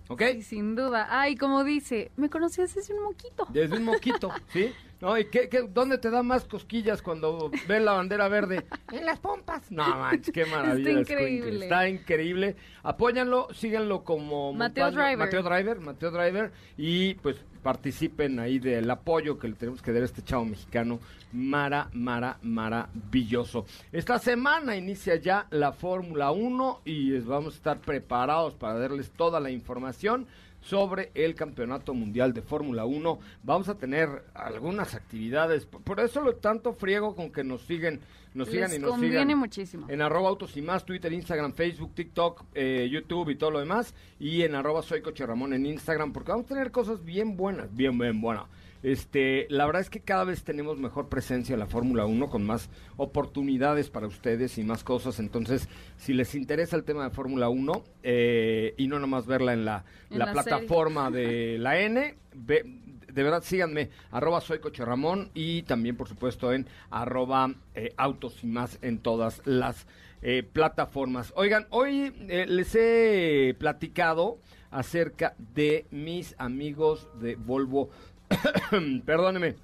¿Ok? 0.08 0.22
Sí, 0.32 0.42
sin 0.42 0.74
duda. 0.74 1.06
Ay, 1.10 1.36
como 1.36 1.62
dice, 1.62 2.10
me 2.16 2.28
conocías 2.28 2.74
desde 2.74 2.92
un 2.92 3.04
moquito. 3.04 3.46
Desde 3.50 3.76
un 3.76 3.84
moquito, 3.84 4.32
¿sí? 4.52 4.72
No, 5.00 5.16
¿y 5.18 5.24
qué, 5.26 5.48
qué- 5.48 5.66
dónde 5.68 5.96
te 5.98 6.10
da 6.10 6.22
más 6.22 6.44
cosquillas 6.44 7.00
cuando 7.00 7.50
ves 7.66 7.82
la 7.82 7.92
bandera 7.92 8.28
verde? 8.28 8.64
En 8.92 9.06
las 9.06 9.18
pompas. 9.20 9.70
No 9.70 9.86
manches, 9.86 10.32
qué 10.34 10.44
maravilla. 10.46 10.90
Está 11.00 11.12
increíble. 11.12 11.64
Está 11.64 11.88
increíble. 11.88 12.56
Apóyanlo, 12.82 13.48
síganlo 13.54 14.02
como 14.04 14.52
Mateo 14.52 14.90
Driver. 14.90 15.16
Mateo 15.16 15.42
Driver, 15.42 15.80
Mateo 15.80 16.10
Driver 16.10 16.52
y 16.76 17.14
pues 17.14 17.36
participen 17.62 18.40
ahí 18.40 18.58
del 18.58 18.90
apoyo 18.90 19.38
que 19.38 19.46
le 19.48 19.54
tenemos 19.54 19.80
que 19.82 19.92
dar 19.92 20.02
a 20.02 20.06
este 20.06 20.22
chavo 20.22 20.44
mexicano. 20.44 20.98
Mara, 21.32 21.88
mara, 21.92 22.38
maravilloso. 22.42 23.64
Esta 23.92 24.18
semana 24.18 24.76
inicia 24.76 25.16
ya 25.16 25.46
la 25.50 25.72
Fórmula 25.72 26.30
1 26.32 26.80
y 26.84 27.18
vamos 27.20 27.54
a 27.54 27.56
estar 27.56 27.80
preparados 27.80 28.54
para 28.54 28.78
darles 28.78 29.10
toda 29.10 29.38
la 29.40 29.50
información 29.50 30.26
sobre 30.60 31.10
el 31.14 31.34
Campeonato 31.34 31.94
Mundial 31.94 32.32
de 32.32 32.42
Fórmula 32.42 32.84
1. 32.84 33.18
Vamos 33.42 33.68
a 33.68 33.76
tener 33.76 34.24
algunas 34.34 34.94
actividades, 34.94 35.66
por- 35.66 36.00
eso 36.00 36.20
lo 36.20 36.34
tanto 36.36 36.72
friego 36.72 37.14
con 37.16 37.30
que 37.32 37.42
nos 37.44 37.62
siguen, 37.62 38.00
nos 38.34 38.48
sigan 38.48 38.72
y 38.74 38.78
nos 38.78 38.90
conviene 38.90 39.18
sigan 39.24 39.38
muchísimo. 39.38 39.86
en 39.88 40.02
arroba 40.02 40.28
autos 40.28 40.56
y 40.56 40.62
más, 40.62 40.84
Twitter, 40.84 41.12
Instagram, 41.12 41.52
Facebook, 41.52 41.94
TikTok, 41.94 42.44
eh, 42.54 42.88
YouTube 42.90 43.30
y 43.30 43.36
todo 43.36 43.50
lo 43.50 43.58
demás. 43.60 43.94
Y 44.18 44.42
en 44.42 44.54
arroba 44.54 44.82
soy 44.82 45.00
Coche 45.02 45.26
Ramón 45.26 45.52
en 45.52 45.66
Instagram, 45.66 46.12
porque 46.12 46.30
vamos 46.32 46.46
a 46.46 46.48
tener 46.50 46.70
cosas 46.70 47.04
bien 47.04 47.36
buenas, 47.36 47.74
bien, 47.74 47.98
bien 47.98 48.20
buenas. 48.20 48.44
Este, 48.82 49.46
la 49.50 49.66
verdad 49.66 49.82
es 49.82 49.90
que 49.90 50.00
cada 50.00 50.24
vez 50.24 50.42
tenemos 50.42 50.78
mejor 50.78 51.08
presencia 51.08 51.52
en 51.52 51.60
la 51.60 51.66
Fórmula 51.66 52.06
1 52.06 52.28
con 52.30 52.44
más 52.44 52.70
oportunidades 52.96 53.90
para 53.90 54.06
ustedes 54.06 54.56
y 54.58 54.64
más 54.64 54.84
cosas. 54.84 55.18
Entonces, 55.20 55.68
si 55.96 56.12
les 56.14 56.34
interesa 56.34 56.76
el 56.76 56.84
tema 56.84 57.04
de 57.04 57.10
Fórmula 57.10 57.48
1 57.48 57.84
eh, 58.02 58.74
y 58.78 58.86
no 58.86 58.98
nomás 58.98 59.26
verla 59.26 59.52
en 59.52 59.64
la, 59.64 59.84
En 60.10 60.18
la 60.18 60.26
la 60.26 60.32
plataforma 60.32 61.10
de 61.10 61.58
la 61.60 61.78
N, 61.80 62.14
ve- 62.34 62.64
de 63.12 63.22
verdad 63.24 63.42
síganme, 63.42 63.90
arroba 64.12 64.40
soy 64.40 64.60
Coche 64.60 64.84
Ramón 64.84 65.30
y 65.34 65.62
también 65.62 65.96
por 65.96 66.08
supuesto 66.08 66.52
en 66.52 66.66
arroba 66.90 67.52
eh, 67.74 67.92
autos 67.96 68.44
y 68.44 68.46
más 68.46 68.78
en 68.82 68.98
todas 69.00 69.42
las 69.44 69.86
eh, 70.22 70.42
plataformas. 70.44 71.32
Oigan, 71.34 71.66
hoy 71.70 72.12
eh, 72.28 72.46
les 72.46 72.74
he 72.76 73.54
platicado 73.58 74.38
acerca 74.70 75.34
de 75.38 75.86
mis 75.90 76.36
amigos 76.38 77.08
de 77.20 77.34
Volvo. 77.34 77.90
Perdóneme. 79.04 79.56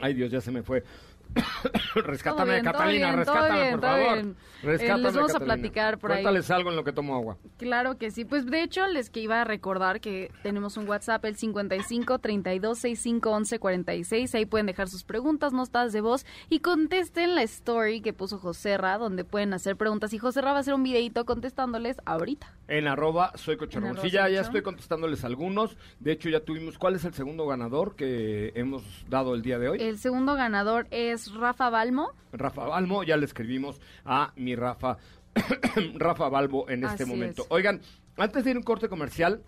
Ay 0.00 0.14
Dios, 0.14 0.30
ya 0.30 0.40
se 0.40 0.50
me 0.50 0.62
fue. 0.62 0.82
rescátame, 1.94 2.52
bien, 2.52 2.64
Catalina, 2.64 3.06
bien, 3.08 3.18
rescátame, 3.18 3.60
bien, 3.60 3.70
por 3.72 3.80
favor. 3.80 4.14
bien. 4.14 4.36
Eh, 4.62 4.66
Rescátame, 4.66 5.02
les 5.02 5.14
vamos 5.14 5.34
a 5.34 5.40
platicar 5.40 5.98
por 5.98 6.12
ahí. 6.12 6.24
Algo 6.24 6.70
en 6.70 6.76
lo 6.76 6.84
que 6.84 6.92
tomo 6.92 7.14
agua. 7.14 7.36
Claro 7.58 7.98
que 7.98 8.10
sí. 8.10 8.24
Pues 8.24 8.46
de 8.46 8.62
hecho 8.62 8.86
les 8.86 9.10
que 9.10 9.20
iba 9.20 9.42
a 9.42 9.44
recordar 9.44 10.00
que 10.00 10.30
tenemos 10.42 10.76
un 10.76 10.88
WhatsApp, 10.88 11.24
el 11.24 11.36
55 11.36 12.18
32 12.18 12.78
65 12.78 13.30
11 13.30 13.58
46. 13.58 14.34
Ahí 14.34 14.46
pueden 14.46 14.66
dejar 14.66 14.88
sus 14.88 15.04
preguntas, 15.04 15.52
notas 15.52 15.92
de 15.92 16.00
voz 16.00 16.24
y 16.48 16.60
contesten 16.60 17.34
la 17.34 17.42
story 17.42 18.00
que 18.00 18.12
puso 18.12 18.38
José 18.38 18.78
Ra, 18.78 18.98
donde 18.98 19.24
pueden 19.24 19.52
hacer 19.52 19.76
preguntas. 19.76 20.12
Y 20.14 20.18
José 20.18 20.40
Ra 20.40 20.52
va 20.52 20.58
a 20.58 20.60
hacer 20.60 20.74
un 20.74 20.82
videito 20.82 21.24
contestándoles 21.26 21.96
ahorita. 22.06 22.54
En 22.68 22.88
arroba 22.88 23.32
soy 23.36 23.56
Coche 23.56 23.78
Ramón. 23.78 23.98
Sí, 24.02 24.10
ya, 24.10 24.28
ya 24.28 24.40
estoy 24.40 24.62
contestándoles 24.62 25.24
algunos. 25.24 25.76
De 26.00 26.12
hecho, 26.12 26.28
ya 26.28 26.40
tuvimos. 26.40 26.78
¿Cuál 26.78 26.96
es 26.96 27.04
el 27.04 27.14
segundo 27.14 27.46
ganador 27.46 27.94
que 27.94 28.52
hemos 28.56 28.82
dado 29.08 29.34
el 29.34 29.42
día 29.42 29.58
de 29.58 29.68
hoy? 29.68 29.78
El 29.80 29.98
segundo 29.98 30.34
ganador 30.34 30.88
es 30.90 31.32
Rafa 31.34 31.70
Balmo. 31.70 32.10
Rafa 32.32 32.64
Balmo. 32.64 33.04
Ya 33.04 33.16
le 33.16 33.24
escribimos 33.24 33.80
a 34.04 34.32
mi 34.36 34.56
Rafa, 34.56 34.98
Rafa 35.94 36.28
Balbo 36.28 36.68
en 36.68 36.84
este 36.84 37.04
Así 37.04 37.10
momento. 37.12 37.42
es. 37.42 37.48
Oigan, 37.50 37.80
antes 38.16 38.42
de 38.44 38.50
ir 38.50 38.56
a 38.56 38.58
un 38.58 38.64
corte 38.64 38.88
comercial, 38.88 39.42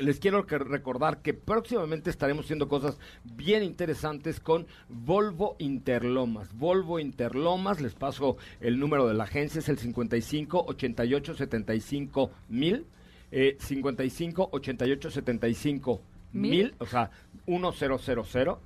les 0.00 0.18
quiero 0.18 0.42
recordar 0.42 1.22
que 1.22 1.34
próximamente 1.34 2.10
estaremos 2.10 2.44
haciendo 2.46 2.68
cosas 2.68 2.98
bien 3.24 3.62
interesantes 3.62 4.40
con 4.40 4.66
Volvo 4.88 5.56
Interlomas. 5.58 6.52
Volvo 6.54 6.98
Interlomas, 6.98 7.80
les 7.80 7.94
paso 7.94 8.36
el 8.60 8.78
número 8.78 9.06
de 9.06 9.14
la 9.14 9.24
agencia, 9.24 9.58
es 9.58 9.68
el 9.68 9.78
55 9.78 10.64
88 10.66 11.34
75 11.34 12.30
mil. 12.48 12.86
Eh, 13.32 13.56
55 13.60 14.48
88 14.52 15.10
75 15.10 16.02
mil, 16.32 16.74
o 16.78 16.86
sea, 16.86 17.10
1000. 17.46 18.56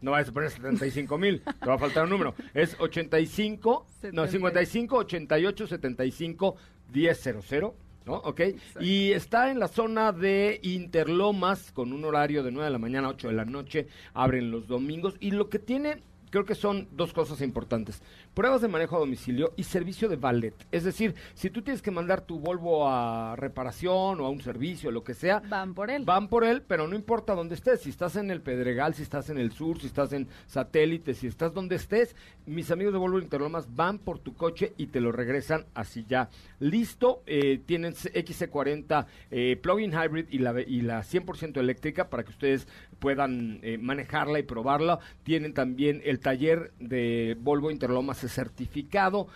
No 0.00 0.12
vayas 0.12 0.28
a 0.28 0.32
poner 0.32 0.50
75 0.50 1.18
mil, 1.18 1.40
te 1.42 1.66
va 1.66 1.74
a 1.74 1.78
faltar 1.78 2.04
un 2.04 2.10
número. 2.10 2.34
Es 2.54 2.76
85, 2.78 3.86
no, 4.12 4.26
55 4.28 4.96
88 4.96 5.66
75 5.66 6.56
100. 6.92 7.72
¿No? 8.06 8.14
Ok. 8.14 8.40
Y 8.80 9.12
está 9.12 9.50
en 9.50 9.58
la 9.58 9.68
zona 9.68 10.12
de 10.12 10.60
Interlomas 10.62 11.72
con 11.72 11.92
un 11.92 12.04
horario 12.04 12.42
de 12.42 12.50
9 12.50 12.64
de 12.64 12.72
la 12.72 12.78
mañana 12.78 13.08
a 13.08 13.10
8 13.10 13.28
de 13.28 13.34
la 13.34 13.44
noche. 13.44 13.86
Abren 14.14 14.50
los 14.50 14.66
domingos. 14.66 15.16
Y 15.20 15.32
lo 15.32 15.50
que 15.50 15.58
tiene, 15.58 16.02
creo 16.30 16.44
que 16.44 16.54
son 16.54 16.88
dos 16.92 17.12
cosas 17.12 17.40
importantes. 17.40 18.02
Pruebas 18.34 18.60
de 18.60 18.68
manejo 18.68 18.96
a 18.96 19.00
domicilio 19.00 19.52
y 19.56 19.64
servicio 19.64 20.08
de 20.08 20.16
valet. 20.16 20.54
Es 20.70 20.84
decir, 20.84 21.14
si 21.34 21.50
tú 21.50 21.62
tienes 21.62 21.82
que 21.82 21.90
mandar 21.90 22.22
tu 22.22 22.38
Volvo 22.38 22.88
a 22.88 23.36
reparación 23.36 24.20
o 24.20 24.26
a 24.26 24.30
un 24.30 24.40
servicio, 24.40 24.90
lo 24.90 25.04
que 25.04 25.14
sea, 25.14 25.42
Van 25.48 25.74
por 25.74 25.90
él. 25.90 26.04
Van 26.04 26.28
por 26.28 26.44
él, 26.44 26.62
pero 26.66 26.86
no 26.86 26.94
importa 26.94 27.34
dónde 27.34 27.54
estés. 27.54 27.80
Si 27.80 27.90
estás 27.90 28.16
en 28.16 28.30
el 28.30 28.40
Pedregal, 28.40 28.94
si 28.94 29.02
estás 29.02 29.30
en 29.30 29.38
el 29.38 29.52
sur, 29.52 29.80
si 29.80 29.86
estás 29.86 30.12
en 30.12 30.28
satélite, 30.46 31.14
si 31.14 31.26
estás 31.26 31.52
donde 31.52 31.76
estés, 31.76 32.14
mis 32.46 32.70
amigos 32.70 32.92
de 32.92 32.98
Volvo 32.98 33.18
Interlomas 33.18 33.74
van 33.74 33.98
por 33.98 34.18
tu 34.18 34.34
coche 34.34 34.72
y 34.76 34.86
te 34.86 35.00
lo 35.00 35.12
regresan 35.12 35.66
así 35.74 36.04
ya 36.08 36.30
listo. 36.60 37.22
Eh, 37.26 37.60
tienen 37.64 37.92
XC40 37.92 39.06
eh, 39.30 39.56
plug-in 39.60 39.92
hybrid 39.92 40.26
y 40.30 40.38
la, 40.38 40.60
y 40.60 40.80
la 40.82 41.00
100% 41.00 41.58
eléctrica 41.58 42.08
para 42.08 42.24
que 42.24 42.30
ustedes 42.30 42.66
puedan 42.98 43.60
eh, 43.62 43.78
manejarla 43.78 44.38
y 44.38 44.42
probarla. 44.42 44.98
Tienen 45.22 45.54
también 45.54 46.00
el 46.04 46.17
taller 46.18 46.72
de 46.78 47.36
Volvo 47.40 47.70
Interlomas 47.70 48.18
certificado 48.18 49.28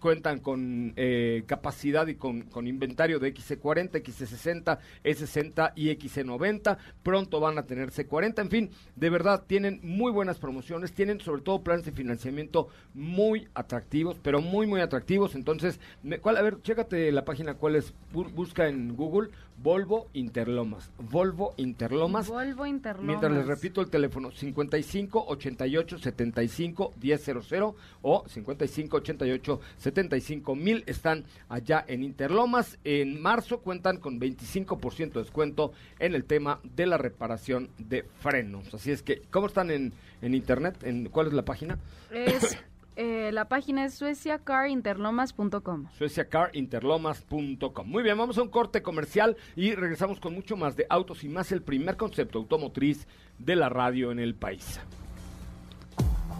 cuentan 0.00 0.40
con 0.40 0.94
eh, 0.96 1.44
capacidad 1.46 2.08
y 2.08 2.16
con, 2.16 2.42
inventario 2.66 3.20
de 3.20 3.32
XC40, 3.32 4.02
XC60, 4.02 4.78
E60 5.04 5.72
y 5.76 5.90
XC90. 5.90 6.76
Pronto 7.04 7.38
van 7.38 7.56
a 7.56 7.66
tener 7.66 7.92
C40. 7.92 8.40
En 8.40 8.50
fin, 8.50 8.70
de 8.96 9.10
verdad 9.10 9.44
tienen 9.46 9.78
muy 9.84 10.10
buenas 10.10 10.40
promociones. 10.40 10.92
Tienen 10.92 11.20
sobre 11.20 11.42
todo 11.42 11.62
planes 11.62 11.84
de 11.84 11.92
financiamiento 11.92 12.66
muy 12.94 13.46
atractivos, 13.54 14.18
pero 14.20 14.40
muy, 14.40 14.66
muy 14.66 14.80
atractivos. 14.80 15.36
Entonces, 15.36 15.78
me- 16.02 16.18
¿cuál? 16.18 16.36
a 16.36 16.42
ver, 16.42 16.60
chécate 16.62 17.12
la 17.12 17.24
página 17.24 17.54
cuál 17.54 17.76
es. 17.76 17.94
Bu- 18.12 18.28
busca 18.32 18.66
en 18.66 18.96
Google 18.96 19.30
Volvo 19.62 20.08
Interlomas. 20.12 20.90
Volvo 20.98 21.54
Interlomas. 21.56 22.26
Volvo 22.26 22.66
Interlomas. 22.66 23.06
Mientras 23.06 23.32
les 23.32 23.46
repito 23.46 23.80
el 23.80 23.90
teléfono 23.90 24.32
55 24.32 25.24
88 25.28 25.98
75 25.98 26.94
100 27.00 27.74
o 28.02 28.24
55 28.26 28.96
88 28.96 29.60
75 29.76 30.54
mil 30.56 30.82
están 30.86 31.24
allá 31.48 31.84
en 31.86 32.02
Interlomas. 32.02 32.78
En 32.82 33.22
marzo 33.22 33.60
cuentan 33.60 33.98
con 33.98 34.18
25% 34.18 35.12
de 35.12 35.20
descuento 35.20 35.72
en 36.00 36.14
el 36.14 36.24
tema 36.24 36.58
de 36.64 36.86
la 36.86 36.98
reparación 36.98 37.70
de 37.78 38.02
frenos. 38.20 38.74
Así 38.74 38.90
es 38.90 39.02
que, 39.02 39.22
¿cómo 39.30 39.46
están 39.46 39.70
en, 39.70 39.92
en 40.22 40.34
internet? 40.34 40.82
¿En, 40.82 41.08
¿Cuál 41.08 41.28
es 41.28 41.32
la 41.34 41.44
página? 41.44 41.78
Es 42.10 42.58
Eh, 42.96 43.30
la 43.32 43.48
página 43.48 43.86
es 43.86 43.94
sueciacarinterlomas.com. 43.94 45.86
Sueciacarinterlomas.com. 45.96 47.88
Muy 47.88 48.02
bien, 48.02 48.18
vamos 48.18 48.36
a 48.36 48.42
un 48.42 48.48
corte 48.48 48.82
comercial 48.82 49.36
y 49.56 49.74
regresamos 49.74 50.20
con 50.20 50.34
mucho 50.34 50.56
más 50.56 50.76
de 50.76 50.86
autos 50.90 51.24
y 51.24 51.28
más 51.28 51.52
el 51.52 51.62
primer 51.62 51.96
concepto 51.96 52.38
automotriz 52.38 53.06
de 53.38 53.56
la 53.56 53.68
radio 53.70 54.12
en 54.12 54.18
el 54.18 54.34
país. 54.34 54.78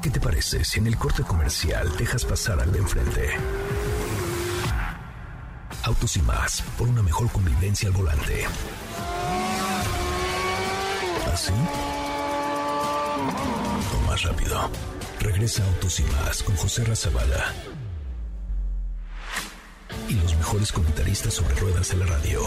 ¿Qué 0.02 0.10
te 0.10 0.20
parece 0.20 0.64
si 0.64 0.80
en 0.80 0.88
el 0.88 0.96
corte 0.96 1.22
comercial 1.22 1.88
dejas 1.96 2.24
pasar 2.24 2.60
al 2.60 2.72
de 2.72 2.78
enfrente? 2.80 3.30
Autos 5.84 6.16
y 6.16 6.22
más, 6.22 6.62
por 6.76 6.88
una 6.88 7.02
mejor 7.02 7.30
convivencia 7.30 7.88
al 7.88 7.94
volante. 7.94 8.44
¿Así? 11.32 11.52
O 13.96 14.06
más 14.06 14.22
rápido. 14.22 14.70
Regresa 15.22 15.64
Autos 15.64 16.00
y 16.00 16.02
más 16.02 16.42
con 16.42 16.56
José 16.56 16.82
Razabala. 16.84 17.52
Y 20.08 20.14
los 20.14 20.36
mejores 20.36 20.72
comentaristas 20.72 21.34
sobre 21.34 21.54
ruedas 21.54 21.92
en 21.92 22.00
la 22.00 22.06
radio. 22.06 22.40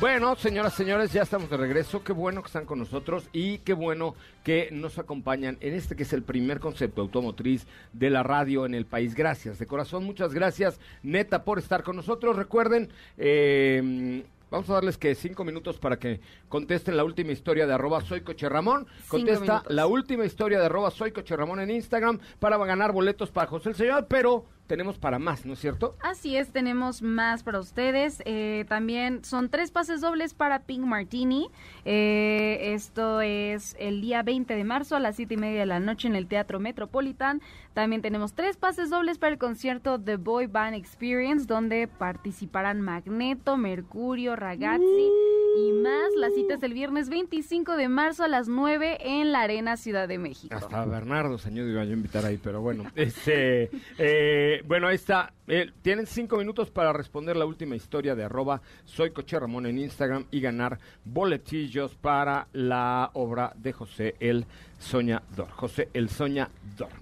Bueno, 0.00 0.34
señoras, 0.34 0.74
señores, 0.74 1.12
ya 1.12 1.22
estamos 1.22 1.48
de 1.50 1.56
regreso. 1.56 2.02
Qué 2.02 2.12
bueno 2.12 2.42
que 2.42 2.48
están 2.48 2.66
con 2.66 2.80
nosotros 2.80 3.28
y 3.32 3.58
qué 3.58 3.72
bueno 3.72 4.16
que 4.42 4.70
nos 4.72 4.98
acompañan 4.98 5.56
en 5.60 5.74
este 5.74 5.94
que 5.94 6.02
es 6.02 6.12
el 6.14 6.24
primer 6.24 6.58
concepto 6.58 7.02
automotriz 7.02 7.66
de 7.92 8.10
la 8.10 8.24
radio 8.24 8.66
en 8.66 8.74
el 8.74 8.86
país. 8.86 9.14
Gracias, 9.14 9.60
de 9.60 9.66
corazón, 9.66 10.02
muchas 10.02 10.34
gracias, 10.34 10.80
neta, 11.04 11.44
por 11.44 11.60
estar 11.60 11.84
con 11.84 11.94
nosotros. 11.94 12.34
Recuerden, 12.34 12.88
eh, 13.18 14.24
Vamos 14.50 14.68
a 14.68 14.74
darles 14.74 14.98
que 14.98 15.14
cinco 15.14 15.44
minutos 15.44 15.78
para 15.78 15.98
que 15.98 16.20
contesten 16.48 16.96
la 16.96 17.04
última 17.04 17.30
historia 17.30 17.66
de 17.66 17.74
arroba 17.74 18.00
soy 18.00 18.22
Coche 18.22 18.48
Ramón. 18.48 18.86
Contesta 19.06 19.62
la 19.68 19.86
última 19.86 20.24
historia 20.24 20.58
de 20.58 20.66
arroba 20.66 20.90
soy 20.90 21.12
Coche 21.12 21.36
Ramón 21.36 21.60
en 21.60 21.70
Instagram 21.70 22.18
para 22.40 22.58
ganar 22.58 22.92
boletos 22.92 23.30
para 23.30 23.46
José 23.46 23.68
el 23.68 23.76
Señor, 23.76 24.06
pero 24.08 24.44
tenemos 24.70 24.98
para 24.98 25.18
más, 25.18 25.44
¿no 25.46 25.54
es 25.54 25.58
cierto? 25.58 25.96
Así 26.00 26.36
es, 26.36 26.52
tenemos 26.52 27.02
más 27.02 27.42
para 27.42 27.58
ustedes. 27.58 28.22
Eh, 28.24 28.64
también 28.68 29.24
son 29.24 29.48
tres 29.48 29.72
pases 29.72 30.00
dobles 30.00 30.32
para 30.32 30.60
Pink 30.60 30.84
Martini. 30.84 31.50
Eh, 31.84 32.72
esto 32.74 33.20
es 33.20 33.74
el 33.80 34.00
día 34.00 34.22
20 34.22 34.54
de 34.54 34.62
marzo 34.62 34.94
a 34.94 35.00
las 35.00 35.16
siete 35.16 35.34
y 35.34 35.38
media 35.38 35.58
de 35.58 35.66
la 35.66 35.80
noche 35.80 36.06
en 36.06 36.14
el 36.14 36.28
Teatro 36.28 36.60
Metropolitan. 36.60 37.42
También 37.80 38.02
tenemos 38.02 38.34
tres 38.34 38.58
pases 38.58 38.90
dobles 38.90 39.16
para 39.16 39.32
el 39.32 39.38
concierto 39.38 39.98
The 39.98 40.16
Boy 40.16 40.48
Band 40.48 40.74
Experience, 40.74 41.46
donde 41.46 41.88
participarán 41.88 42.82
Magneto, 42.82 43.56
Mercurio, 43.56 44.36
Ragazzi 44.36 45.08
y 45.56 45.72
más. 45.72 46.10
La 46.18 46.28
cita 46.28 46.56
es 46.56 46.62
el 46.62 46.74
viernes 46.74 47.08
25 47.08 47.76
de 47.76 47.88
marzo 47.88 48.22
a 48.22 48.28
las 48.28 48.48
9 48.48 48.98
en 49.00 49.32
la 49.32 49.40
Arena 49.40 49.78
Ciudad 49.78 50.06
de 50.06 50.18
México. 50.18 50.54
Hasta 50.54 50.84
Bernardo, 50.84 51.38
señor, 51.38 51.68
iba 51.68 51.82
yo 51.84 51.92
a 51.92 51.94
invitar 51.94 52.26
ahí, 52.26 52.36
pero 52.36 52.60
bueno. 52.60 52.84
este, 52.96 53.70
eh, 53.96 54.62
bueno, 54.66 54.88
ahí 54.88 54.96
está. 54.96 55.32
Eh, 55.48 55.72
tienen 55.80 56.06
cinco 56.06 56.36
minutos 56.36 56.70
para 56.70 56.92
responder 56.92 57.34
la 57.34 57.46
última 57.46 57.76
historia 57.76 58.14
de 58.14 58.24
arroba 58.24 58.60
soy 58.84 59.10
Coche 59.10 59.40
Ramón 59.40 59.64
en 59.64 59.78
Instagram 59.78 60.26
y 60.30 60.42
ganar 60.42 60.78
boletillos 61.06 61.94
para 61.94 62.46
la 62.52 63.10
obra 63.14 63.54
de 63.56 63.72
José 63.72 64.16
el 64.20 64.44
Soñador. 64.80 65.48
José 65.50 65.88
el 65.94 66.08
Soñador. 66.08 66.50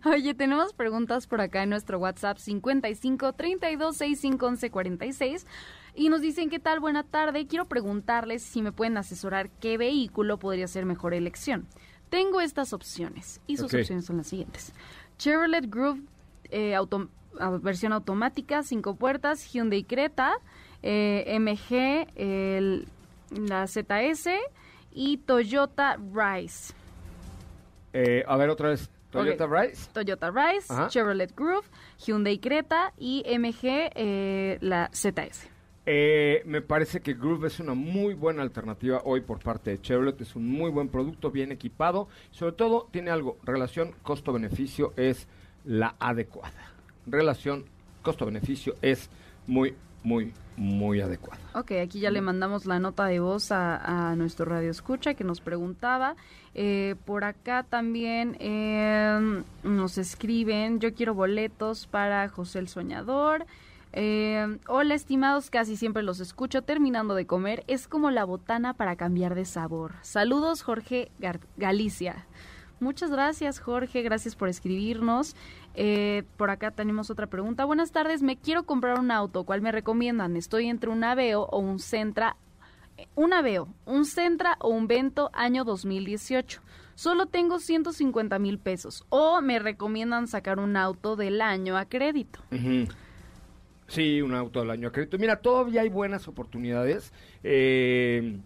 Oye, 0.06 0.32
tenemos 0.32 0.72
preguntas 0.72 1.26
por 1.26 1.42
acá 1.42 1.62
en 1.62 1.68
nuestro 1.68 1.98
WhatsApp 1.98 2.38
55 2.38 3.34
32 3.34 3.98
65 3.98 4.46
11 4.46 4.70
46 4.70 5.46
y 5.94 6.08
nos 6.08 6.22
dicen 6.22 6.48
qué 6.48 6.58
tal, 6.58 6.80
buena 6.80 7.02
tarde. 7.02 7.46
Quiero 7.46 7.66
preguntarles 7.66 8.42
si 8.42 8.62
me 8.62 8.72
pueden 8.72 8.96
asesorar 8.96 9.50
qué 9.60 9.76
vehículo 9.76 10.38
podría 10.38 10.68
ser 10.68 10.86
mejor 10.86 11.12
elección. 11.12 11.66
Tengo 12.08 12.40
estas 12.40 12.72
opciones 12.72 13.40
y 13.46 13.56
sus 13.56 13.74
opciones 13.74 14.04
son 14.04 14.18
las 14.18 14.28
siguientes. 14.28 14.72
Chevrolet 15.18 15.68
Groove 15.68 16.02
eh, 16.50 16.76
versión 17.62 17.92
automática, 17.92 18.62
cinco 18.62 18.94
puertas, 18.96 19.44
Hyundai 19.52 19.84
Creta, 19.84 20.34
eh, 20.82 21.36
MG, 21.38 22.06
la 23.48 23.66
ZS 23.66 24.28
y 24.92 25.18
Toyota 25.18 25.96
Rise. 25.96 26.74
Eh, 27.92 28.24
a 28.26 28.36
ver 28.36 28.50
otra 28.50 28.68
vez. 28.70 28.90
Toyota 29.10 29.46
Rise. 29.46 29.90
Toyota 29.92 30.30
Rise, 30.30 30.72
Chevrolet 30.88 31.34
Groove, 31.34 31.66
Hyundai 32.04 32.38
Creta 32.38 32.92
y 32.98 33.24
MG, 33.26 34.58
la 34.60 34.90
ZS. 34.92 35.53
Me 35.86 36.62
parece 36.62 37.00
que 37.00 37.14
Groove 37.14 37.46
es 37.46 37.60
una 37.60 37.74
muy 37.74 38.14
buena 38.14 38.42
alternativa 38.42 39.02
hoy 39.04 39.20
por 39.20 39.40
parte 39.40 39.70
de 39.70 39.80
Chevrolet. 39.80 40.20
Es 40.20 40.34
un 40.36 40.48
muy 40.48 40.70
buen 40.70 40.88
producto, 40.88 41.30
bien 41.30 41.52
equipado. 41.52 42.08
Sobre 42.30 42.52
todo 42.52 42.88
tiene 42.90 43.10
algo, 43.10 43.38
relación 43.42 43.94
costo-beneficio 44.02 44.92
es 44.96 45.26
la 45.64 45.94
adecuada. 45.98 46.72
Relación 47.06 47.64
costo-beneficio 48.02 48.74
es 48.82 49.10
muy, 49.46 49.74
muy 50.02 50.32
muy 50.56 51.00
adecuada. 51.00 51.40
Ok, 51.54 51.72
aquí 51.82 52.00
ya 52.00 52.10
le 52.10 52.20
mandamos 52.20 52.66
la 52.66 52.78
nota 52.78 53.06
de 53.06 53.20
voz 53.20 53.50
a, 53.50 54.14
nuestro 54.16 54.46
radio 54.46 54.70
escucha 54.70 55.14
que 55.14 55.24
nos 55.24 55.40
preguntaba. 55.40 56.16
Eh, 56.54 56.94
por 57.04 57.24
acá 57.24 57.64
también 57.64 58.36
em, 58.38 59.42
nos 59.64 59.98
escriben, 59.98 60.78
yo 60.78 60.94
quiero 60.94 61.14
boletos 61.14 61.86
para 61.86 62.28
José 62.28 62.60
el 62.60 62.68
Soñador. 62.68 63.46
Eh, 63.96 64.58
hola 64.66 64.96
estimados, 64.96 65.50
casi 65.50 65.76
siempre 65.76 66.02
los 66.02 66.18
escucho 66.18 66.62
terminando 66.62 67.14
de 67.14 67.26
comer. 67.26 67.62
Es 67.68 67.86
como 67.86 68.10
la 68.10 68.24
botana 68.24 68.74
para 68.74 68.96
cambiar 68.96 69.36
de 69.36 69.44
sabor. 69.44 69.94
Saludos 70.02 70.62
Jorge 70.62 71.12
Galicia. 71.56 72.26
Muchas 72.80 73.12
gracias 73.12 73.60
Jorge, 73.60 74.02
gracias 74.02 74.34
por 74.34 74.48
escribirnos. 74.48 75.36
Eh, 75.74 76.24
por 76.36 76.50
acá 76.50 76.72
tenemos 76.72 77.08
otra 77.08 77.28
pregunta. 77.28 77.64
Buenas 77.66 77.92
tardes, 77.92 78.20
me 78.20 78.36
quiero 78.36 78.64
comprar 78.64 78.98
un 78.98 79.12
auto, 79.12 79.44
¿cuál 79.44 79.62
me 79.62 79.70
recomiendan? 79.70 80.36
Estoy 80.36 80.66
entre 80.66 80.90
un 80.90 81.04
Aveo 81.04 81.42
o 81.42 81.60
un 81.60 81.78
Centra. 81.78 82.36
Un 83.14 83.32
Aveo, 83.32 83.68
un 83.86 84.06
Centra 84.06 84.56
o 84.58 84.70
un 84.70 84.88
Vento 84.88 85.30
año 85.34 85.64
2018. 85.64 86.62
Solo 86.96 87.26
tengo 87.26 87.60
150 87.60 88.40
mil 88.40 88.58
pesos. 88.58 89.04
O 89.08 89.40
me 89.40 89.60
recomiendan 89.60 90.26
sacar 90.26 90.58
un 90.58 90.76
auto 90.76 91.14
del 91.14 91.40
año 91.42 91.76
a 91.76 91.84
crédito. 91.84 92.40
Sí, 93.86 94.22
un 94.22 94.34
auto 94.34 94.60
del 94.60 94.70
año 94.70 94.88
a 94.88 94.92
crédito. 94.92 95.18
Mira, 95.18 95.36
todavía 95.36 95.82
hay 95.82 95.88
buenas 95.88 96.26
oportunidades. 96.26 97.12
Eh, 97.42 98.38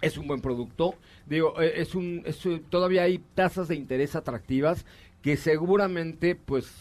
es 0.00 0.18
un 0.18 0.26
buen 0.26 0.40
producto. 0.40 0.94
Digo, 1.26 1.60
eh, 1.60 1.74
es 1.76 1.94
un, 1.94 2.24
todavía 2.70 3.02
hay 3.02 3.18
tasas 3.34 3.68
de 3.68 3.76
interés 3.76 4.14
atractivas 4.16 4.84
que 5.20 5.36
seguramente 5.36 6.34
pues 6.34 6.72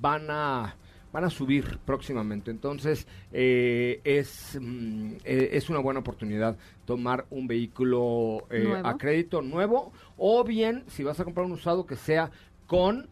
van 0.00 0.30
a 0.30 0.76
van 1.12 1.22
a 1.22 1.30
subir 1.30 1.78
próximamente. 1.84 2.50
Entonces, 2.50 3.06
eh, 3.32 4.00
es, 4.02 4.58
mm, 4.60 5.12
es 5.24 5.70
una 5.70 5.78
buena 5.78 6.00
oportunidad 6.00 6.56
tomar 6.86 7.26
un 7.30 7.46
vehículo 7.46 8.48
a 8.82 8.98
crédito 8.98 9.40
nuevo 9.40 9.92
o 10.16 10.42
bien, 10.42 10.82
si 10.88 11.04
vas 11.04 11.20
a 11.20 11.24
comprar 11.24 11.46
un 11.46 11.52
usado, 11.52 11.86
que 11.86 11.94
sea 11.94 12.32
con 12.66 13.08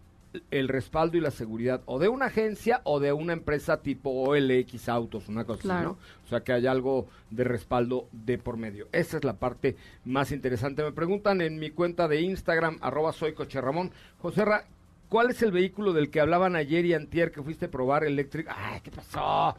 el 0.51 0.69
respaldo 0.69 1.17
y 1.17 1.21
la 1.21 1.31
seguridad 1.31 1.83
o 1.87 1.99
de 1.99 2.09
una 2.09 2.27
agencia 2.27 2.81
o 2.85 3.01
de 3.01 3.13
una 3.13 3.33
empresa 3.33 3.83
tipo 3.83 4.11
OLX 4.11 4.89
Autos, 4.89 5.29
una 5.29 5.45
cosa 5.45 5.77
así, 5.77 5.85
¿no? 5.85 5.99
O 6.25 6.29
sea, 6.29 6.41
que 6.41 6.53
haya 6.53 6.71
algo 6.71 7.07
de 7.31 7.45
respaldo 7.45 8.09
de 8.13 8.39
por 8.39 8.57
medio. 8.57 8.89
Esa 8.93 9.19
es 9.19 9.25
la 9.25 9.35
parte 9.35 9.77
más 10.05 10.33
interesante. 10.33 10.83
Me 10.83 10.93
preguntan 10.93 11.41
en 11.41 11.59
mi 11.59 11.71
cuenta 11.71 12.09
de 12.09 12.21
Instagram, 12.21 12.79
arroba 12.81 13.13
soy 13.13 13.35
Ramón. 13.35 13.91
José 14.19 14.45
Ra, 14.45 14.65
¿cuál 15.09 15.31
es 15.31 15.43
el 15.43 15.53
vehículo 15.53 15.93
del 15.93 16.11
que 16.11 16.21
hablaban 16.21 16.57
ayer 16.57 16.85
y 16.85 16.95
antier 16.95 17.31
que 17.31 17.43
fuiste 17.43 17.67
a 17.67 17.71
probar 17.71 18.05
eléctrico? 18.05 18.51
Ay, 18.55 18.81
¿qué 18.81 18.91
pasó? 18.91 19.57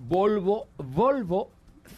Volvo, 0.00 0.68
Volvo 0.76 1.50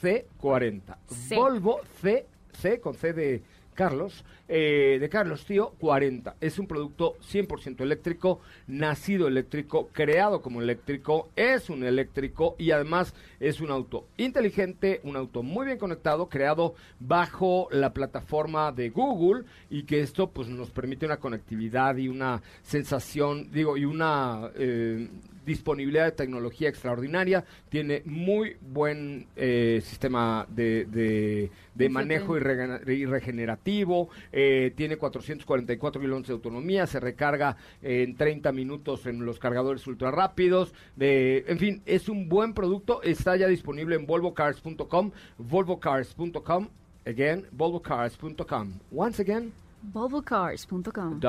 C40. 0.03 0.97
Volvo 1.35 1.81
C, 2.01 2.27
C 2.53 2.81
con 2.81 2.95
C 2.95 3.13
de 3.13 3.43
Carlos, 3.81 4.27
eh, 4.47 4.99
de 5.01 5.09
Carlos 5.09 5.47
Tío, 5.47 5.71
40. 5.79 6.37
Es 6.39 6.59
un 6.59 6.67
producto 6.67 7.17
100% 7.23 7.81
eléctrico, 7.81 8.41
nacido 8.67 9.27
eléctrico, 9.27 9.89
creado 9.91 10.43
como 10.43 10.61
eléctrico, 10.61 11.31
es 11.35 11.71
un 11.71 11.83
eléctrico 11.83 12.57
y 12.59 12.73
además 12.73 13.15
es 13.41 13.59
un 13.63 13.71
auto 13.71 14.05
inteligente, 14.19 15.01
un 15.03 15.17
auto 15.17 15.43
muy 15.43 15.65
bien 15.65 15.79
conectado, 15.79 16.29
creado 16.29 16.75
bajo 16.99 17.69
la 17.71 17.95
plataforma 17.95 18.71
de 18.71 18.91
Google 18.91 19.47
y 19.71 19.85
que 19.85 20.01
esto 20.01 20.29
pues 20.29 20.51
nos 20.51 20.71
permite 20.71 21.07
una 21.07 21.17
conectividad 21.17 21.97
y 21.97 22.09
una 22.09 22.43
sensación, 22.61 23.51
digo, 23.51 23.79
y 23.79 23.87
una... 23.87 24.51
Eh, 24.57 25.09
disponibilidad 25.51 26.05
de 26.05 26.13
tecnología 26.13 26.69
extraordinaria, 26.69 27.45
tiene 27.69 28.03
muy 28.05 28.57
buen 28.61 29.27
eh, 29.37 29.83
sistema 29.85 30.47
de, 30.49 31.51
de, 31.75 31.89
manejo 31.89 32.37
y, 32.37 32.41
regenerativo, 32.41 34.11
eh, 34.33 34.73
tiene 34.77 34.97
444 34.97 36.01
kilómetros 36.01 36.29
de 36.29 36.35
autonomía, 36.35 36.87
se 36.87 37.01
recarga 37.01 37.57
en 37.83 38.17
30 38.17 38.53
minutos 38.53 39.07
en 39.07 39.25
los 39.25 39.39
cargadores 39.39 39.87
ultra 39.87 40.11
rápidos, 40.11 40.73
de, 40.95 41.45
en 41.49 41.59
fin, 41.59 41.83
es 41.85 42.09
un 42.09 42.29
buen 42.29 42.55
producto, 42.55 43.03
está 43.03 43.37
ya 43.37 43.49
disponible 43.49 43.97
en 43.97 44.07
volvocars.com, 44.07 45.11
volvocars.com, 45.39 46.69
again, 47.07 47.47
volvocars.com, 47.51 48.73
once 48.93 49.21
again, 49.21 49.53
volvocars.com. 49.83 51.21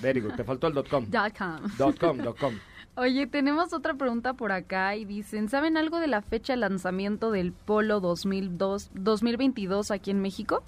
Very 0.00 0.20
good. 0.20 0.34
Te 0.34 0.44
faltó 0.44 0.66
el 0.66 0.74
dot 0.74 0.88
com. 0.88 1.06
Dot 1.10 1.36
com. 1.36 1.60
Dot 1.78 1.98
com, 1.98 2.18
dot 2.18 2.38
com. 2.38 2.54
Oye, 2.96 3.26
tenemos 3.26 3.72
otra 3.72 3.94
pregunta 3.94 4.34
por 4.34 4.52
acá 4.52 4.96
y 4.96 5.04
dicen, 5.04 5.48
¿saben 5.48 5.76
algo 5.76 6.00
de 6.00 6.06
la 6.08 6.22
fecha 6.22 6.52
de 6.54 6.58
lanzamiento 6.58 7.30
del 7.30 7.52
Polo 7.52 8.00
2002, 8.00 8.90
2022 8.94 9.90
aquí 9.90 10.10
en 10.10 10.20
México? 10.20 10.62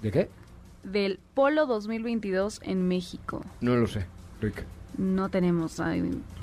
¿De 0.00 0.10
qué? 0.10 0.30
Del 0.82 1.20
Polo 1.34 1.66
2022 1.66 2.60
en 2.64 2.88
México. 2.88 3.44
No 3.60 3.76
lo 3.76 3.86
sé, 3.86 4.06
Rick. 4.40 4.64
No 4.98 5.28
tenemos 5.28 5.80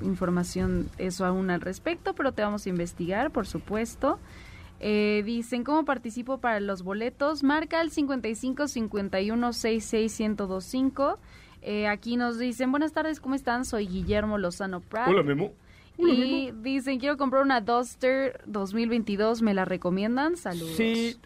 información 0.01 0.89
eso 0.97 1.25
aún 1.25 1.49
al 1.49 1.61
respecto, 1.61 2.13
pero 2.13 2.31
te 2.31 2.41
vamos 2.41 2.65
a 2.65 2.69
investigar, 2.69 3.31
por 3.31 3.47
supuesto. 3.47 4.17
Eh, 4.79 5.23
dicen, 5.25 5.63
¿cómo 5.63 5.83
participo 5.83 6.39
para 6.39 6.59
los 6.59 6.83
boletos? 6.83 7.43
Marca 7.43 7.81
el 7.81 7.91
55 7.91 8.67
51 8.67 9.53
66 9.53 10.19
1025 10.19 11.19
eh, 11.61 11.87
aquí 11.87 12.15
nos 12.15 12.39
dicen, 12.39 12.71
buenas 12.71 12.93
tardes, 12.93 13.19
¿cómo 13.19 13.35
están? 13.35 13.65
Soy 13.65 13.87
Guillermo 13.87 14.37
Lozano 14.37 14.79
Prat. 14.79 15.09
Hola, 15.09 15.23
Memo. 15.23 15.51
y 15.97 16.51
dicen, 16.51 16.99
quiero 16.99 17.17
comprar 17.17 17.43
una 17.43 17.59
Duster 17.59 18.41
2022, 18.45 19.41
¿me 19.41 19.53
la 19.53 19.65
recomiendan? 19.65 20.37
Saludos. 20.37 20.77
Sí, 20.77 21.17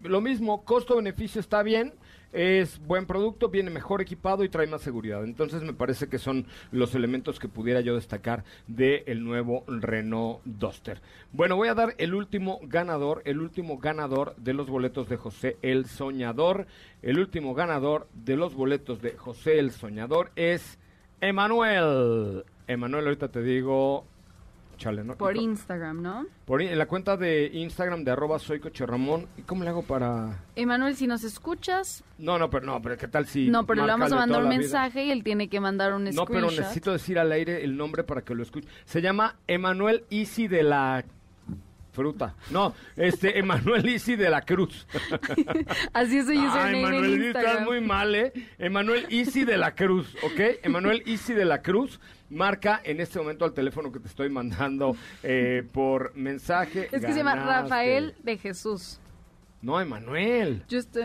lo 0.00 0.22
mismo, 0.22 0.64
costo-beneficio 0.64 1.40
está 1.40 1.62
bien 1.62 1.92
es 2.34 2.84
buen 2.84 3.06
producto, 3.06 3.48
viene 3.48 3.70
mejor 3.70 4.02
equipado 4.02 4.44
y 4.44 4.48
trae 4.48 4.66
más 4.66 4.82
seguridad. 4.82 5.24
Entonces 5.24 5.62
me 5.62 5.72
parece 5.72 6.08
que 6.08 6.18
son 6.18 6.46
los 6.72 6.94
elementos 6.94 7.38
que 7.38 7.48
pudiera 7.48 7.80
yo 7.80 7.94
destacar 7.94 8.44
del 8.66 9.24
nuevo 9.24 9.64
Renault 9.68 10.40
Duster. 10.44 11.00
Bueno, 11.32 11.56
voy 11.56 11.68
a 11.68 11.74
dar 11.74 11.94
el 11.98 12.14
último 12.14 12.58
ganador, 12.64 13.22
el 13.24 13.40
último 13.40 13.78
ganador 13.78 14.34
de 14.36 14.52
los 14.52 14.68
boletos 14.68 15.08
de 15.08 15.16
José 15.16 15.56
el 15.62 15.86
Soñador. 15.86 16.66
El 17.02 17.18
último 17.18 17.54
ganador 17.54 18.08
de 18.12 18.36
los 18.36 18.54
boletos 18.54 19.00
de 19.00 19.12
José 19.12 19.58
el 19.58 19.70
Soñador 19.70 20.30
es 20.36 20.78
Emanuel. 21.20 22.44
Emanuel, 22.66 23.04
ahorita 23.04 23.28
te 23.28 23.42
digo 23.42 24.06
por 25.16 25.36
Instagram, 25.36 26.02
¿no? 26.02 26.26
Por 26.44 26.62
en 26.62 26.78
la 26.78 26.86
cuenta 26.86 27.16
de 27.16 27.50
Instagram 27.52 28.04
de 28.04 28.10
arroba 28.10 28.38
soy 28.38 28.60
Coche 28.60 28.86
Ramón. 28.86 29.26
¿Y 29.36 29.42
cómo 29.42 29.64
le 29.64 29.70
hago 29.70 29.82
para...? 29.82 30.44
Emanuel, 30.56 30.94
si 30.96 31.06
nos 31.06 31.24
escuchas... 31.24 32.04
No, 32.18 32.38
no, 32.38 32.50
pero 32.50 32.66
no, 32.66 32.80
pero 32.82 32.96
¿qué 32.96 33.08
tal 33.08 33.26
si...? 33.26 33.48
No, 33.48 33.66
pero 33.66 33.86
le 33.86 33.92
vamos 33.92 34.12
a 34.12 34.16
mandar 34.16 34.42
un 34.42 34.48
mensaje 34.48 35.04
y 35.04 35.10
él 35.10 35.24
tiene 35.24 35.48
que 35.48 35.60
mandar 35.60 35.94
un 35.94 36.02
screenshot. 36.02 36.28
No, 36.28 36.34
pero 36.34 36.50
necesito 36.50 36.92
decir 36.92 37.18
al 37.18 37.32
aire 37.32 37.64
el 37.64 37.76
nombre 37.76 38.04
para 38.04 38.22
que 38.22 38.34
lo 38.34 38.42
escuche. 38.42 38.68
Se 38.84 39.00
llama 39.00 39.36
Emanuel 39.46 40.04
Easy 40.10 40.48
de 40.48 40.62
la 40.62 41.04
fruta. 41.94 42.34
No, 42.50 42.74
este, 42.96 43.38
Emanuel 43.38 43.88
Isi 43.88 44.16
de 44.16 44.28
la 44.28 44.42
Cruz. 44.42 44.86
Así 45.92 46.18
es 46.18 46.26
su 46.26 46.32
username 46.32 46.80
Emanuel, 46.80 47.14
en 47.14 47.22
estás 47.24 47.60
muy 47.62 47.80
mal, 47.80 48.14
¿eh? 48.14 48.32
Emanuel 48.58 49.06
Isi 49.08 49.44
de 49.44 49.56
la 49.56 49.74
Cruz, 49.74 50.14
¿ok? 50.22 50.58
Emanuel 50.62 51.02
Isi 51.06 51.32
de 51.32 51.44
la 51.44 51.62
Cruz. 51.62 52.00
Marca 52.30 52.80
en 52.82 53.00
este 53.00 53.18
momento 53.18 53.44
al 53.44 53.52
teléfono 53.52 53.92
que 53.92 54.00
te 54.00 54.08
estoy 54.08 54.28
mandando 54.28 54.96
eh, 55.22 55.62
por 55.72 56.16
mensaje. 56.16 56.88
Es 56.90 57.00
que 57.00 57.12
se 57.12 57.18
llama 57.18 57.36
Rafael 57.36 58.14
de 58.22 58.36
Jesús. 58.38 58.98
No, 59.62 59.80
Emanuel. 59.80 60.64
Just, 60.68 60.96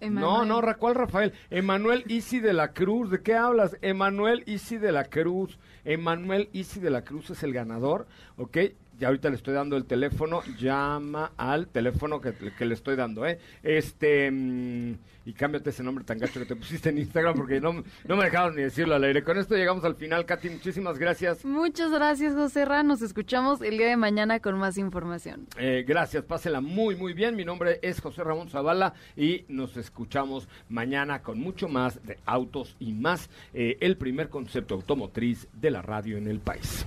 No, 0.00 0.44
no, 0.44 0.60
¿cuál 0.78 0.94
Rafael? 0.94 1.32
Emanuel 1.50 2.04
Isi 2.06 2.38
de 2.40 2.52
la 2.52 2.68
Cruz. 2.68 3.10
¿De 3.10 3.20
qué 3.22 3.34
hablas? 3.34 3.76
Emanuel 3.82 4.44
Isi 4.46 4.78
de 4.78 4.92
la 4.92 5.04
Cruz. 5.04 5.58
Emanuel 5.84 6.48
Isi 6.52 6.78
de 6.78 6.90
la 6.90 7.02
Cruz 7.02 7.30
es 7.30 7.42
el 7.42 7.52
ganador, 7.52 8.06
¿ok? 8.36 8.58
Ya 8.98 9.08
ahorita 9.08 9.30
le 9.30 9.36
estoy 9.36 9.54
dando 9.54 9.76
el 9.76 9.84
teléfono, 9.84 10.42
llama 10.58 11.32
al 11.36 11.68
teléfono 11.68 12.20
que, 12.20 12.32
que 12.32 12.64
le 12.64 12.74
estoy 12.74 12.96
dando, 12.96 13.26
¿eh? 13.26 13.38
Este, 13.62 14.30
mm, 14.30 14.94
y 15.26 15.32
cámbiate 15.32 15.70
ese 15.70 15.82
nombre 15.82 16.04
tan 16.04 16.18
gacho 16.18 16.40
que 16.40 16.46
te 16.46 16.56
pusiste 16.56 16.90
en 16.90 16.98
Instagram 16.98 17.34
porque 17.34 17.60
no, 17.60 17.72
no 18.06 18.16
me 18.16 18.24
dejaron 18.24 18.56
ni 18.56 18.62
decirlo 18.62 18.94
al 18.94 19.04
aire. 19.04 19.22
Con 19.22 19.38
esto 19.38 19.56
llegamos 19.56 19.84
al 19.84 19.96
final, 19.96 20.26
Katy, 20.26 20.50
muchísimas 20.50 20.98
gracias. 20.98 21.44
Muchas 21.44 21.90
gracias, 21.90 22.34
José 22.34 22.64
Ra. 22.64 22.82
Nos 22.82 23.02
escuchamos 23.02 23.62
el 23.62 23.78
día 23.78 23.88
de 23.88 23.96
mañana 23.96 24.40
con 24.40 24.58
más 24.58 24.76
información. 24.78 25.46
Eh, 25.58 25.84
gracias, 25.86 26.24
pásela 26.24 26.60
muy, 26.60 26.96
muy 26.96 27.14
bien. 27.14 27.36
Mi 27.36 27.44
nombre 27.44 27.78
es 27.82 28.00
José 28.00 28.22
Ramón 28.22 28.48
Zavala 28.48 28.94
y 29.16 29.44
nos 29.48 29.76
escuchamos 29.76 30.48
mañana 30.68 31.22
con 31.22 31.38
mucho 31.40 31.68
más 31.68 32.04
de 32.04 32.18
autos 32.26 32.76
y 32.78 32.92
más, 32.92 33.30
eh, 33.54 33.78
el 33.80 33.96
primer 33.96 34.28
concepto 34.28 34.74
automotriz 34.74 35.48
de 35.52 35.70
la 35.70 35.82
radio 35.82 36.18
en 36.18 36.28
el 36.28 36.40
país. 36.40 36.86